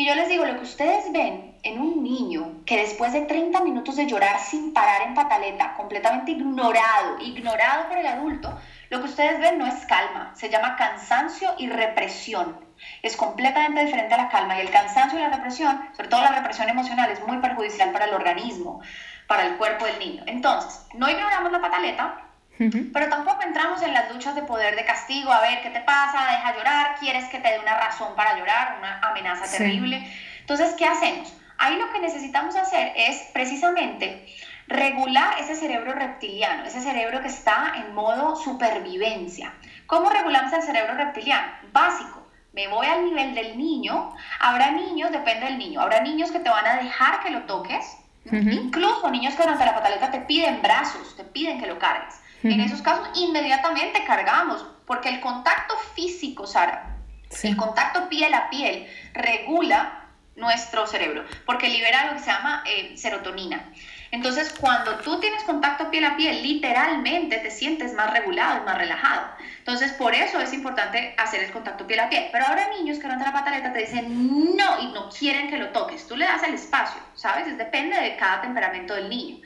Y 0.00 0.06
yo 0.06 0.14
les 0.14 0.30
digo, 0.30 0.46
lo 0.46 0.56
que 0.56 0.62
ustedes 0.62 1.12
ven 1.12 1.58
en 1.62 1.78
un 1.78 2.02
niño 2.02 2.62
que 2.64 2.78
después 2.78 3.12
de 3.12 3.20
30 3.20 3.60
minutos 3.60 3.96
de 3.96 4.06
llorar 4.06 4.40
sin 4.40 4.72
parar 4.72 5.02
en 5.02 5.12
pataleta, 5.12 5.74
completamente 5.74 6.30
ignorado, 6.30 7.18
ignorado 7.20 7.86
por 7.86 7.98
el 7.98 8.06
adulto, 8.06 8.58
lo 8.88 9.00
que 9.00 9.04
ustedes 9.04 9.38
ven 9.40 9.58
no 9.58 9.66
es 9.66 9.84
calma, 9.84 10.32
se 10.34 10.48
llama 10.48 10.76
cansancio 10.76 11.52
y 11.58 11.68
represión. 11.68 12.64
Es 13.02 13.14
completamente 13.14 13.84
diferente 13.84 14.14
a 14.14 14.16
la 14.16 14.28
calma 14.30 14.56
y 14.56 14.62
el 14.62 14.70
cansancio 14.70 15.18
y 15.18 15.22
la 15.22 15.36
represión, 15.36 15.78
sobre 15.94 16.08
todo 16.08 16.22
la 16.22 16.32
represión 16.32 16.70
emocional, 16.70 17.10
es 17.10 17.20
muy 17.26 17.36
perjudicial 17.36 17.92
para 17.92 18.06
el 18.06 18.14
organismo, 18.14 18.80
para 19.26 19.48
el 19.48 19.58
cuerpo 19.58 19.84
del 19.84 19.98
niño. 19.98 20.22
Entonces, 20.24 20.86
no 20.94 21.10
ignoramos 21.10 21.52
la 21.52 21.60
pataleta, 21.60 22.29
pero 22.92 23.08
tampoco 23.08 23.42
entramos 23.42 23.80
en 23.82 23.94
las 23.94 24.12
luchas 24.12 24.34
de 24.34 24.42
poder 24.42 24.76
de 24.76 24.84
castigo, 24.84 25.32
a 25.32 25.40
ver 25.40 25.62
qué 25.62 25.70
te 25.70 25.80
pasa, 25.80 26.26
deja 26.30 26.56
llorar, 26.56 26.96
quieres 26.98 27.26
que 27.28 27.38
te 27.38 27.48
dé 27.48 27.58
una 27.58 27.78
razón 27.78 28.14
para 28.14 28.38
llorar, 28.38 28.76
una 28.78 29.00
amenaza 29.00 29.50
terrible. 29.50 30.06
Entonces, 30.40 30.74
¿qué 30.76 30.84
hacemos? 30.84 31.32
Ahí 31.56 31.78
lo 31.78 31.90
que 31.92 32.00
necesitamos 32.00 32.56
hacer 32.56 32.92
es 32.96 33.30
precisamente 33.32 34.26
regular 34.66 35.36
ese 35.40 35.56
cerebro 35.56 35.92
reptiliano, 35.92 36.64
ese 36.64 36.80
cerebro 36.80 37.20
que 37.22 37.28
está 37.28 37.72
en 37.76 37.94
modo 37.94 38.36
supervivencia. 38.36 39.52
¿Cómo 39.86 40.10
regulamos 40.10 40.52
el 40.52 40.62
cerebro 40.62 40.94
reptiliano? 40.94 41.48
Básico. 41.72 42.26
Me 42.52 42.68
voy 42.68 42.86
al 42.86 43.04
nivel 43.04 43.34
del 43.34 43.58
niño. 43.58 44.14
Habrá 44.38 44.70
niños, 44.70 45.10
depende 45.12 45.46
del 45.46 45.58
niño, 45.58 45.80
habrá 45.80 46.00
niños 46.00 46.30
que 46.30 46.40
te 46.40 46.50
van 46.50 46.66
a 46.66 46.76
dejar 46.76 47.20
que 47.20 47.30
lo 47.30 47.42
toques. 47.42 47.96
Incluso 48.30 49.10
niños 49.10 49.34
que 49.34 49.42
durante 49.42 49.64
la 49.64 49.74
pataleta 49.74 50.10
te 50.10 50.20
piden 50.20 50.62
brazos, 50.62 51.16
te 51.16 51.24
piden 51.24 51.58
que 51.58 51.66
lo 51.66 51.78
cargues. 51.78 52.19
En 52.42 52.60
esos 52.60 52.80
casos, 52.82 53.08
inmediatamente 53.14 54.04
cargamos, 54.04 54.64
porque 54.86 55.08
el 55.08 55.20
contacto 55.20 55.76
físico, 55.94 56.46
Sara, 56.46 56.96
el 57.42 57.56
contacto 57.56 58.08
piel 58.08 58.32
a 58.34 58.48
piel, 58.50 58.86
regula 59.12 59.99
nuestro 60.40 60.86
cerebro, 60.86 61.24
porque 61.46 61.68
libera 61.68 62.06
lo 62.06 62.14
que 62.14 62.20
se 62.20 62.30
llama 62.30 62.64
eh, 62.66 62.96
serotonina. 62.96 63.64
Entonces, 64.12 64.52
cuando 64.58 64.96
tú 64.96 65.20
tienes 65.20 65.44
contacto 65.44 65.88
piel 65.88 66.04
a 66.04 66.16
piel, 66.16 66.42
literalmente 66.42 67.38
te 67.38 67.50
sientes 67.50 67.92
más 67.94 68.12
regulado, 68.12 68.64
más 68.64 68.76
relajado. 68.76 69.28
Entonces, 69.58 69.92
por 69.92 70.14
eso 70.14 70.40
es 70.40 70.52
importante 70.52 71.14
hacer 71.16 71.44
el 71.44 71.52
contacto 71.52 71.86
piel 71.86 72.00
a 72.00 72.08
piel. 72.08 72.26
Pero 72.32 72.44
ahora 72.46 72.70
niños 72.76 72.98
que 72.98 73.06
van 73.06 73.22
a 73.22 73.26
la 73.26 73.32
pataleta 73.32 73.72
te 73.72 73.78
dicen 73.78 74.56
no 74.56 74.80
y 74.80 74.86
no 74.92 75.10
quieren 75.10 75.48
que 75.48 75.58
lo 75.58 75.68
toques. 75.68 76.08
Tú 76.08 76.16
le 76.16 76.24
das 76.24 76.42
el 76.42 76.54
espacio, 76.54 77.00
¿sabes? 77.14 77.56
depende 77.56 78.00
de 78.00 78.16
cada 78.16 78.40
temperamento 78.40 78.94
del 78.94 79.08
niño. 79.08 79.36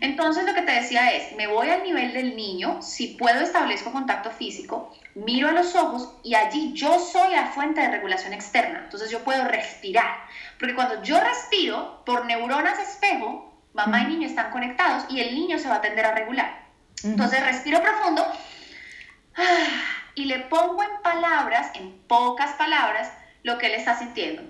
Entonces, 0.00 0.44
lo 0.44 0.52
que 0.52 0.62
te 0.62 0.72
decía 0.72 1.12
es, 1.12 1.34
me 1.36 1.46
voy 1.46 1.70
al 1.70 1.82
nivel 1.82 2.12
del 2.12 2.36
niño, 2.36 2.82
si 2.82 3.08
puedo 3.18 3.40
establezco 3.40 3.90
contacto 3.90 4.30
físico, 4.30 4.94
miro 5.14 5.48
a 5.48 5.52
los 5.52 5.74
ojos 5.74 6.12
y 6.22 6.34
allí 6.34 6.72
yo 6.72 6.98
soy 6.98 7.32
la 7.32 7.46
fuente 7.46 7.80
de 7.80 7.88
regulación 7.88 8.32
externa. 8.32 8.80
Entonces, 8.84 9.10
yo 9.10 9.24
puedo 9.24 9.44
respirar. 9.44 10.24
Porque 10.58 10.74
cuando 10.74 11.02
yo 11.02 11.20
respiro 11.20 12.02
por 12.04 12.26
neuronas 12.26 12.78
espejo, 12.78 13.54
mamá 13.74 14.02
y 14.02 14.06
niño 14.06 14.26
están 14.26 14.50
conectados 14.50 15.04
y 15.10 15.20
el 15.20 15.34
niño 15.34 15.58
se 15.58 15.68
va 15.68 15.76
a 15.76 15.80
tender 15.80 16.06
a 16.06 16.14
regular. 16.14 16.64
Entonces 17.02 17.44
respiro 17.44 17.82
profundo 17.82 18.24
y 20.14 20.24
le 20.24 20.38
pongo 20.40 20.82
en 20.82 21.02
palabras, 21.02 21.70
en 21.74 21.92
pocas 22.06 22.52
palabras, 22.52 23.12
lo 23.42 23.58
que 23.58 23.66
él 23.66 23.74
está 23.74 23.98
sintiendo. 23.98 24.42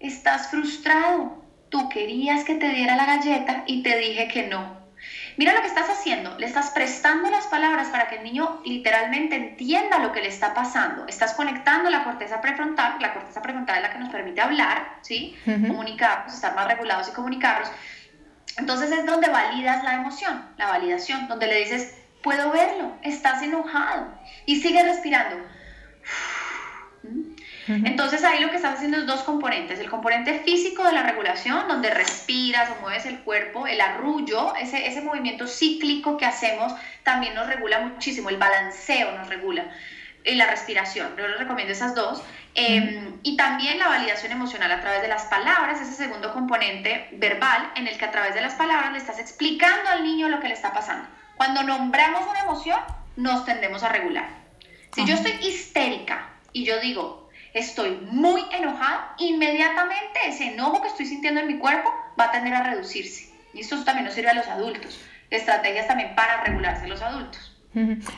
Estás 0.00 0.48
frustrado. 0.48 1.44
Tú 1.68 1.88
querías 1.90 2.44
que 2.44 2.54
te 2.54 2.68
diera 2.70 2.96
la 2.96 3.04
galleta 3.04 3.64
y 3.66 3.82
te 3.82 3.98
dije 3.98 4.28
que 4.28 4.46
no. 4.46 4.77
Mira 5.38 5.54
lo 5.54 5.60
que 5.60 5.68
estás 5.68 5.88
haciendo, 5.88 6.36
le 6.36 6.46
estás 6.46 6.70
prestando 6.70 7.30
las 7.30 7.46
palabras 7.46 7.86
para 7.90 8.08
que 8.08 8.16
el 8.16 8.24
niño 8.24 8.60
literalmente 8.64 9.36
entienda 9.36 10.00
lo 10.00 10.10
que 10.10 10.20
le 10.20 10.26
está 10.26 10.52
pasando. 10.52 11.06
Estás 11.06 11.34
conectando 11.34 11.90
la 11.90 12.02
corteza 12.02 12.40
prefrontal, 12.40 12.96
la 13.00 13.14
corteza 13.14 13.40
prefrontal 13.40 13.76
es 13.76 13.82
la 13.82 13.92
que 13.92 14.00
nos 14.00 14.08
permite 14.08 14.40
hablar, 14.40 14.98
¿sí? 15.02 15.38
Comunicarnos, 15.44 16.34
estar 16.34 16.56
más 16.56 16.66
regulados 16.66 17.08
y 17.08 17.12
comunicarnos. 17.12 17.70
Entonces 18.56 18.90
es 18.90 19.06
donde 19.06 19.28
validas 19.28 19.84
la 19.84 19.94
emoción, 19.94 20.44
la 20.56 20.66
validación, 20.66 21.28
donde 21.28 21.46
le 21.46 21.60
dices, 21.60 21.94
puedo 22.20 22.50
verlo, 22.50 22.96
estás 23.02 23.40
enojado 23.40 24.08
y 24.44 24.60
sigue 24.60 24.82
respirando. 24.82 25.36
Entonces 27.68 28.24
ahí 28.24 28.40
lo 28.40 28.50
que 28.50 28.56
estás 28.56 28.76
haciendo 28.76 28.98
es 28.98 29.06
dos 29.06 29.22
componentes. 29.22 29.78
El 29.78 29.90
componente 29.90 30.40
físico 30.40 30.84
de 30.84 30.92
la 30.92 31.02
regulación, 31.02 31.68
donde 31.68 31.90
respiras 31.90 32.70
o 32.70 32.80
mueves 32.80 33.04
el 33.06 33.18
cuerpo, 33.20 33.66
el 33.66 33.80
arrullo, 33.80 34.54
ese, 34.56 34.86
ese 34.86 35.02
movimiento 35.02 35.46
cíclico 35.46 36.16
que 36.16 36.24
hacemos 36.24 36.72
también 37.02 37.34
nos 37.34 37.46
regula 37.46 37.80
muchísimo, 37.80 38.30
el 38.30 38.38
balanceo 38.38 39.12
nos 39.12 39.28
regula. 39.28 39.64
Y 40.24 40.34
la 40.34 40.46
respiración, 40.46 41.14
yo 41.16 41.28
les 41.28 41.38
recomiendo 41.38 41.72
esas 41.72 41.94
dos. 41.94 42.22
Em, 42.54 43.18
y 43.22 43.36
también 43.36 43.78
la 43.78 43.88
validación 43.88 44.32
emocional 44.32 44.70
a 44.72 44.80
través 44.80 45.00
de 45.00 45.08
las 45.08 45.24
palabras, 45.24 45.80
ese 45.80 45.92
segundo 45.92 46.32
componente 46.32 47.08
verbal 47.12 47.70
en 47.76 47.86
el 47.86 47.96
que 47.96 48.04
a 48.04 48.10
través 48.10 48.34
de 48.34 48.40
las 48.40 48.54
palabras 48.54 48.92
le 48.92 48.98
estás 48.98 49.18
explicando 49.20 49.88
al 49.90 50.02
niño 50.02 50.28
lo 50.28 50.40
que 50.40 50.48
le 50.48 50.54
está 50.54 50.72
pasando. 50.72 51.06
Cuando 51.36 51.62
nombramos 51.62 52.26
una 52.28 52.40
emoción, 52.40 52.80
nos 53.16 53.44
tendemos 53.44 53.82
a 53.84 53.90
regular. 53.90 54.28
Si 54.94 55.04
yo 55.04 55.14
estoy 55.14 55.32
histérica 55.40 56.30
y 56.52 56.64
yo 56.64 56.80
digo, 56.80 57.27
estoy 57.54 57.98
muy 58.10 58.42
enojada, 58.52 59.14
inmediatamente 59.18 60.20
ese 60.26 60.52
enojo 60.52 60.82
que 60.82 60.88
estoy 60.88 61.06
sintiendo 61.06 61.40
en 61.40 61.46
mi 61.46 61.58
cuerpo 61.58 61.90
va 62.18 62.26
a 62.26 62.32
tender 62.32 62.54
a 62.54 62.62
reducirse. 62.62 63.32
Y 63.54 63.60
esto 63.60 63.82
también 63.84 64.04
nos 64.04 64.14
sirve 64.14 64.30
a 64.30 64.34
los 64.34 64.46
adultos. 64.46 65.00
Estrategias 65.30 65.86
también 65.86 66.14
para 66.14 66.42
regularse 66.44 66.86
los 66.86 67.02
adultos. 67.02 67.58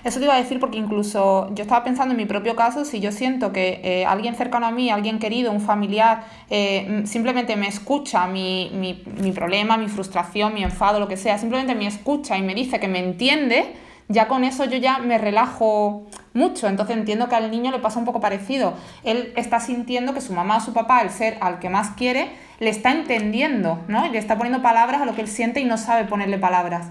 Eso 0.05 0.19
te 0.19 0.25
iba 0.25 0.35
a 0.35 0.39
decir 0.39 0.59
porque 0.59 0.79
incluso 0.79 1.53
yo 1.55 1.63
estaba 1.63 1.85
pensando 1.85 2.13
en 2.13 2.17
mi 2.17 2.25
propio 2.25 2.57
caso, 2.57 2.85
si 2.85 3.01
yo 3.01 3.13
siento 3.13 3.53
que 3.53 3.81
eh, 3.83 4.07
alguien 4.07 4.35
cercano 4.35 4.67
a 4.67 4.71
mí, 4.71 4.91
alguien 4.91 5.19
querido, 5.19 5.53
un 5.53 5.61
familiar, 5.61 6.25
eh, 6.49 7.03
simplemente 7.05 7.57
me 7.57 7.69
escucha 7.69 8.27
mi, 8.27 8.71
mi, 8.73 9.03
mi, 9.21 9.33
problema, 9.33 9.77
mi 9.77 9.89
frustración, 9.89 10.55
mi 10.55 10.63
enfado, 10.63 10.99
lo 10.99 11.09
que 11.09 11.17
sea, 11.17 11.37
simplemente 11.37 11.75
me 11.75 11.87
escucha 11.87 12.39
y 12.39 12.43
me 12.43 12.55
dice 12.55 12.81
que 12.81 12.89
me 12.89 13.01
entiende, 13.01 13.75
ya 14.11 14.29
con 14.29 14.45
eso 14.45 14.65
yo 14.65 14.77
ya 14.77 14.99
me 14.99 15.17
relajo 15.17 16.07
mucho. 16.35 16.69
Entonces 16.69 16.97
entiendo 16.97 17.29
que 17.29 17.37
al 17.37 17.51
niño 17.51 17.71
le 17.71 17.79
pasa 17.79 17.99
un 17.99 18.05
poco 18.05 18.21
parecido. 18.21 18.75
Él 19.05 19.33
está 19.37 19.61
sintiendo 19.61 20.13
que 20.13 20.21
su 20.21 20.33
mamá 20.33 20.59
o 20.59 20.61
su 20.61 20.73
papá, 20.73 21.01
el 21.01 21.11
ser 21.11 21.39
al 21.41 21.61
que 21.61 21.71
más 21.71 21.91
quiere, 21.91 22.31
le 22.59 22.71
está 22.71 22.91
entendiendo, 22.91 23.83
¿no? 23.89 24.07
Y 24.07 24.11
le 24.11 24.19
está 24.19 24.37
poniendo 24.37 24.63
palabras 24.63 25.01
a 25.01 25.05
lo 25.05 25.15
que 25.15 25.23
él 25.23 25.29
siente 25.29 25.61
y 25.61 25.65
no 25.65 25.79
sabe 25.79 26.05
ponerle 26.05 26.39
palabras. 26.39 26.89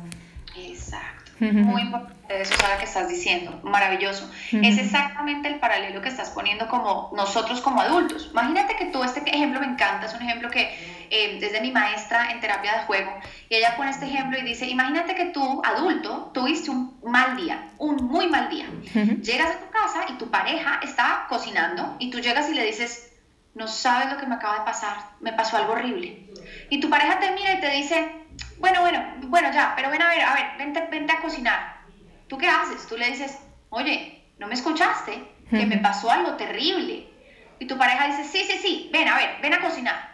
Exacto. 0.56 1.32
Muy 1.40 1.84
importante 1.84 2.20
eso 2.30 2.54
es 2.54 2.78
que 2.78 2.86
estás 2.86 3.10
diciendo, 3.10 3.60
maravilloso. 3.64 4.30
Es 4.52 4.78
exactamente 4.78 5.48
el 5.48 5.60
paralelo 5.60 6.02
que 6.02 6.10
estás 6.10 6.30
poniendo 6.30 6.68
como 6.68 7.12
nosotros 7.16 7.60
como 7.62 7.82
adultos. 7.82 8.30
Imagínate 8.32 8.76
que 8.76 8.86
tú, 8.86 9.04
este 9.04 9.22
ejemplo 9.28 9.60
me 9.60 9.66
encanta, 9.66 10.06
es 10.06 10.14
un 10.14 10.22
ejemplo 10.22 10.50
que 10.50 10.70
eh, 11.10 11.38
desde 11.40 11.62
mi 11.62 11.72
maestra 11.72 12.32
en 12.32 12.40
terapia 12.40 12.78
de 12.78 12.84
juego, 12.84 13.12
y 13.50 13.56
ella 13.56 13.76
pone 13.76 13.92
este 13.92 14.06
ejemplo 14.06 14.38
y 14.38 14.44
dice, 14.44 14.68
imagínate 14.68 15.16
que 15.16 15.26
tú, 15.26 15.62
adulto, 15.64 16.32
tuviste 16.34 16.70
un 16.70 17.00
mal 17.04 17.36
día, 17.38 17.70
un 17.78 17.98
muy 17.98 18.28
mal 18.28 18.50
día. 18.50 18.68
Llegas 19.22 19.56
a 19.56 19.60
tu 19.60 19.70
casa 19.72 20.06
y 20.10 20.14
tu 20.14 20.30
pareja 20.30 20.80
está 20.84 21.26
cocinando 21.30 21.96
y 22.00 22.10
tú 22.10 22.20
llegas 22.20 22.50
y 22.50 22.54
le 22.54 22.66
dices, 22.66 23.12
no 23.56 23.68
sabes 23.68 24.12
lo 24.12 24.18
que 24.20 24.28
me 24.28 24.36
acaba 24.36 24.60
de 24.60 24.66
pasar, 24.66 24.96
me 25.20 25.34
pasó 25.34 25.58
algo 25.58 25.74
horrible. 25.74 26.30
Y 26.70 26.80
tu 26.80 26.90
pareja 26.90 27.20
te 27.20 27.32
mira 27.32 27.54
y 27.54 27.60
te 27.60 27.70
dice, 27.72 28.12
bueno, 28.58 28.82
bueno, 28.82 29.04
bueno, 29.24 29.52
ya, 29.52 29.74
pero 29.76 29.90
ven 29.90 30.02
a 30.02 30.08
ver, 30.10 30.22
a 30.22 30.34
ver, 30.34 30.46
vente, 30.58 30.88
vente 30.90 31.14
a 31.14 31.22
cocinar 31.22 31.80
¿Tú 32.30 32.38
qué 32.38 32.48
haces? 32.48 32.88
Tú 32.88 32.96
le 32.96 33.10
dices, 33.10 33.38
oye, 33.70 34.24
¿no 34.38 34.48
me 34.48 34.54
escuchaste? 34.54 35.22
Que 35.50 35.66
me 35.66 35.80
pasó 35.80 36.12
algo 36.12 36.36
terrible. 36.36 37.10
Y 37.58 37.66
tu 37.66 37.76
pareja 37.76 38.06
dice, 38.06 38.24
sí, 38.24 38.46
sí, 38.48 38.60
sí, 38.62 38.90
ven 38.94 39.08
a 39.08 39.16
ver, 39.16 39.42
ven 39.42 39.54
a 39.54 39.62
cocinar. 39.62 40.09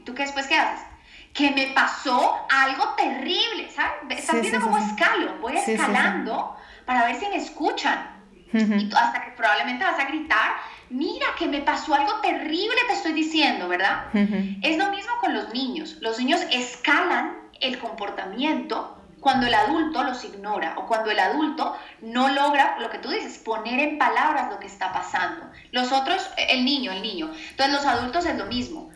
¿Y 0.00 0.02
tú 0.02 0.14
qué 0.14 0.22
después 0.22 0.46
qué 0.46 0.54
haces? 0.54 0.86
Que 1.34 1.50
me 1.50 1.66
pasó 1.74 2.46
algo 2.48 2.94
terrible, 2.96 3.70
¿sabes? 3.70 4.18
Estás 4.18 4.40
viendo 4.40 4.62
cómo 4.62 4.78
escalo, 4.78 5.36
voy 5.42 5.58
escalando 5.58 6.56
para 6.86 7.04
ver 7.04 7.16
si 7.16 7.28
me 7.28 7.36
escuchan. 7.36 8.18
Y 8.52 8.90
hasta 8.96 9.22
que 9.22 9.32
probablemente 9.32 9.84
vas 9.84 10.00
a 10.00 10.06
gritar, 10.06 10.52
mira 10.88 11.26
que 11.38 11.46
me 11.46 11.60
pasó 11.60 11.94
algo 11.94 12.14
terrible, 12.20 12.76
te 12.88 12.94
estoy 12.94 13.12
diciendo, 13.12 13.68
¿verdad? 13.68 14.06
Es 14.62 14.78
lo 14.78 14.90
mismo 14.90 15.12
con 15.20 15.34
los 15.34 15.52
niños. 15.52 15.98
Los 16.00 16.18
niños 16.18 16.40
escalan 16.50 17.36
el 17.60 17.78
comportamiento 17.78 18.96
cuando 19.20 19.46
el 19.46 19.54
adulto 19.54 20.02
los 20.02 20.24
ignora 20.24 20.74
o 20.78 20.86
cuando 20.86 21.10
el 21.10 21.18
adulto 21.18 21.76
no 22.00 22.30
logra, 22.30 22.78
lo 22.80 22.88
que 22.88 22.98
tú 22.98 23.10
dices, 23.10 23.36
poner 23.38 23.78
en 23.78 23.98
palabras 23.98 24.50
lo 24.50 24.58
que 24.58 24.66
está 24.66 24.92
pasando. 24.94 25.46
Los 25.72 25.92
otros, 25.92 26.28
el 26.38 26.64
niño, 26.64 26.90
el 26.90 27.02
niño. 27.02 27.30
Entonces 27.50 27.74
los 27.74 27.84
adultos 27.84 28.24
es 28.24 28.36
lo 28.36 28.46
mismo. 28.46 28.89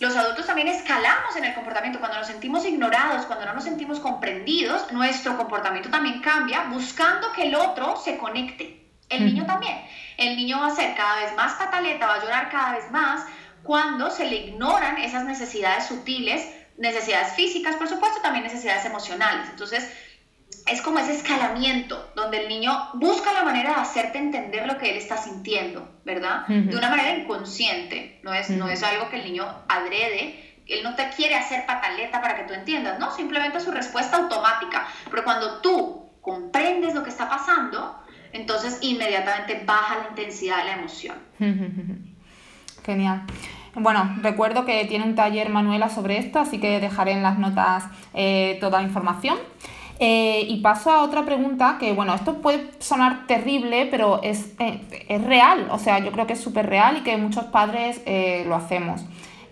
Los 0.00 0.16
adultos 0.16 0.46
también 0.46 0.68
escalamos 0.68 1.36
en 1.36 1.44
el 1.44 1.54
comportamiento. 1.54 2.00
Cuando 2.00 2.18
nos 2.18 2.26
sentimos 2.26 2.64
ignorados, 2.66 3.26
cuando 3.26 3.46
no 3.46 3.54
nos 3.54 3.64
sentimos 3.64 4.00
comprendidos, 4.00 4.90
nuestro 4.92 5.36
comportamiento 5.36 5.88
también 5.88 6.20
cambia 6.20 6.64
buscando 6.64 7.32
que 7.32 7.44
el 7.44 7.54
otro 7.54 7.96
se 7.96 8.18
conecte. 8.18 8.80
El 9.08 9.26
niño 9.26 9.46
también. 9.46 9.80
El 10.16 10.36
niño 10.36 10.58
va 10.58 10.68
a 10.68 10.74
ser 10.74 10.96
cada 10.96 11.20
vez 11.20 11.34
más 11.36 11.54
pataleta, 11.54 12.06
va 12.06 12.14
a 12.14 12.22
llorar 12.22 12.50
cada 12.50 12.72
vez 12.72 12.90
más 12.90 13.24
cuando 13.62 14.10
se 14.10 14.24
le 14.24 14.36
ignoran 14.36 14.98
esas 14.98 15.24
necesidades 15.24 15.86
sutiles 15.86 16.44
necesidades 16.76 17.34
físicas, 17.34 17.76
por 17.76 17.88
supuesto, 17.88 18.20
también 18.20 18.44
necesidades 18.44 18.84
emocionales. 18.84 19.48
Entonces, 19.50 19.88
es 20.66 20.80
como 20.82 20.98
ese 20.98 21.14
escalamiento 21.14 22.12
donde 22.14 22.42
el 22.42 22.48
niño 22.48 22.72
busca 22.94 23.32
la 23.32 23.44
manera 23.44 23.74
de 23.74 23.80
hacerte 23.80 24.18
entender 24.18 24.66
lo 24.66 24.78
que 24.78 24.90
él 24.90 24.96
está 24.96 25.16
sintiendo, 25.16 25.88
¿verdad? 26.04 26.46
De 26.46 26.76
una 26.76 26.90
manera 26.90 27.16
inconsciente, 27.16 28.20
no 28.22 28.32
es, 28.32 28.50
no 28.50 28.68
es 28.68 28.82
algo 28.82 29.08
que 29.08 29.16
el 29.16 29.24
niño 29.24 29.46
adrede, 29.68 30.56
él 30.66 30.82
no 30.82 30.94
te 30.94 31.08
quiere 31.10 31.34
hacer 31.34 31.66
pataleta 31.66 32.20
para 32.20 32.36
que 32.36 32.44
tú 32.44 32.54
entiendas, 32.54 32.98
no, 32.98 33.10
simplemente 33.10 33.60
su 33.60 33.70
respuesta 33.70 34.16
automática, 34.16 34.86
pero 35.10 35.24
cuando 35.24 35.60
tú 35.60 36.10
comprendes 36.20 36.94
lo 36.94 37.02
que 37.02 37.10
está 37.10 37.28
pasando, 37.28 38.02
entonces 38.32 38.78
inmediatamente 38.80 39.62
baja 39.64 39.98
la 39.98 40.08
intensidad 40.08 40.58
de 40.58 40.64
la 40.64 40.72
emoción. 40.72 41.16
Genial. 42.84 43.22
Bueno, 43.76 44.16
recuerdo 44.22 44.64
que 44.64 44.84
tiene 44.84 45.04
un 45.04 45.14
taller 45.14 45.48
Manuela 45.48 45.88
sobre 45.88 46.18
esto, 46.18 46.38
así 46.38 46.60
que 46.60 46.80
dejaré 46.80 47.12
en 47.12 47.22
las 47.22 47.38
notas 47.38 47.84
eh, 48.12 48.56
toda 48.60 48.80
la 48.80 48.86
información. 48.86 49.36
Eh, 50.00 50.46
y 50.48 50.60
paso 50.60 50.90
a 50.90 51.02
otra 51.02 51.24
pregunta 51.24 51.76
que, 51.78 51.92
bueno, 51.92 52.14
esto 52.14 52.42
puede 52.42 52.70
sonar 52.80 53.26
terrible, 53.26 53.86
pero 53.90 54.20
es, 54.22 54.54
eh, 54.58 54.80
es 55.08 55.22
real, 55.24 55.68
o 55.70 55.78
sea, 55.78 56.00
yo 56.00 56.10
creo 56.10 56.26
que 56.26 56.32
es 56.32 56.40
súper 56.40 56.68
real 56.68 56.98
y 56.98 57.00
que 57.02 57.16
muchos 57.16 57.44
padres 57.44 58.02
lo 58.46 58.56
hacemos. 58.56 59.04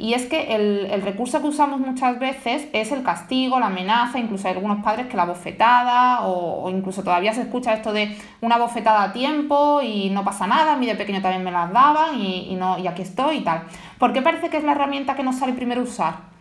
Y 0.03 0.15
es 0.15 0.27
que 0.27 0.57
el, 0.57 1.01
recurso 1.03 1.41
que 1.41 1.47
usamos 1.47 1.79
muchas 1.79 2.19
veces 2.19 2.67
es 2.73 2.91
el 2.91 3.05
castigo, 3.05 3.61
la 3.61 3.67
amenaza, 3.67 4.19
incluso 4.19 4.49
hay 4.49 4.55
algunos 4.55 4.83
padres 4.83 5.07
que 5.07 5.17
la 5.17 5.25
bofetada 5.25 6.23
o, 6.23 6.69
incluso 6.71 7.05
todavía 7.05 7.33
se 7.33 7.43
escucha 7.43 7.75
esto 7.75 7.93
de 7.93 8.19
una 8.41 8.59
bofetada 8.59 9.05
a 9.05 9.13
tiempo 9.13 9.81
y 9.81 10.11
no 10.11 10.25
pasa 10.25 10.49
nada, 10.49 10.73
a 10.73 10.77
mí 10.77 10.87
de 10.87 10.97
pequeño 10.97 11.23
también 11.23 11.45
me 11.45 11.53
las 11.53 11.73
daban 11.73 12.21
y, 12.21 12.53
no, 12.57 12.81
y 12.81 12.89
aquí 12.89 13.03
estoy 13.03 13.37
y 13.37 13.41
tal. 13.43 13.63
¿Por 14.01 14.13
qué 14.13 14.23
parece 14.23 14.51
que 14.51 14.57
es 14.57 14.65
la 14.65 14.73
herramienta 14.73 15.15
que 15.15 15.23
nos 15.23 15.37
sale 15.37 15.53
primero 15.53 15.83
usar? 15.83 16.33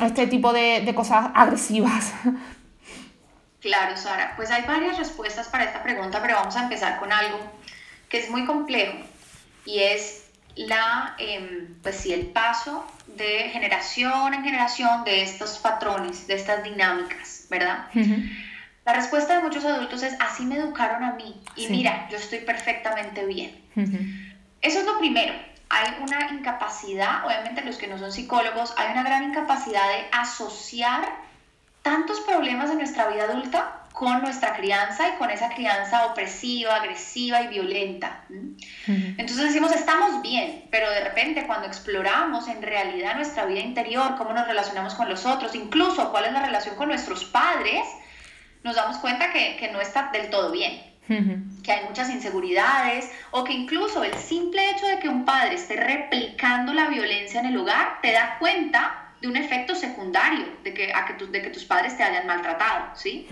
Este 0.00 0.28
tipo 0.28 0.52
de, 0.52 0.82
de 0.82 0.94
cosas 0.94 1.32
agresivas. 1.34 2.14
Claro, 3.60 3.96
Sara. 3.96 4.34
Pues 4.36 4.50
hay 4.50 4.62
varias 4.62 4.98
respuestas 4.98 5.48
para 5.48 5.64
esta 5.64 5.82
pregunta, 5.82 6.20
pero 6.22 6.36
vamos 6.36 6.56
a 6.56 6.62
empezar 6.62 6.98
con 6.98 7.12
algo 7.12 7.38
que 8.08 8.18
es 8.18 8.30
muy 8.30 8.44
complejo 8.44 8.98
y 9.64 9.80
es 9.80 10.24
la, 10.54 11.14
em, 11.18 11.74
pues 11.82 11.96
sí, 11.96 12.12
el 12.12 12.26
paso 12.26 12.86
de 13.06 13.50
generación 13.50 14.34
en 14.34 14.44
generación 14.44 15.04
de 15.04 15.22
estos 15.22 15.58
patrones, 15.58 16.26
de 16.26 16.34
estas 16.34 16.62
dinámicas, 16.64 17.46
¿verdad? 17.50 17.86
La 18.84 18.94
respuesta 18.94 19.36
de 19.36 19.42
muchos 19.42 19.64
adultos 19.64 20.02
es, 20.02 20.14
así 20.20 20.44
me 20.44 20.56
educaron 20.56 21.04
a 21.04 21.12
mí 21.12 21.40
y 21.56 21.68
mira, 21.68 22.08
yo 22.10 22.16
estoy 22.16 22.40
perfectamente 22.40 23.26
bien. 23.26 23.62
Eso 24.62 24.80
es 24.80 24.86
lo 24.86 24.98
primero. 24.98 25.34
Hay 25.68 25.96
una 26.00 26.30
incapacidad, 26.32 27.26
obviamente 27.26 27.62
los 27.62 27.76
que 27.76 27.86
no 27.86 27.98
son 27.98 28.10
psicólogos, 28.10 28.72
hay 28.78 28.92
una 28.92 29.02
gran 29.02 29.24
incapacidad 29.24 29.86
de 29.88 30.06
asociar 30.12 31.06
tantos 31.88 32.20
problemas 32.20 32.70
en 32.70 32.76
nuestra 32.76 33.08
vida 33.08 33.24
adulta 33.24 33.80
con 33.94 34.20
nuestra 34.20 34.52
crianza 34.54 35.08
y 35.08 35.12
con 35.12 35.30
esa 35.30 35.48
crianza 35.48 36.04
opresiva, 36.04 36.76
agresiva 36.76 37.40
y 37.40 37.48
violenta. 37.48 38.24
Entonces 38.86 39.38
decimos, 39.38 39.72
estamos 39.72 40.20
bien, 40.20 40.66
pero 40.70 40.90
de 40.90 41.00
repente 41.00 41.46
cuando 41.46 41.66
exploramos 41.66 42.46
en 42.46 42.60
realidad 42.60 43.16
nuestra 43.16 43.46
vida 43.46 43.60
interior, 43.60 44.16
cómo 44.18 44.34
nos 44.34 44.46
relacionamos 44.46 44.94
con 44.94 45.08
los 45.08 45.24
otros, 45.24 45.54
incluso 45.54 46.10
cuál 46.10 46.26
es 46.26 46.32
la 46.32 46.44
relación 46.44 46.76
con 46.76 46.88
nuestros 46.88 47.24
padres, 47.24 47.86
nos 48.62 48.76
damos 48.76 48.98
cuenta 48.98 49.32
que, 49.32 49.56
que 49.56 49.72
no 49.72 49.80
está 49.80 50.10
del 50.12 50.28
todo 50.28 50.52
bien. 50.52 50.82
que 51.64 51.72
hay 51.72 51.86
muchas 51.86 52.10
inseguridades 52.10 53.10
o 53.30 53.42
que 53.44 53.54
incluso 53.54 54.04
el 54.04 54.12
simple 54.12 54.72
hecho 54.72 54.86
de 54.86 54.98
que 54.98 55.08
un 55.08 55.24
padre 55.24 55.54
esté 55.54 55.76
replicando 55.76 56.74
la 56.74 56.88
violencia 56.88 57.40
en 57.40 57.46
el 57.46 57.56
hogar 57.56 58.02
te 58.02 58.12
da 58.12 58.36
cuenta 58.38 59.07
de 59.20 59.28
un 59.28 59.36
efecto 59.36 59.74
secundario 59.74 60.46
de 60.62 60.72
que, 60.74 60.92
a 60.92 61.06
que, 61.06 61.26
de 61.26 61.42
que 61.42 61.50
tus 61.50 61.64
padres 61.64 61.96
te 61.96 62.02
hayan 62.02 62.26
maltratado, 62.26 62.94
¿sí? 62.94 63.26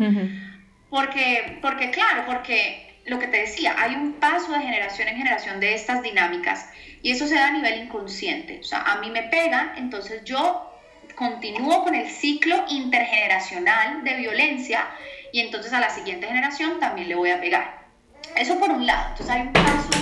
Porque, 0.91 1.59
porque, 1.63 1.91
claro, 1.91 2.25
porque 2.27 2.87
lo 3.07 3.19
que 3.19 3.29
te 3.29 3.39
decía, 3.39 3.75
hay 3.79 3.95
un 3.95 4.15
paso 4.15 4.53
de 4.53 4.61
generación 4.61 5.09
en 5.09 5.17
generación 5.17 5.61
de 5.61 5.75
estas 5.75 6.03
dinámicas 6.03 6.69
y 7.03 7.13
eso 7.13 7.27
se 7.27 7.37
da 7.37 7.49
a 7.49 7.53
nivel 7.53 7.83
inconsciente. 7.83 8.59
O 8.61 8.65
sea, 8.65 8.81
a 8.81 8.99
mí 9.01 9.11
me 9.11 9.23
pegan, 9.25 9.73
entonces 9.77 10.25
yo 10.25 10.73
continúo 11.15 11.83
con 11.85 11.95
el 11.95 12.09
ciclo 12.09 12.65
intergeneracional 12.69 14.05
de 14.05 14.15
violencia 14.15 14.87
y 15.33 15.41
entonces 15.41 15.73
a 15.73 15.81
la 15.81 15.91
siguiente 15.91 16.27
generación 16.27 16.81
también 16.81 17.09
le 17.09 17.15
voy 17.15 17.31
a 17.31 17.41
pegar. 17.41 17.87
Eso 18.37 18.59
por 18.59 18.71
un 18.71 18.87
lado. 18.87 19.11
Entonces 19.11 19.35
hay 19.35 19.43
un 19.43 19.53
paso 19.53 19.96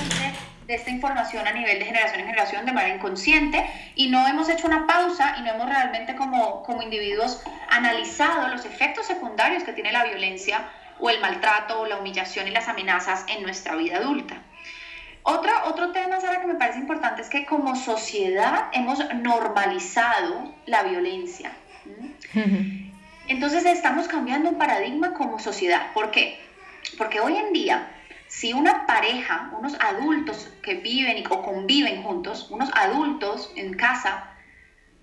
de, 0.67 0.75
esta 0.75 0.91
información 0.91 1.47
a 1.47 1.53
nivel 1.53 1.79
de 1.79 1.85
generación 1.85 2.21
en 2.21 2.27
generación 2.27 2.67
de 2.67 2.73
manera 2.73 2.95
inconsciente 2.95 3.65
y 3.95 4.09
no 4.09 4.27
hemos 4.27 4.49
hecho 4.49 4.67
una 4.67 4.87
pausa 4.87 5.37
y 5.39 5.43
no 5.43 5.53
hemos 5.53 5.69
realmente 5.69 6.15
como, 6.15 6.63
como 6.63 6.83
individuos 6.83 7.43
analizado 7.71 8.49
los 8.49 8.65
efectos 8.65 9.07
secundarios 9.07 9.63
que 9.63 9.73
tiene 9.73 9.93
la 9.93 10.05
violencia 10.05 10.69
o 11.01 11.11
el 11.11 11.21
maltrato 11.21 11.81
o 11.81 11.87
la 11.87 11.99
humillación 11.99 12.49
y 12.49 12.51
las 12.51 12.69
amenazas 12.69 13.25
en 13.29 13.43
nuestra 13.43 13.75
vida 13.77 13.99
adulta. 13.99 14.37
Otro, 15.23 15.53
otro 15.65 15.93
tema, 15.93 16.21
Sara, 16.21 16.41
que 16.41 16.47
me 16.47 16.57
parece 16.57 16.79
importante 16.79 17.23
es 17.23 17.31
que 17.31 17.47
como 17.47 17.77
sociedad 17.77 18.67
hemos 18.73 19.03
normalizado 19.15 20.55
la 20.67 20.83
violencia. 20.83 21.51
Entonces 23.27 23.65
estamos 23.65 24.07
cambiando 24.07 24.51
un 24.51 24.59
paradigma 24.59 25.15
como 25.15 25.39
sociedad. 25.39 25.93
¿Por 25.95 26.11
qué? 26.11 26.39
Porque 26.99 27.21
hoy 27.21 27.37
en 27.37 27.55
día, 27.55 27.89
si 28.35 28.53
una 28.53 28.85
pareja, 28.85 29.53
unos 29.57 29.77
adultos 29.81 30.49
que 30.61 30.75
viven 30.75 31.23
o 31.31 31.41
conviven 31.41 32.03
juntos, 32.03 32.51
unos 32.51 32.69
adultos 32.75 33.53
en 33.55 33.75
casa, 33.75 34.33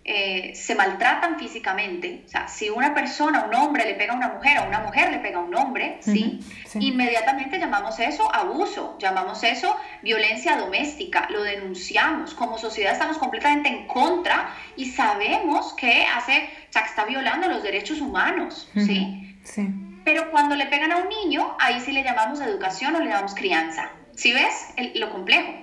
eh, 0.04 0.52
se 0.54 0.76
maltratan 0.76 1.40
físicamente, 1.40 2.24
o 2.26 2.28
sea, 2.28 2.50
si 2.50 2.70
una 2.70 2.94
persona, 2.94 3.46
un 3.46 3.56
hombre 3.56 3.86
le 3.86 3.94
pega 3.94 4.14
a 4.14 4.18
una 4.18 4.30
mujer 4.30 4.60
o 4.60 4.68
una 4.68 4.80
mujer 4.80 5.12
le 5.12 5.20
pega 5.20 5.38
a 5.38 5.44
un 5.44 5.56
hombre, 5.56 6.00
¿sí? 6.02 6.42
Inmediatamente 6.74 7.58
llamamos 7.58 8.00
eso 8.00 8.34
abuso, 8.36 8.98
llamamos 9.00 9.44
eso 9.44 9.78
violencia 10.02 10.58
doméstica, 10.58 11.30
lo 11.30 11.44
denunciamos, 11.44 12.34
como 12.34 12.58
sociedad 12.58 12.92
estamos 12.92 13.18
completamente 13.18 13.70
en 13.70 13.88
contra 13.88 14.54
y 14.76 14.88
sabemos 14.88 15.74
que 15.74 16.06
hace, 16.06 16.50
o 16.70 16.74
sea, 16.74 16.82
que 16.82 16.90
está 16.90 17.06
violando 17.06 17.48
los 17.48 17.64
derechos 17.64 18.02
humanos, 18.02 18.70
¿sí? 18.76 19.38
Sí. 19.46 19.70
Pero 20.04 20.32
cuando 20.32 20.56
le 20.56 20.66
pegan 20.68 20.92
a 20.92 20.98
un 20.98 21.10
niño, 21.10 21.56
ahí 21.60 21.80
sí 21.80 21.92
le 21.92 22.04
llamamos 22.04 22.42
educación 22.42 22.96
o 22.96 23.00
le 23.00 23.08
llamamos 23.08 23.36
crianza. 23.36 23.90
¿Sí 24.16 24.34
ves 24.34 24.74
lo 24.96 25.10
complejo? 25.12 25.54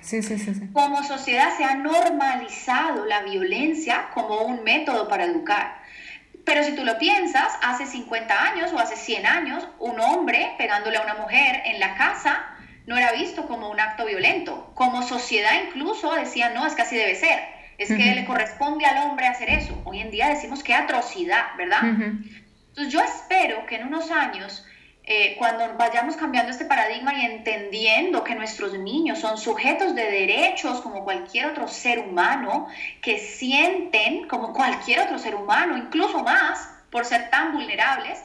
Sí, 0.00 0.22
sí, 0.22 0.38
sí, 0.38 0.52
Como 0.72 1.02
sociedad 1.02 1.56
se 1.56 1.64
ha 1.64 1.76
normalizado 1.76 3.06
la 3.06 3.22
violencia 3.22 4.10
como 4.12 4.42
un 4.42 4.62
método 4.62 5.08
para 5.08 5.24
educar. 5.24 5.78
Pero 6.44 6.62
si 6.62 6.72
tú 6.72 6.84
lo 6.84 6.98
piensas, 6.98 7.54
hace 7.62 7.86
50 7.86 8.52
años 8.52 8.72
o 8.74 8.78
hace 8.78 8.96
100 8.96 9.26
años, 9.26 9.66
un 9.78 9.98
hombre 9.98 10.52
pegándole 10.58 10.98
a 10.98 11.02
una 11.02 11.14
mujer 11.14 11.62
en 11.64 11.80
la 11.80 11.94
casa 11.94 12.50
no 12.86 12.98
era 12.98 13.12
visto 13.12 13.46
como 13.46 13.70
un 13.70 13.80
acto 13.80 14.04
violento. 14.04 14.72
Como 14.74 15.02
sociedad 15.02 15.52
incluso 15.66 16.12
decían, 16.14 16.52
no, 16.52 16.66
es 16.66 16.74
que 16.74 16.82
así 16.82 16.96
debe 16.96 17.14
ser. 17.14 17.38
Es 17.78 17.88
que 17.88 18.14
le 18.14 18.24
corresponde 18.24 18.86
al 18.86 19.08
hombre 19.08 19.26
hacer 19.26 19.50
eso. 19.50 19.80
Hoy 19.84 20.00
en 20.00 20.10
día 20.10 20.28
decimos 20.28 20.62
qué 20.62 20.74
atrocidad, 20.74 21.56
¿verdad? 21.56 21.80
Entonces 22.76 22.92
yo 22.92 23.00
espero 23.00 23.66
que 23.66 23.76
en 23.76 23.86
unos 23.86 24.10
años 24.10 24.66
eh, 25.04 25.36
cuando 25.38 25.76
vayamos 25.76 26.16
cambiando 26.16 26.50
este 26.50 26.64
paradigma 26.64 27.14
y 27.14 27.24
entendiendo 27.24 28.24
que 28.24 28.34
nuestros 28.34 28.76
niños 28.76 29.20
son 29.20 29.38
sujetos 29.38 29.94
de 29.94 30.10
derechos 30.10 30.80
como 30.80 31.04
cualquier 31.04 31.46
otro 31.46 31.68
ser 31.68 32.00
humano, 32.00 32.66
que 33.00 33.18
sienten 33.18 34.26
como 34.26 34.52
cualquier 34.52 35.02
otro 35.02 35.20
ser 35.20 35.36
humano, 35.36 35.76
incluso 35.76 36.24
más 36.24 36.68
por 36.90 37.04
ser 37.04 37.30
tan 37.30 37.52
vulnerables, 37.52 38.18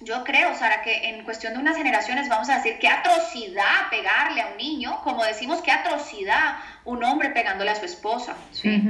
yo 0.00 0.24
creo, 0.24 0.54
Sara, 0.54 0.82
que 0.82 1.08
en 1.08 1.24
cuestión 1.24 1.54
de 1.54 1.60
unas 1.60 1.76
generaciones 1.76 2.28
vamos 2.28 2.50
a 2.50 2.56
decir 2.56 2.78
qué 2.78 2.88
atrocidad 2.88 3.88
pegarle 3.90 4.42
a 4.42 4.48
un 4.48 4.56
niño, 4.58 5.00
como 5.02 5.24
decimos 5.24 5.62
qué 5.62 5.72
atrocidad 5.72 6.58
un 6.84 7.02
hombre 7.02 7.30
pegándole 7.30 7.70
a 7.70 7.74
su 7.74 7.86
esposa. 7.86 8.36
¿sí? 8.52 8.82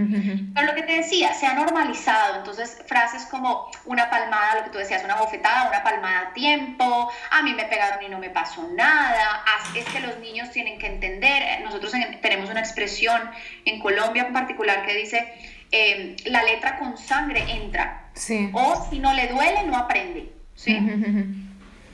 Pero 0.54 0.66
lo 0.66 0.74
que 0.74 0.82
te 0.82 0.94
decía, 0.94 1.32
se 1.32 1.46
ha 1.46 1.54
normalizado. 1.54 2.36
Entonces, 2.36 2.82
frases 2.86 3.24
como 3.26 3.70
una 3.84 4.10
palmada, 4.10 4.56
lo 4.56 4.64
que 4.64 4.70
tú 4.70 4.78
decías, 4.78 5.04
una 5.04 5.16
bofetada, 5.16 5.68
una 5.68 5.82
palmada 5.82 6.28
a 6.28 6.32
tiempo, 6.32 7.10
a 7.30 7.42
mí 7.42 7.54
me 7.54 7.64
pegaron 7.64 8.02
y 8.02 8.08
no 8.08 8.18
me 8.18 8.30
pasó 8.30 8.68
nada, 8.74 9.44
es 9.74 9.84
que 9.86 10.00
los 10.00 10.18
niños 10.18 10.50
tienen 10.50 10.78
que 10.78 10.86
entender. 10.86 11.62
Nosotros 11.62 11.92
tenemos 12.20 12.50
una 12.50 12.60
expresión 12.60 13.30
en 13.64 13.78
Colombia 13.80 14.24
en 14.26 14.32
particular 14.32 14.84
que 14.84 14.94
dice, 14.94 15.32
em, 15.70 16.16
la 16.26 16.42
letra 16.42 16.78
con 16.78 16.98
sangre 16.98 17.44
entra. 17.48 18.10
Sí. 18.14 18.50
O 18.52 18.86
si 18.90 18.98
no 18.98 19.14
le 19.14 19.28
duele, 19.28 19.62
no 19.64 19.76
aprende. 19.76 20.35
¿Sí? 20.56 20.76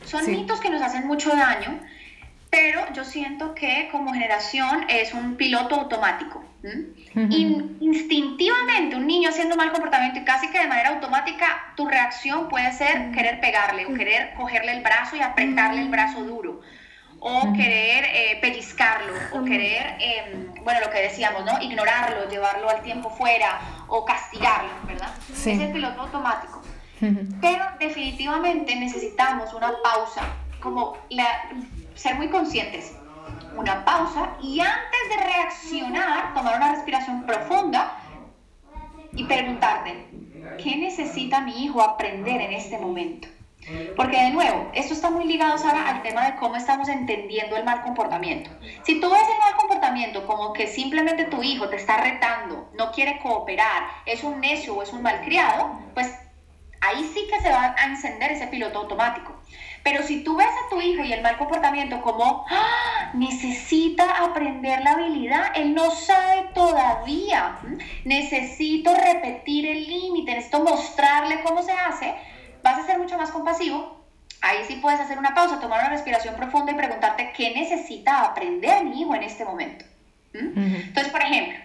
Son 0.06 0.30
mitos 0.30 0.60
que 0.60 0.70
nos 0.70 0.80
hacen 0.80 1.06
mucho 1.06 1.36
daño, 1.36 1.78
pero 2.50 2.80
yo 2.94 3.04
siento 3.04 3.54
que 3.54 3.88
como 3.92 4.12
generación 4.12 4.86
es 4.88 5.12
un 5.12 5.36
piloto 5.36 5.74
automático. 5.74 6.44
instintivamente, 7.80 8.96
un 8.96 9.06
niño 9.06 9.28
haciendo 9.28 9.56
mal 9.56 9.72
comportamiento 9.72 10.20
y 10.20 10.24
casi 10.24 10.48
que 10.50 10.60
de 10.60 10.68
manera 10.68 10.90
automática, 10.90 11.72
tu 11.76 11.86
reacción 11.86 12.48
puede 12.48 12.72
ser 12.72 13.10
querer 13.10 13.40
pegarle 13.40 13.86
o 13.86 13.94
querer 13.94 14.34
cogerle 14.34 14.72
el 14.72 14.82
brazo 14.82 15.16
y 15.16 15.20
apretarle 15.20 15.82
el 15.82 15.88
brazo 15.88 16.22
duro 16.22 16.60
o 17.24 17.52
querer 17.52 18.04
eh, 18.12 18.38
pellizcarlo, 18.40 19.12
o 19.32 19.44
querer, 19.44 19.96
em, 20.00 20.52
bueno, 20.64 20.80
lo 20.80 20.90
que 20.90 21.02
decíamos, 21.02 21.44
¿no? 21.44 21.62
Ignorarlo, 21.62 22.28
llevarlo 22.28 22.68
al 22.68 22.82
tiempo 22.82 23.10
fuera, 23.10 23.60
o 23.86 24.04
castigarlo, 24.04 24.70
¿verdad? 24.88 25.10
Es 25.30 25.46
el 25.46 25.70
piloto 25.70 26.02
automático. 26.02 26.61
Pero 27.40 27.64
definitivamente 27.80 28.76
necesitamos 28.76 29.52
una 29.54 29.72
pausa, 29.82 30.22
como 30.60 30.96
ser 31.94 32.14
muy 32.14 32.28
conscientes, 32.28 32.94
una 33.56 33.84
pausa 33.84 34.36
y 34.40 34.60
antes 34.60 35.00
de 35.08 35.24
reaccionar, 35.24 36.32
tomar 36.32 36.56
una 36.56 36.72
respiración 36.72 37.24
profunda 37.26 37.98
y 39.14 39.24
preguntarte, 39.24 40.06
¿qué 40.62 40.76
necesita 40.76 41.40
mi 41.40 41.64
hijo 41.64 41.82
aprender 41.82 42.40
en 42.40 42.52
este 42.52 42.78
momento? 42.78 43.28
Porque 43.96 44.20
de 44.20 44.30
nuevo, 44.30 44.70
esto 44.74 44.94
está 44.94 45.10
muy 45.10 45.24
ligado, 45.24 45.58
Sara, 45.58 45.88
al 45.88 46.02
tema 46.02 46.24
de 46.24 46.36
cómo 46.36 46.56
estamos 46.56 46.88
entendiendo 46.88 47.56
el 47.56 47.64
mal 47.64 47.82
comportamiento. 47.82 48.50
Si 48.84 49.00
tú 49.00 49.10
ves 49.10 49.22
el 49.22 49.38
mal 49.38 49.56
comportamiento 49.56 50.26
como 50.26 50.52
que 50.52 50.66
simplemente 50.66 51.24
tu 51.26 51.42
hijo 51.42 51.68
te 51.68 51.76
está 51.76 51.98
retando, 51.98 52.70
no 52.76 52.90
quiere 52.90 53.18
cooperar, 53.20 53.84
es 54.06 54.24
un 54.24 54.40
necio 54.40 54.74
o 54.74 54.82
es 54.82 54.92
un 54.92 55.02
malcriado, 55.02 55.78
pues 55.94 56.12
ahí 56.82 57.10
sí 57.14 57.26
que 57.30 57.40
se 57.40 57.50
va 57.50 57.74
a 57.78 57.86
encender 57.86 58.32
ese 58.32 58.48
piloto 58.48 58.80
automático. 58.80 59.40
Pero 59.82 60.02
si 60.02 60.22
tú 60.22 60.36
ves 60.36 60.48
a 60.48 60.68
tu 60.68 60.80
hijo 60.80 61.02
y 61.02 61.12
el 61.12 61.22
mal 61.22 61.38
comportamiento 61.38 62.02
como 62.02 62.44
¡Ah! 62.50 63.10
necesita 63.14 64.24
aprender 64.24 64.82
la 64.82 64.92
habilidad, 64.92 65.52
él 65.54 65.74
no 65.74 65.90
sabe 65.90 66.48
todavía, 66.54 67.58
necesito 68.04 68.94
repetir 68.94 69.66
el 69.66 69.86
límite, 69.86 70.34
necesito 70.34 70.62
mostrarle 70.62 71.42
cómo 71.42 71.62
se 71.62 71.72
hace, 71.72 72.14
vas 72.62 72.78
a 72.78 72.86
ser 72.86 72.98
mucho 72.98 73.16
más 73.16 73.30
compasivo. 73.30 74.02
Ahí 74.40 74.58
sí 74.66 74.76
puedes 74.82 75.00
hacer 75.00 75.18
una 75.18 75.34
pausa, 75.34 75.60
tomar 75.60 75.80
una 75.80 75.90
respiración 75.90 76.34
profunda 76.34 76.72
y 76.72 76.74
preguntarte 76.74 77.32
qué 77.36 77.54
necesita 77.54 78.24
aprender 78.24 78.84
mi 78.84 79.00
hijo 79.00 79.14
en 79.14 79.22
este 79.22 79.44
momento. 79.44 79.84
Entonces, 80.32 81.12
por 81.12 81.22
ejemplo, 81.22 81.58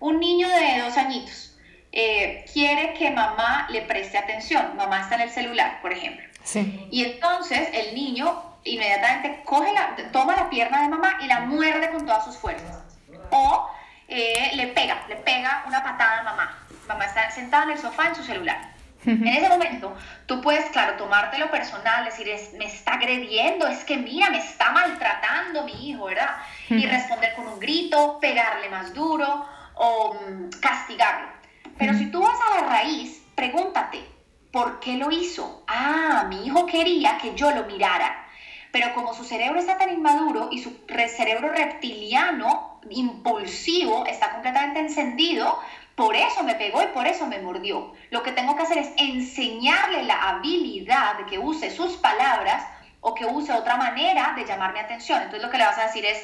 un 0.00 0.18
niño 0.18 0.48
de 0.48 0.80
dos 0.80 0.96
añitos 0.96 1.53
eh, 1.96 2.44
quiere 2.52 2.92
que 2.94 3.12
mamá 3.12 3.68
le 3.70 3.82
preste 3.82 4.18
atención. 4.18 4.76
Mamá 4.76 5.02
está 5.02 5.14
en 5.14 5.20
el 5.20 5.30
celular, 5.30 5.80
por 5.80 5.92
ejemplo. 5.92 6.26
Sí. 6.42 6.88
Y 6.90 7.04
entonces 7.04 7.68
el 7.72 7.94
niño 7.94 8.42
inmediatamente 8.64 9.42
coge 9.44 9.72
la, 9.72 9.94
toma 10.10 10.34
la 10.34 10.50
pierna 10.50 10.82
de 10.82 10.88
mamá 10.88 11.18
y 11.20 11.26
la 11.26 11.40
muerde 11.40 11.90
con 11.90 12.04
todas 12.04 12.24
sus 12.24 12.36
fuerzas. 12.36 12.82
O 13.30 13.70
eh, 14.08 14.50
le 14.54 14.66
pega, 14.68 15.04
le 15.08 15.14
pega 15.16 15.62
una 15.68 15.84
patada 15.84 16.20
a 16.20 16.22
mamá. 16.24 16.58
Mamá 16.88 17.04
está 17.04 17.30
sentada 17.30 17.64
en 17.64 17.70
el 17.70 17.78
sofá 17.78 18.08
en 18.08 18.16
su 18.16 18.24
celular. 18.24 18.74
En 19.06 19.26
ese 19.26 19.50
momento, 19.50 19.94
tú 20.24 20.40
puedes, 20.40 20.64
claro, 20.70 20.96
tomártelo 20.96 21.50
personal, 21.50 22.06
decir, 22.06 22.26
es, 22.26 22.54
me 22.54 22.64
está 22.64 22.94
agrediendo, 22.94 23.66
es 23.68 23.84
que 23.84 23.98
mira, 23.98 24.30
me 24.30 24.38
está 24.38 24.70
maltratando 24.70 25.62
mi 25.64 25.90
hijo, 25.90 26.06
¿verdad? 26.06 26.36
Y 26.70 26.86
responder 26.86 27.34
con 27.34 27.46
un 27.46 27.60
grito, 27.60 28.18
pegarle 28.18 28.70
más 28.70 28.94
duro 28.94 29.46
o 29.74 30.14
mm, 30.14 30.58
castigarlo. 30.58 31.33
Pero 31.78 31.94
si 31.94 32.10
tú 32.10 32.22
vas 32.22 32.38
a 32.40 32.60
la 32.60 32.66
raíz, 32.68 33.22
pregúntate, 33.34 34.04
¿por 34.52 34.80
qué 34.80 34.96
lo 34.96 35.10
hizo? 35.10 35.64
Ah, 35.66 36.26
mi 36.28 36.46
hijo 36.46 36.66
quería 36.66 37.18
que 37.18 37.34
yo 37.34 37.50
lo 37.50 37.64
mirara. 37.64 38.26
Pero 38.70 38.92
como 38.94 39.14
su 39.14 39.24
cerebro 39.24 39.60
está 39.60 39.78
tan 39.78 39.92
inmaduro 39.92 40.48
y 40.50 40.60
su 40.60 40.84
cerebro 40.88 41.48
reptiliano, 41.48 42.80
impulsivo, 42.90 44.04
está 44.06 44.32
completamente 44.32 44.80
encendido, 44.80 45.60
por 45.94 46.16
eso 46.16 46.42
me 46.42 46.56
pegó 46.56 46.82
y 46.82 46.88
por 46.88 47.06
eso 47.06 47.26
me 47.26 47.40
mordió. 47.40 47.92
Lo 48.10 48.22
que 48.22 48.32
tengo 48.32 48.56
que 48.56 48.62
hacer 48.62 48.78
es 48.78 48.90
enseñarle 48.96 50.02
la 50.02 50.28
habilidad 50.28 51.18
de 51.18 51.26
que 51.26 51.38
use 51.38 51.70
sus 51.70 51.96
palabras 51.98 52.66
o 53.00 53.14
que 53.14 53.26
use 53.26 53.52
otra 53.52 53.76
manera 53.76 54.32
de 54.36 54.44
llamar 54.44 54.72
mi 54.72 54.80
atención. 54.80 55.22
Entonces 55.22 55.42
lo 55.42 55.50
que 55.50 55.58
le 55.58 55.66
vas 55.66 55.78
a 55.78 55.86
decir 55.86 56.04
es, 56.04 56.18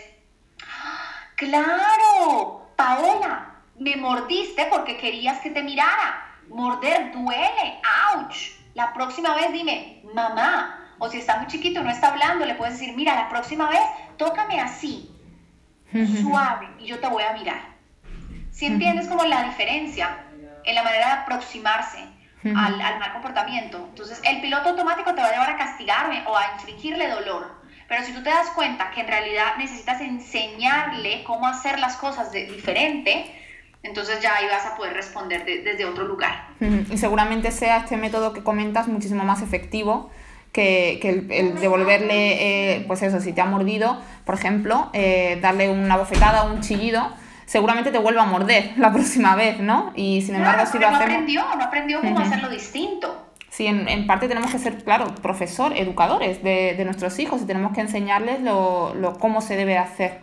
¡Ah, 0.67 1.29
claro, 1.37 2.67
Paola, 2.75 3.50
me 3.81 3.97
mordiste 3.97 4.66
porque 4.66 4.97
querías 4.97 5.41
que 5.41 5.51
te 5.51 5.62
mirara. 5.62 6.26
Morder 6.49 7.12
duele, 7.12 7.81
ouch. 8.14 8.53
La 8.74 8.93
próxima 8.93 9.35
vez 9.35 9.53
dime, 9.53 10.03
mamá, 10.14 10.95
o 10.99 11.09
si 11.09 11.18
está 11.18 11.39
muy 11.39 11.47
chiquito, 11.49 11.83
no 11.83 11.91
está 11.91 12.09
hablando, 12.09 12.45
le 12.45 12.55
puedes 12.55 12.78
decir, 12.78 12.95
mira, 12.95 13.16
la 13.16 13.28
próxima 13.28 13.68
vez 13.68 13.81
tócame 14.16 14.61
así, 14.61 15.11
suave, 16.22 16.68
y 16.78 16.87
yo 16.87 17.01
te 17.01 17.09
voy 17.09 17.24
a 17.24 17.33
mirar. 17.33 17.70
Si 18.53 18.66
entiendes 18.66 19.09
como 19.09 19.24
la 19.24 19.45
diferencia 19.45 20.24
en 20.64 20.74
la 20.74 20.83
manera 20.83 21.07
de 21.07 21.12
aproximarse, 21.12 22.07
al, 22.45 22.78
mal 22.99 23.12
comportamiento. 23.12 23.87
Entonces, 23.91 24.20
el 24.24 24.41
piloto 24.41 24.70
automático 24.70 25.14
te 25.14 25.20
va 25.20 25.28
a 25.28 25.33
llevar 25.33 25.51
a 25.51 25.57
castigarme 25.57 26.24
o 26.26 26.37
a 26.37 26.55
infringirle 26.55 27.09
dolor. 27.09 27.61
Pero 27.87 28.03
si 28.03 28.12
tú 28.12 28.22
te 28.22 28.31
das 28.31 28.49
cuenta 28.51 28.91
que 28.93 29.03
en 29.03 29.09
realidad 29.09 29.57
necesitas 29.59 30.01
enseñarle 30.01 31.22
cómo 31.24 31.47
hacer 31.47 31.78
las 31.78 31.97
cosas 31.97 32.33
de, 32.33 32.47
diferente, 32.47 33.39
entonces 33.83 34.20
ya 34.20 34.37
ahí 34.37 34.47
vas 34.47 34.66
a 34.66 34.76
poder 34.76 34.93
responder 34.95 35.45
desde 35.45 35.85
otro 35.85 36.05
lugar. 36.07 36.49
Y 36.91 36.99
seguramente 36.99 37.51
sea 37.51 37.78
este 37.78 37.97
método 37.97 38.33
que 38.33 38.43
comentas 38.43 38.89
muchísimo 38.89 39.24
más 39.24 39.43
efectivo 39.43 40.11
que, 40.53 41.28
el, 41.31 41.61
devolverle, 41.61 42.76
eh, 42.76 42.85
pues 42.87 43.03
eso, 43.03 43.20
si 43.20 43.33
te 43.33 43.41
ha 43.41 43.47
mordido, 43.47 44.01
por 44.24 44.35
ejemplo, 44.35 44.91
eh, 44.93 45.39
darle 45.41 45.70
una 45.70 45.97
bofetada 45.97 46.45
o 46.45 46.53
un 46.53 46.61
chillido, 46.61 47.09
seguramente 47.47 47.91
te 47.91 47.99
vuelva 47.99 48.22
a 48.22 48.26
morder 48.26 48.72
la 48.76 48.93
próxima 48.93 49.37
vez, 49.37 49.61
¿no? 49.61 49.93
Y 49.95 50.22
sin 50.22 50.37
embargo, 50.37 50.66
si 50.66 50.78
lo 50.78 50.89
hacemos... 50.89 51.07
No 51.07 51.14
aprendió, 51.14 51.43
no 51.57 51.64
aprendió 51.64 52.01
cómo 52.01 52.18
hacerlo 52.20 52.49
distinto. 52.51 53.26
Sí, 53.49 53.66
en, 53.66 53.89
en, 53.89 54.07
parte 54.07 54.28
tenemos 54.28 54.53
que 54.53 54.59
ser, 54.59 54.85
claro, 54.85 55.12
profesor, 55.22 55.76
educadores 55.76 56.43
de, 56.43 56.74
de 56.76 56.85
nuestros 56.85 57.18
hijos 57.18 57.43
y 57.43 57.47
tenemos 57.47 57.72
que 57.72 57.81
enseñarles 57.81 58.41
lo, 58.43 58.95
lo 58.95 59.18
cómo 59.18 59.41
se 59.41 59.57
debe 59.57 59.76
hacer. 59.76 60.20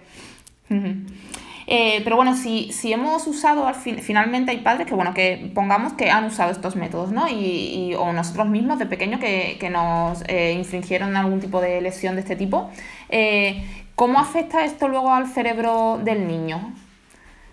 Eh, 1.69 1.99
pero 2.05 2.15
bueno, 2.15 2.33
si, 2.33 2.71
si 2.71 2.93
hemos 2.93 3.27
usado, 3.27 3.67
al 3.67 3.75
fin, 3.75 3.99
finalmente 3.99 4.51
hay 4.51 4.59
padres 4.59 4.87
que, 4.87 4.93
bueno, 4.95 5.13
que 5.13 5.51
pongamos 5.53 5.93
que 5.93 6.09
han 6.09 6.23
usado 6.23 6.49
estos 6.49 6.77
métodos, 6.77 7.11
¿no? 7.11 7.27
Y, 7.27 7.93
o 7.95 8.13
nosotros 8.13 8.47
mismos 8.47 8.79
de 8.79 8.85
pequeño 8.85 9.19
que, 9.19 9.57
que 9.59 9.69
nos 9.69 10.23
eh, 10.29 10.53
infringieron 10.53 11.17
algún 11.17 11.41
tipo 11.41 11.59
de 11.59 11.81
lesión 11.81 12.15
de 12.15 12.21
este 12.21 12.37
tipo. 12.37 12.71
Eh, 13.09 13.83
¿Cómo 13.95 14.19
afecta 14.19 14.63
esto 14.63 14.87
luego 14.87 15.11
al 15.11 15.27
cerebro 15.27 15.99
del 16.01 16.25
niño? 16.25 16.73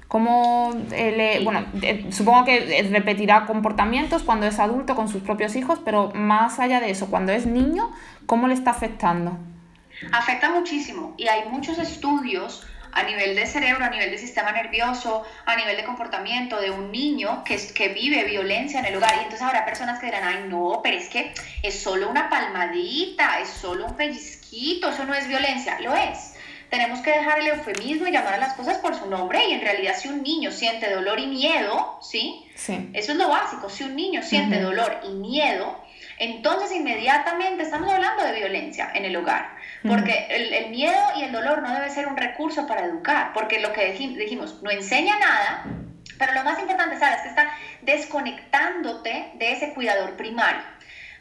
¿Cómo 0.07 0.73
le, 0.91 1.43
bueno, 1.43 1.65
supongo 2.11 2.45
que 2.45 2.87
repetirá 2.93 3.47
comportamientos 3.47 4.23
cuando 4.23 4.47
es 4.47 4.61
adulto 4.61 4.95
con 4.95 5.09
sus 5.09 5.23
propios 5.23 5.57
hijos, 5.57 5.81
pero 5.85 6.13
más 6.15 6.61
allá 6.61 6.79
de 6.79 6.91
eso, 6.91 7.09
cuando 7.09 7.33
es 7.33 7.47
niño, 7.47 7.91
¿cómo 8.27 8.47
le 8.47 8.55
está 8.55 8.71
afectando? 8.71 9.37
Afecta 10.13 10.51
muchísimo 10.51 11.15
y 11.17 11.27
hay 11.27 11.49
muchos 11.49 11.79
estudios 11.79 12.65
a 12.95 13.03
nivel 13.03 13.35
de 13.35 13.47
cerebro, 13.47 13.85
a 13.85 13.91
nivel 13.91 14.11
de 14.11 14.19
sistema 14.19 14.53
nervioso, 14.53 15.25
a 15.45 15.57
nivel 15.57 15.77
de 15.77 15.85
comportamiento 15.85 16.61
de 16.61 16.71
un 16.71 16.93
niño 16.93 17.43
que, 17.45 17.57
que 17.75 17.89
vive 17.89 18.25
violencia 18.25 18.81
en 18.81 18.87
el 18.87 18.97
hogar. 18.97 19.15
Y 19.17 19.25
entonces 19.25 19.43
habrá 19.43 19.65
personas 19.65 19.99
que 19.99 20.07
dirán, 20.07 20.25
ay 20.25 20.45
no, 20.49 20.81
pero 20.83 20.97
es 20.97 21.09
que 21.09 21.35
es 21.63 21.83
solo 21.83 22.09
una 22.09 22.31
palmadita, 22.31 23.41
es 23.41 23.49
solo 23.49 23.87
un 23.87 23.97
pellizquito, 23.97 24.91
eso 24.91 25.05
no 25.05 25.15
es 25.15 25.27
violencia. 25.27 25.79
Lo 25.81 25.95
es. 25.95 26.35
Tenemos 26.71 27.01
que 27.01 27.11
dejar 27.11 27.39
el 27.41 27.49
eufemismo 27.49 28.07
y 28.09 28.13
llamar 28.13 28.35
a 28.35 28.39
las 28.39 28.55
cosas 28.55 28.79
por 28.79 28.95
su 28.97 29.07
nombre 29.09 29.45
y 29.47 29.53
en 29.53 29.61
realidad 29.61 29.95
si 29.97 30.09
un 30.09 30.23
niño 30.23 30.51
siente 30.51 30.91
dolor 30.91 31.21
y 31.21 31.27
miedo, 31.27 31.99
¿sí? 32.03 32.47
sí. 32.57 32.91
Eso 32.93 33.13
es 33.13 33.19
lo 33.19 33.29
básico. 33.29 33.69
Si 33.71 33.85
un 33.85 33.95
niño 33.95 34.23
siente 34.23 34.61
dolor 34.61 35.01
y 35.05 35.11
miedo, 35.11 35.85
entonces 36.19 36.73
inmediatamente 36.73 37.63
estamos 37.63 37.93
hablando 37.93 38.25
de 38.25 38.33
violencia 38.33 38.91
en 38.95 39.05
el 39.05 39.17
hogar, 39.17 39.57
porque 39.87 40.27
el, 40.31 40.71
miedo 40.71 41.03
y 41.17 41.25
el 41.25 41.33
dolor 41.33 41.61
no 41.61 41.73
debe 41.73 41.91
ser 41.91 42.07
un 42.07 42.17
recurso 42.17 42.67
para 42.67 42.87
educar, 42.87 43.33
porque 43.35 43.61
lo 43.61 43.73
que 43.73 43.93
dijimos, 43.93 44.63
no 44.63 44.71
enseña 44.71 45.19
nada, 45.19 45.65
pero 46.19 46.33
lo 46.33 46.43
más 46.43 46.59
importante, 46.59 46.99
¿sabes? 46.99 47.21
Que 47.21 47.29
está 47.29 47.51
desconectándote 47.83 49.33
de 49.35 49.53
ese 49.53 49.75
cuidador 49.75 50.17
primario. 50.17 50.63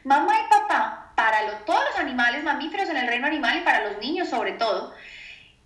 Mamá 0.05 0.33
y 0.45 0.49
papá, 0.49 1.11
para 1.15 1.59
todos 1.65 1.83
los 1.89 1.99
animales 1.99 2.43
mamíferos 2.43 2.89
en 2.89 2.97
el 2.97 3.07
reino 3.07 3.27
animal 3.27 3.57
y 3.57 3.61
para 3.61 3.83
los 3.83 3.97
niños 3.99 4.29
sobre 4.29 4.53
todo, 4.53 4.93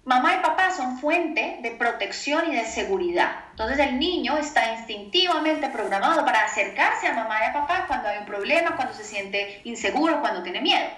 mamá 0.03 0.35
y 0.35 0.41
papá 0.41 0.71
son 0.71 0.99
fuente 0.99 1.59
de 1.61 1.71
protección 1.71 2.51
y 2.51 2.55
de 2.55 2.65
seguridad. 2.65 3.45
Entonces 3.51 3.77
el 3.79 3.99
niño 3.99 4.37
está 4.37 4.73
instintivamente 4.73 5.69
programado 5.69 6.25
para 6.25 6.45
acercarse 6.45 7.07
a 7.07 7.13
mamá 7.13 7.39
y 7.41 7.49
a 7.49 7.53
papá 7.53 7.85
cuando 7.87 8.09
hay 8.09 8.17
un 8.17 8.25
problema, 8.25 8.75
cuando 8.75 8.93
se 8.95 9.03
siente 9.03 9.61
inseguro, 9.65 10.19
cuando 10.19 10.41
tiene 10.41 10.61
miedo. 10.61 10.89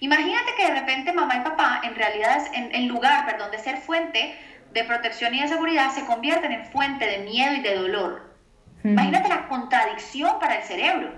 Imagínate 0.00 0.54
que 0.56 0.66
de 0.66 0.80
repente 0.80 1.12
mamá 1.12 1.36
y 1.36 1.40
papá 1.40 1.80
en 1.84 1.94
realidad 1.94 2.46
en, 2.52 2.88
lugar, 2.88 3.26
perdón, 3.26 3.50
de 3.50 3.58
ser 3.58 3.76
fuente 3.76 4.34
de 4.72 4.84
protección 4.84 5.34
y 5.34 5.42
de 5.42 5.48
seguridad, 5.48 5.90
se 5.90 6.06
convierten 6.06 6.52
en 6.52 6.64
fuente 6.66 7.06
de 7.06 7.18
miedo 7.18 7.54
y 7.54 7.60
de 7.60 7.74
dolor. 7.74 8.34
Imagínate 8.82 9.28
la 9.28 9.46
contradicción 9.48 10.38
para 10.38 10.56
el 10.56 10.62
cerebro. 10.62 11.12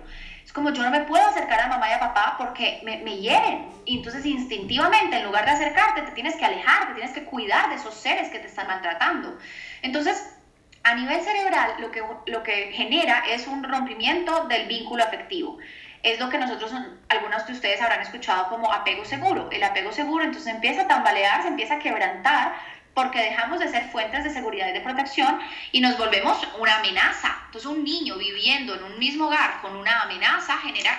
Es 0.45 0.53
como 0.53 0.71
yo 0.71 0.83
no 0.83 0.91
me 0.91 1.03
puedo 1.03 1.25
acercar 1.25 1.61
a 1.61 1.69
mamá 1.69 1.89
y 1.89 1.93
a 1.93 2.01
papá 2.01 2.35
porque 2.37 2.81
me, 2.85 2.99
me, 2.99 3.19
hieren. 3.19 3.69
Y 3.85 3.99
entonces 3.99 4.27
instintivamente, 4.27 5.17
en 5.17 5.25
lugar 5.25 5.45
de 5.45 5.53
acercarte, 5.53 6.03
te 6.03 6.11
tienes 6.13 6.35
que 6.35 6.45
alejar, 6.45 6.89
te 6.89 6.95
tienes 6.95 7.13
que 7.13 7.25
cuidar 7.25 7.69
de 7.69 7.77
esos 7.77 7.95
seres 7.95 8.31
que 8.31 8.41
te 8.41 8.49
están 8.49 8.67
maltratando. 8.67 9.39
Entonces, 9.83 10.35
a 10.83 10.95
nivel 10.95 11.21
cerebral, 11.21 11.75
lo 11.79 11.93
que, 11.93 12.03
lo 12.27 12.43
que 12.43 12.73
genera 12.73 13.23
es 13.29 13.47
un 13.47 13.63
rompimiento 13.63 14.45
del 14.45 14.67
vínculo 14.67 15.05
afectivo. 15.05 15.59
Es 16.03 16.19
lo 16.19 16.29
que 16.29 16.39
nosotros, 16.39 16.73
algunos 17.09 17.47
de 17.47 17.53
ustedes 17.53 17.81
habrán 17.81 18.01
escuchado 18.01 18.49
como 18.49 18.73
apego 18.73 19.05
seguro. 19.05 19.49
El 19.53 19.63
apego 19.63 19.93
seguro 19.93 20.25
entonces 20.25 20.53
empieza 20.53 20.83
a 20.83 20.89
tambalear, 20.89 21.43
se 21.43 21.49
empieza 21.49 21.75
a 21.75 21.79
quebrantar 21.79 22.55
porque 22.95 23.21
dejamos 23.21 23.59
de 23.59 23.69
ser 23.69 23.85
fuentes 23.85 24.25
de 24.25 24.31
seguridad 24.31 24.69
y 24.69 24.73
de 24.73 24.81
protección 24.81 25.39
y 25.71 25.81
nos 25.81 25.97
volvemos 25.97 26.37
una 26.59 26.77
amenaza. 26.77 27.37
Entonces 27.47 27.71
un 27.71 27.85
niño 27.85 28.17
viviendo 28.17 28.75
en 28.75 28.83
un 28.85 28.99
mismo 28.99 29.27
hogar 29.27 29.61
con 29.63 29.77
una 29.77 30.03
amenaza 30.03 30.59
genera 30.59 30.91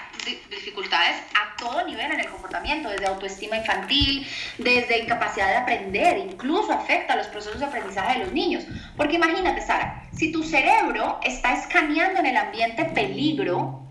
dificultades 0.49 1.15
a 1.35 1.55
todo 1.57 1.85
nivel 1.85 2.11
en 2.11 2.19
el 2.19 2.29
comportamiento, 2.29 2.89
desde 2.89 3.07
autoestima 3.07 3.57
infantil, 3.57 4.27
desde 4.57 4.99
incapacidad 4.99 5.49
de 5.49 5.55
aprender, 5.57 6.17
incluso 6.17 6.71
afecta 6.71 7.13
a 7.13 7.15
los 7.15 7.27
procesos 7.27 7.59
de 7.59 7.65
aprendizaje 7.65 8.19
de 8.19 8.25
los 8.25 8.33
niños. 8.33 8.63
Porque 8.97 9.15
imagínate, 9.15 9.61
Sara, 9.61 10.03
si 10.13 10.31
tu 10.31 10.43
cerebro 10.43 11.19
está 11.23 11.53
escaneando 11.53 12.19
en 12.19 12.27
el 12.27 12.37
ambiente 12.37 12.85
peligro, 12.85 13.81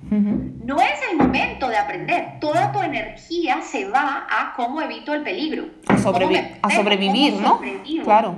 no 0.64 0.80
es 0.80 1.00
el 1.10 1.16
momento 1.16 1.68
de 1.68 1.76
aprender. 1.76 2.38
Toda 2.40 2.72
tu 2.72 2.82
energía 2.82 3.60
se 3.62 3.88
va 3.88 4.26
a 4.28 4.54
cómo 4.54 4.80
evito 4.80 5.12
el 5.14 5.22
peligro. 5.22 5.66
A, 5.88 5.98
sobrevivir, 6.70 7.34
¿no? 7.34 7.60
Claro. 8.04 8.36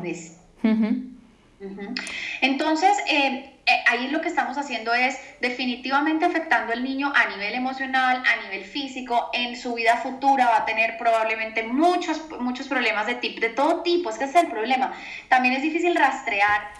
Entonces, 2.40 2.90
eh, 3.08 3.54
eh, 3.66 3.84
ahí 3.86 4.08
lo 4.08 4.20
que 4.20 4.28
estamos 4.28 4.58
haciendo 4.58 4.92
es 4.92 5.18
definitivamente 5.40 6.26
afectando 6.26 6.74
al 6.74 6.84
niño 6.84 7.10
a 7.14 7.30
nivel 7.30 7.54
emocional, 7.54 8.22
a 8.26 8.42
nivel 8.42 8.64
físico, 8.64 9.30
en 9.32 9.56
su 9.56 9.74
vida 9.74 9.96
futura 9.96 10.46
va 10.46 10.58
a 10.58 10.64
tener 10.66 10.98
probablemente 10.98 11.62
muchos, 11.62 12.20
muchos 12.40 12.68
problemas 12.68 13.06
de, 13.06 13.14
tip, 13.14 13.40
de 13.40 13.48
todo 13.50 13.82
tipo, 13.82 14.10
es 14.10 14.18
que 14.18 14.24
ese 14.24 14.38
es 14.38 14.44
el 14.44 14.50
problema. 14.50 14.92
También 15.28 15.54
es 15.54 15.62
difícil 15.62 15.94
rastrear 15.94 16.72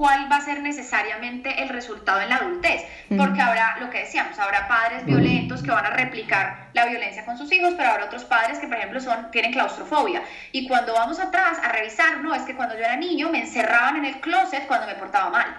cuál 0.00 0.32
va 0.32 0.36
a 0.36 0.40
ser 0.40 0.62
necesariamente 0.62 1.62
el 1.62 1.68
resultado 1.68 2.22
en 2.22 2.30
la 2.30 2.36
adultez, 2.36 2.86
porque 3.18 3.42
habrá, 3.42 3.76
lo 3.80 3.90
que 3.90 3.98
decíamos, 3.98 4.38
habrá 4.38 4.66
padres 4.66 5.04
violentos 5.04 5.62
que 5.62 5.70
van 5.70 5.84
a 5.84 5.90
replicar 5.90 6.70
la 6.72 6.86
violencia 6.86 7.26
con 7.26 7.36
sus 7.36 7.52
hijos, 7.52 7.74
pero 7.76 7.90
habrá 7.90 8.06
otros 8.06 8.24
padres 8.24 8.58
que, 8.58 8.66
por 8.66 8.78
ejemplo, 8.78 8.98
son, 8.98 9.30
tienen 9.30 9.52
claustrofobia. 9.52 10.22
Y 10.52 10.66
cuando 10.66 10.94
vamos 10.94 11.20
atrás 11.20 11.58
a 11.62 11.70
revisar, 11.70 12.22
no, 12.22 12.34
es 12.34 12.44
que 12.44 12.56
cuando 12.56 12.76
yo 12.76 12.80
era 12.80 12.96
niño 12.96 13.28
me 13.28 13.42
encerraban 13.42 13.96
en 13.96 14.06
el 14.06 14.20
closet 14.22 14.66
cuando 14.66 14.86
me 14.86 14.94
portaba 14.94 15.28
mal. 15.28 15.54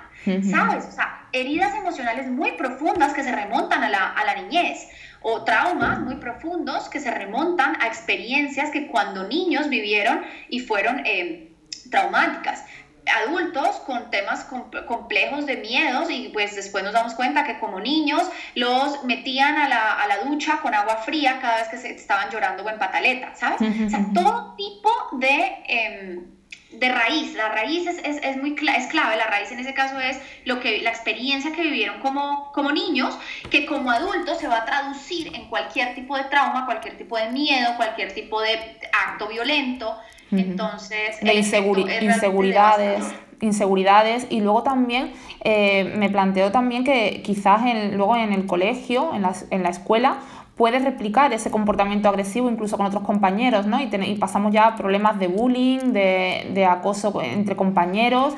¿Sabes? 0.49 0.85
O 0.87 0.91
sea, 0.91 1.27
heridas 1.31 1.75
emocionales 1.75 2.27
muy 2.27 2.53
profundas 2.53 3.13
que 3.13 3.23
se 3.23 3.31
remontan 3.31 3.83
a 3.83 3.89
la, 3.89 4.07
a 4.09 4.25
la 4.25 4.33
niñez 4.41 4.87
o 5.21 5.43
traumas 5.43 5.99
muy 5.99 6.15
profundos 6.15 6.89
que 6.89 6.99
se 6.99 7.11
remontan 7.11 7.79
a 7.79 7.85
experiencias 7.85 8.71
que 8.71 8.87
cuando 8.87 9.27
niños 9.27 9.69
vivieron 9.69 10.23
y 10.49 10.61
fueron 10.61 11.03
eh, 11.05 11.51
traumáticas 11.91 12.65
adultos 13.05 13.77
con 13.85 14.09
temas 14.11 14.45
complejos 14.87 15.45
de 15.45 15.57
miedos 15.57 16.09
y 16.09 16.29
pues 16.29 16.55
después 16.55 16.83
nos 16.83 16.93
damos 16.93 17.13
cuenta 17.13 17.43
que 17.43 17.59
como 17.59 17.79
niños 17.79 18.23
los 18.55 19.03
metían 19.03 19.57
a 19.57 19.67
la, 19.67 19.93
a 19.93 20.07
la 20.07 20.19
ducha 20.19 20.59
con 20.61 20.73
agua 20.73 20.97
fría 20.97 21.39
cada 21.41 21.57
vez 21.57 21.67
que 21.69 21.77
se 21.77 21.91
estaban 21.91 22.29
llorando 22.29 22.63
o 22.63 22.69
en 22.69 22.77
pataleta, 22.77 23.35
¿sabes? 23.35 23.61
O 23.61 23.89
sea, 23.89 24.05
todo 24.13 24.55
tipo 24.55 24.91
de... 25.13 25.55
Em, 25.67 26.41
de 26.71 26.89
raíz, 26.89 27.33
la 27.33 27.49
raíz 27.49 27.85
es, 27.85 27.97
es, 27.97 28.23
es 28.23 28.37
muy 28.37 28.55
es 28.75 28.87
clave, 28.87 29.17
la 29.17 29.27
raíz 29.27 29.51
en 29.51 29.59
ese 29.59 29.73
caso 29.73 29.99
es 29.99 30.17
lo 30.45 30.61
que, 30.61 30.81
la 30.81 30.89
experiencia 30.89 31.51
que 31.51 31.63
vivieron 31.63 31.99
como, 31.99 32.51
como 32.53 32.71
niños, 32.71 33.17
que 33.49 33.65
como 33.65 33.91
adultos 33.91 34.39
se 34.39 34.47
va 34.47 34.59
a 34.59 34.65
traducir 34.65 35.35
en 35.35 35.49
cualquier 35.49 35.93
tipo 35.95 36.15
de 36.15 36.23
trauma, 36.25 36.65
cualquier 36.65 36.97
tipo 36.97 37.17
de 37.17 37.29
miedo, 37.29 37.75
cualquier 37.75 38.13
tipo 38.13 38.39
de 38.41 38.77
acto 38.93 39.27
violento, 39.27 39.99
entonces, 40.31 41.17
inseguridades, 41.21 43.13
inseguridades 43.41 44.27
y 44.29 44.41
luego 44.41 44.63
también 44.63 45.13
eh, 45.43 45.93
me 45.97 46.09
planteo 46.09 46.51
también 46.51 46.83
que 46.83 47.21
quizás 47.23 47.61
luego 47.93 48.15
en 48.15 48.33
el 48.33 48.45
colegio, 48.45 49.13
en 49.13 49.23
la, 49.23 49.33
en 49.49 49.63
la 49.63 49.69
escuela, 49.69 50.17
puedes 50.55 50.83
replicar 50.83 51.33
ese 51.33 51.49
comportamiento 51.49 52.07
agresivo 52.07 52.49
incluso 52.49 52.77
con 52.77 52.85
otros 52.85 53.03
compañeros, 53.03 53.65
¿no? 53.65 53.81
Y, 53.81 53.89
y 53.91 54.15
pasamos 54.15 54.53
ya 54.53 54.67
a 54.67 54.75
problemas 54.75 55.17
de 55.19 55.27
bullying, 55.27 55.91
de, 55.91 56.51
de, 56.53 56.65
acoso 56.65 57.19
entre 57.21 57.55
compañeros. 57.55 58.35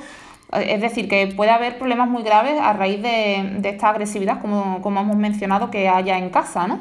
Es 0.53 0.79
decir, 0.81 1.09
que 1.09 1.27
puede 1.27 1.51
haber 1.51 1.77
problemas 1.79 2.07
muy 2.07 2.23
graves 2.23 2.59
a 2.61 2.73
raíz 2.73 3.01
de, 3.01 3.57
de 3.57 3.69
esta 3.69 3.89
agresividad, 3.89 4.39
como, 4.39 4.81
como, 4.81 5.01
hemos 5.01 5.17
mencionado, 5.17 5.71
que 5.71 5.89
haya 5.89 6.17
en 6.17 6.29
casa, 6.29 6.67
¿no? 6.67 6.79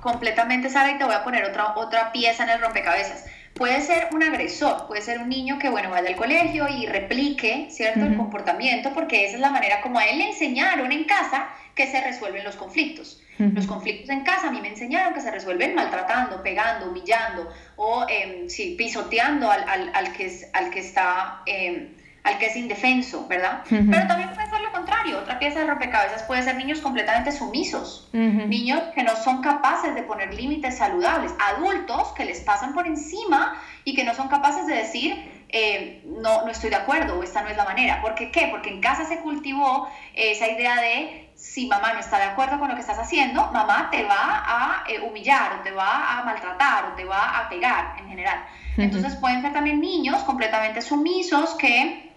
Completamente, 0.00 0.70
Sara, 0.70 0.90
y 0.90 0.98
te 0.98 1.04
voy 1.04 1.14
a 1.14 1.22
poner 1.22 1.44
otra, 1.44 1.74
otra 1.76 2.10
pieza 2.10 2.44
en 2.44 2.50
el 2.50 2.60
rompecabezas 2.62 3.26
Puede 3.60 3.82
ser 3.82 4.08
un 4.12 4.22
agresor, 4.22 4.86
puede 4.86 5.02
ser 5.02 5.18
un 5.18 5.28
niño 5.28 5.58
que, 5.58 5.68
bueno, 5.68 5.90
vaya 5.90 6.08
al 6.08 6.16
colegio 6.16 6.66
y 6.66 6.86
replique, 6.86 7.66
¿cierto?, 7.70 8.06
el 8.06 8.16
comportamiento, 8.16 8.94
porque 8.94 9.26
esa 9.26 9.34
es 9.34 9.40
la 9.42 9.50
manera 9.50 9.82
como 9.82 9.98
a 9.98 10.06
él 10.06 10.16
le 10.16 10.28
enseñaron 10.28 10.90
en 10.90 11.04
casa 11.04 11.46
que 11.74 11.86
se 11.86 12.00
resuelven 12.00 12.42
los 12.42 12.56
conflictos. 12.56 13.22
Los 13.36 13.66
conflictos 13.66 14.08
en 14.08 14.24
casa 14.24 14.48
a 14.48 14.50
mí 14.50 14.62
me 14.62 14.68
enseñaron 14.68 15.12
que 15.12 15.20
se 15.20 15.30
resuelven 15.30 15.74
maltratando, 15.74 16.42
pegando, 16.42 16.88
humillando 16.88 17.52
o 17.76 18.06
eh, 18.08 18.46
pisoteando 18.78 19.50
al, 19.50 19.68
al, 19.68 19.90
al, 19.94 20.12
que, 20.14 20.48
al 20.54 20.70
que 20.70 20.80
está... 20.80 21.42
Em, 21.44 21.99
al 22.22 22.38
que 22.38 22.46
es 22.46 22.56
indefenso, 22.56 23.26
¿verdad? 23.28 23.62
Pero 23.68 24.06
también 24.06 24.30
puede 24.34 24.48
ser 24.50 24.60
lo 24.60 24.72
contrario. 24.72 25.18
Otra 25.18 25.38
pieza 25.38 25.60
de 25.60 25.66
rompecabezas 25.66 26.22
puede 26.24 26.42
ser 26.42 26.56
niños 26.56 26.80
completamente 26.80 27.32
sumisos, 27.32 28.08
niños 28.12 28.82
que 28.94 29.02
no 29.02 29.16
son 29.16 29.40
capaces 29.42 29.94
de 29.94 30.02
poner 30.02 30.34
límites 30.34 30.78
saludables, 30.78 31.32
adultos 31.54 32.08
que 32.16 32.24
les 32.24 32.40
pasan 32.40 32.74
por 32.74 32.86
encima 32.86 33.56
y 33.84 33.94
que 33.94 34.04
no 34.04 34.14
son 34.14 34.28
capaces 34.28 34.66
de 34.66 34.74
decir, 34.74 35.40
eh, 35.52 36.02
no, 36.04 36.44
no 36.44 36.50
estoy 36.50 36.70
de 36.70 36.76
acuerdo 36.76 37.18
o 37.18 37.22
esta 37.22 37.42
no 37.42 37.48
es 37.48 37.56
la 37.56 37.64
manera. 37.64 38.00
¿Por 38.02 38.14
qué? 38.14 38.48
Porque 38.50 38.70
en 38.70 38.80
casa 38.80 39.04
se 39.04 39.20
cultivó 39.20 39.88
esa 40.14 40.48
idea 40.48 40.76
de 40.80 41.30
si 41.34 41.66
mamá 41.66 41.94
no 41.94 42.00
está 42.00 42.18
de 42.18 42.24
acuerdo 42.24 42.58
con 42.58 42.68
lo 42.68 42.74
que 42.74 42.82
estás 42.82 42.98
haciendo, 42.98 43.50
mamá 43.50 43.88
te 43.90 44.04
va 44.04 44.44
a 44.46 44.84
eh, 44.88 45.00
humillar 45.00 45.58
o 45.58 45.62
te 45.62 45.70
va 45.70 46.18
a 46.18 46.24
maltratar 46.24 46.84
o 46.84 46.96
te 46.96 47.04
va 47.04 47.38
a 47.38 47.48
pegar 47.48 47.96
en 47.98 48.08
general. 48.08 48.44
Entonces 48.76 49.16
pueden 49.16 49.42
ser 49.42 49.52
también 49.52 49.80
niños 49.80 50.22
completamente 50.22 50.80
sumisos 50.80 51.54
que 51.54 52.09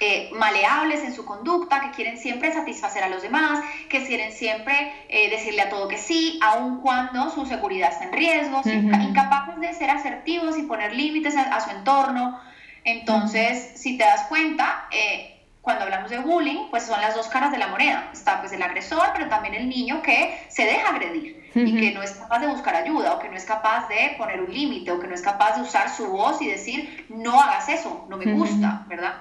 eh, 0.00 0.30
maleables 0.32 1.04
en 1.04 1.14
su 1.14 1.24
conducta, 1.24 1.80
que 1.80 1.90
quieren 1.90 2.18
siempre 2.18 2.52
satisfacer 2.52 3.04
a 3.04 3.08
los 3.08 3.22
demás, 3.22 3.62
que 3.88 4.06
quieren 4.06 4.32
siempre 4.32 4.92
eh, 5.08 5.28
decirle 5.28 5.62
a 5.62 5.68
todo 5.68 5.88
que 5.88 5.98
sí, 5.98 6.38
aun 6.42 6.80
cuando 6.80 7.30
su 7.30 7.44
seguridad 7.44 7.92
está 7.92 8.04
en 8.04 8.12
riesgo, 8.12 8.62
incapaces 8.64 9.60
de 9.60 9.74
ser 9.74 9.90
asertivos 9.90 10.56
y 10.56 10.62
poner 10.62 10.94
límites 10.94 11.36
a, 11.36 11.60
su 11.60 11.70
entorno. 11.70 12.40
Entonces, 12.84 13.72
si 13.74 13.98
te 13.98 14.04
das 14.04 14.26
cuenta, 14.28 14.88
eh, 14.90 15.39
cuando 15.62 15.84
hablamos 15.84 16.10
de 16.10 16.18
bullying, 16.18 16.70
pues 16.70 16.84
son 16.84 17.00
las 17.00 17.14
dos 17.14 17.28
caras 17.28 17.52
de 17.52 17.58
la 17.58 17.68
moneda. 17.68 18.08
Está 18.12 18.40
pues 18.40 18.52
el 18.52 18.62
agresor, 18.62 19.02
pero 19.12 19.28
también 19.28 19.54
el 19.54 19.68
niño 19.68 20.00
que 20.00 20.38
se 20.48 20.64
deja 20.64 20.88
agredir 20.88 21.50
y 21.54 21.76
que 21.76 21.92
no 21.92 22.02
es 22.02 22.12
capaz 22.12 22.38
de 22.38 22.46
buscar 22.46 22.74
ayuda 22.76 23.14
o 23.14 23.18
que 23.18 23.28
no 23.28 23.36
es 23.36 23.44
capaz 23.44 23.88
de 23.88 24.14
poner 24.16 24.40
un 24.40 24.52
límite 24.52 24.90
o 24.90 25.00
que 25.00 25.06
no 25.06 25.14
es 25.14 25.20
capaz 25.20 25.56
de 25.56 25.62
usar 25.62 25.90
su 25.90 26.06
voz 26.06 26.40
y 26.40 26.46
decir, 26.46 27.06
no 27.10 27.38
hagas 27.40 27.68
eso, 27.68 28.06
no 28.08 28.16
me 28.16 28.32
gusta, 28.32 28.84
¿verdad? 28.88 29.14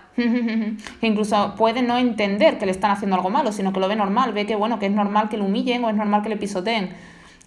incluso 1.01 1.55
puede 1.57 1.81
no 1.81 1.97
entender 1.97 2.57
que 2.57 2.65
le 2.65 2.71
están 2.71 2.91
haciendo 2.91 3.15
algo 3.15 3.29
malo, 3.29 3.51
sino 3.51 3.73
que 3.73 3.79
lo 3.79 3.87
ve 3.87 3.95
normal, 3.95 4.31
ve 4.31 4.45
que 4.45 4.55
bueno, 4.55 4.79
que 4.79 4.85
es 4.85 4.91
normal 4.91 5.27
que 5.27 5.37
lo 5.37 5.45
humillen 5.45 5.83
o 5.83 5.89
es 5.89 5.95
normal 5.95 6.21
que 6.21 6.29
le 6.29 6.37
pisoteen 6.37 6.95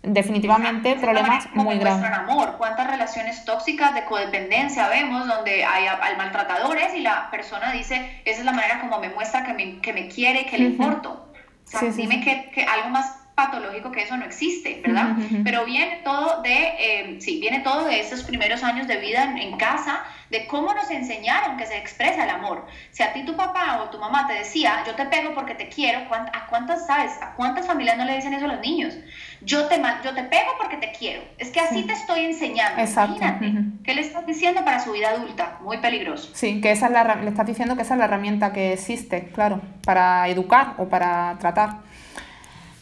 definitivamente 0.03 0.96
problemas 0.96 1.46
muy 1.55 1.78
grandes. 1.78 2.11
amor, 2.11 2.57
cuántas 2.59 2.88
relaciones 2.88 3.44
tóxicas 3.44 3.94
de 3.94 4.05
codependencia 4.05 4.88
vemos 4.88 5.26
donde 5.26 5.64
hay, 5.64 5.86
hay, 5.86 6.16
maltratadores 6.16 6.94
y 6.94 7.00
la 7.00 7.30
persona 7.30 7.72
dice, 7.72 8.20
esa 8.24 8.40
es 8.40 8.44
la 8.44 8.53
manera 8.53 8.80
como 8.80 8.98
me 8.98 9.11
muestra 9.11 9.44
que 9.44 9.55
me, 9.55 9.78
que 9.78 9.92
me 9.92 10.09
quiere, 10.09 10.46
que 10.46 10.59
le 10.59 10.64
importo. 10.64 11.28
O 11.64 11.78
sea, 11.78 11.88
dime 11.90 12.20
Que, 12.20 12.50
que, 12.50 12.64
algo 12.64 12.88
más 12.88 13.22
patológico 13.35 13.91
que 13.91 14.03
eso 14.03 14.16
no 14.16 14.24
existe, 14.24 14.83
¿verdad? 14.85 15.16
Pero 15.45 15.64
viene 15.64 16.01
todo 16.05 16.43
de, 16.43 16.74
eh, 16.78 17.16
sí, 17.20 17.41
viene 17.41 17.61
todo 17.61 17.87
de 17.87 18.01
esos 18.01 18.22
primeros 18.24 18.62
años 18.62 18.87
de 18.87 18.97
vida 18.99 19.24
en, 19.24 19.39
en, 19.39 19.57
casa, 19.57 20.01
de 20.30 20.47
cómo 20.47 20.74
nos 20.74 20.91
enseñaron 20.91 21.57
que 21.57 21.66
se 21.66 21.76
expresa 21.78 22.24
el 22.24 22.30
amor. 22.30 22.66
Si 22.91 23.03
a 23.03 23.12
ti 23.12 23.24
tu 23.24 23.35
papá 23.35 23.83
o 23.83 23.91
tu 23.91 23.99
mamá 23.99 24.26
te 24.26 24.35
decía, 24.35 24.83
yo 24.87 24.95
te 24.95 25.07
pego 25.07 25.35
porque 25.35 25.55
te 25.55 25.68
quiero, 25.68 26.01
¿a 26.11 26.47
cuántas, 26.47 26.87
sabes? 26.87 27.12
¿A 27.22 27.35
cuántas 27.35 27.66
familias 27.66 27.97
no 27.97 28.05
le 28.05 28.16
dicen 28.16 28.35
eso 28.35 28.45
a 28.45 28.49
los 28.49 28.61
niños? 28.61 28.95
Yo 29.41 29.66
te, 29.66 29.80
yo 30.05 30.14
te 30.14 30.24
pego 30.24 30.53
porque 30.59 30.76
te 30.76 30.93
quiero. 30.93 31.22
Es 31.39 31.51
que 31.51 31.61
así 31.61 31.83
te 31.85 31.93
estoy 31.93 32.20
enseñando. 32.20 32.80
Exacto. 32.80 33.16
Imagínate. 33.16 33.83
¿Qué 33.83 33.95
le 33.95 34.03
estás 34.03 34.26
diciendo 34.26 34.64
para 34.64 34.80
su 34.80 34.93
vida 34.93 35.11
adulta? 35.11 35.59
Muy 35.62 35.78
peligroso. 35.78 36.30
Sí, 36.35 36.61
que 36.61 36.70
esa 36.70 36.87
es 36.87 36.93
la, 36.93 37.14
le 37.16 37.30
estás 37.30 37.47
diciendo 37.47 37.76
que 37.76 37.83
esa 37.83 37.95
es 37.95 37.99
la 37.99 38.05
herramienta 38.05 38.53
que 38.53 38.74
existe, 38.74 39.30
claro, 39.35 39.61
para 39.85 40.28
educar 40.28 40.74
o 40.78 40.89
para 40.89 41.37
tratar. 41.39 41.91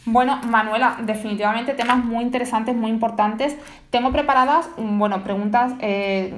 Bueno, 0.06 0.40
Manuela, 0.48 0.96
definitivamente 1.02 1.74
temas 1.74 2.02
muy 2.02 2.24
interesantes, 2.24 2.74
muy 2.74 2.90
importantes. 2.90 3.54
Tengo 3.90 4.10
preparadas, 4.10 4.70
mm, 4.78 4.98
bueno, 4.98 5.22
preguntas 5.22 5.74
eh, 5.80 6.32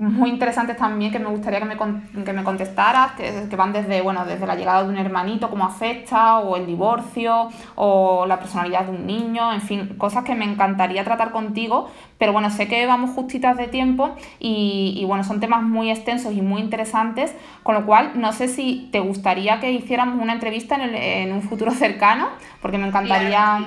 muy 0.00 0.30
interesantes 0.30 0.76
también 0.76 1.12
que 1.12 1.20
me 1.20 1.28
gustaría 1.28 1.60
que 1.60 1.64
me, 1.64 1.76
que 2.24 2.32
me 2.32 2.42
contestaras, 2.42 3.12
que, 3.12 3.46
que, 3.48 3.56
van 3.56 3.72
desde, 3.72 4.00
bueno, 4.00 4.24
desde 4.24 4.46
la 4.46 4.56
llegada 4.56 4.82
de 4.82 4.88
un 4.88 4.98
hermanito, 4.98 5.48
cómo 5.48 5.64
afecta, 5.64 6.38
o 6.40 6.56
el 6.56 6.66
divorcio, 6.66 7.50
o 7.76 8.26
la 8.26 8.40
personalidad 8.40 8.86
de 8.86 8.90
un 8.90 9.06
niño, 9.06 9.52
en 9.52 9.60
fin, 9.60 9.94
cosas 9.96 10.24
que 10.24 10.34
me 10.34 10.44
encantaría 10.44 11.04
tratar 11.04 11.30
contigo, 11.30 11.90
pero 12.18 12.32
bueno, 12.32 12.50
sé 12.50 12.68
que 12.68 12.86
vamos 12.86 13.10
justitas 13.10 13.56
de 13.56 13.68
tiempo 13.68 14.14
y, 14.38 14.94
y 14.96 15.04
bueno, 15.04 15.24
son 15.24 15.40
temas 15.40 15.62
muy 15.62 15.90
extensos 15.90 16.32
y 16.32 16.42
muy 16.42 16.60
interesantes, 16.60 17.34
con 17.62 17.74
lo 17.74 17.86
cual 17.86 18.12
no 18.14 18.32
sé 18.32 18.48
si 18.48 18.88
te 18.92 19.00
gustaría 19.00 19.60
que 19.60 19.72
hiciéramos 19.72 20.20
una 20.22 20.32
entrevista 20.32 20.76
en, 20.76 20.94
en 20.94 21.32
un 21.32 21.42
futuro 21.42 21.70
cercano, 21.72 22.28
porque 22.60 22.78
me 22.78 22.86
encantaría... 22.86 23.64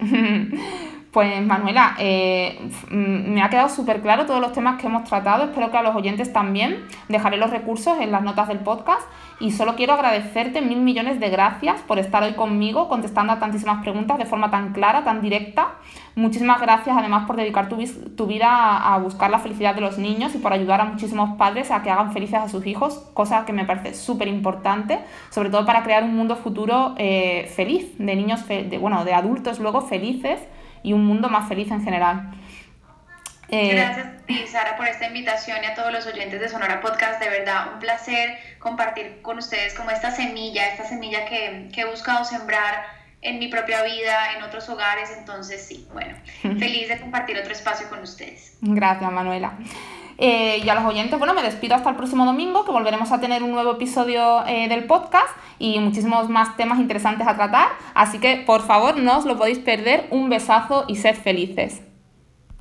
Pues 1.12 1.44
Manuela, 1.44 1.94
eh, 1.98 2.58
me 2.88 3.42
ha 3.42 3.50
quedado 3.50 3.68
súper 3.68 4.00
claro 4.00 4.24
todos 4.24 4.40
los 4.40 4.52
temas 4.54 4.80
que 4.80 4.86
hemos 4.86 5.04
tratado, 5.04 5.44
espero 5.44 5.70
que 5.70 5.76
a 5.76 5.82
los 5.82 5.94
oyentes 5.94 6.32
también. 6.32 6.86
Dejaré 7.08 7.36
los 7.36 7.50
recursos 7.50 8.00
en 8.00 8.10
las 8.10 8.22
notas 8.22 8.48
del 8.48 8.60
podcast 8.60 9.02
y 9.42 9.50
solo 9.50 9.74
quiero 9.74 9.94
agradecerte 9.94 10.62
mil 10.62 10.78
millones 10.78 11.18
de 11.18 11.28
gracias 11.28 11.80
por 11.80 11.98
estar 11.98 12.22
hoy 12.22 12.34
conmigo 12.34 12.88
contestando 12.88 13.32
a 13.32 13.40
tantísimas 13.40 13.82
preguntas 13.82 14.16
de 14.16 14.24
forma 14.24 14.52
tan 14.52 14.72
clara, 14.72 15.02
tan 15.02 15.20
directa. 15.20 15.72
Muchísimas 16.14 16.60
gracias 16.60 16.96
además 16.96 17.26
por 17.26 17.34
dedicar 17.34 17.68
tu, 17.68 18.26
vida 18.26 18.76
a, 18.76 18.98
buscar 18.98 19.32
la 19.32 19.40
felicidad 19.40 19.74
de 19.74 19.80
los 19.80 19.98
niños 19.98 20.32
y 20.36 20.38
por 20.38 20.52
ayudar 20.52 20.80
a 20.80 20.84
muchísimos 20.84 21.36
padres 21.38 21.72
a 21.72 21.82
que 21.82 21.90
hagan 21.90 22.12
felices 22.12 22.36
a 22.36 22.48
sus 22.48 22.64
hijos, 22.68 23.10
cosa 23.14 23.44
que 23.44 23.52
me 23.52 23.64
parece 23.64 23.94
súper 23.94 24.28
importante, 24.28 25.00
sobre 25.30 25.50
todo 25.50 25.66
para 25.66 25.82
crear 25.82 26.04
un 26.04 26.14
mundo 26.14 26.36
futuro 26.36 26.94
eh, 26.96 27.50
feliz, 27.52 27.98
de 27.98 28.14
niños, 28.14 28.46
de, 28.46 28.78
bueno, 28.78 29.04
de 29.04 29.12
adultos 29.12 29.58
luego 29.58 29.80
felices 29.80 30.40
y 30.84 30.92
un 30.92 31.04
mundo 31.04 31.28
más 31.28 31.48
feliz 31.48 31.68
en 31.72 31.82
general. 31.82 32.30
Eh, 33.52 33.74
Gracias, 33.74 34.50
Sara, 34.50 34.78
por 34.78 34.88
esta 34.88 35.06
invitación 35.06 35.58
y 35.62 35.66
a 35.66 35.74
todos 35.74 35.92
los 35.92 36.06
oyentes 36.06 36.40
de 36.40 36.48
Sonora 36.48 36.80
Podcast. 36.80 37.20
De 37.20 37.28
verdad, 37.28 37.74
un 37.74 37.80
placer 37.80 38.38
compartir 38.58 39.20
con 39.20 39.36
ustedes 39.36 39.74
como 39.74 39.90
esta 39.90 40.10
semilla, 40.10 40.68
esta 40.68 40.84
semilla 40.84 41.26
que, 41.26 41.68
que 41.70 41.82
he 41.82 41.84
buscado 41.84 42.24
sembrar 42.24 42.86
en 43.20 43.38
mi 43.38 43.48
propia 43.48 43.82
vida, 43.82 44.32
en 44.38 44.42
otros 44.42 44.70
hogares. 44.70 45.14
Entonces, 45.18 45.66
sí, 45.66 45.86
bueno, 45.92 46.16
feliz 46.40 46.88
de 46.88 46.98
compartir 46.98 47.36
otro 47.36 47.52
espacio 47.52 47.90
con 47.90 48.00
ustedes. 48.00 48.56
Gracias, 48.62 49.12
Manuela. 49.12 49.52
Eh, 50.16 50.62
y 50.64 50.68
a 50.70 50.74
los 50.74 50.84
oyentes, 50.86 51.18
bueno, 51.18 51.34
me 51.34 51.42
despido 51.42 51.74
hasta 51.74 51.90
el 51.90 51.96
próximo 51.96 52.24
domingo, 52.24 52.64
que 52.64 52.70
volveremos 52.70 53.12
a 53.12 53.20
tener 53.20 53.42
un 53.42 53.50
nuevo 53.50 53.72
episodio 53.72 54.46
eh, 54.46 54.68
del 54.68 54.84
podcast 54.84 55.28
y 55.58 55.78
muchísimos 55.78 56.30
más 56.30 56.56
temas 56.56 56.78
interesantes 56.78 57.28
a 57.28 57.36
tratar. 57.36 57.68
Así 57.92 58.18
que, 58.18 58.36
por 58.46 58.62
favor, 58.62 58.96
no 58.96 59.18
os 59.18 59.26
lo 59.26 59.36
podéis 59.36 59.58
perder. 59.58 60.06
Un 60.08 60.30
besazo 60.30 60.86
y 60.88 60.96
sed 60.96 61.16
felices. 61.16 61.82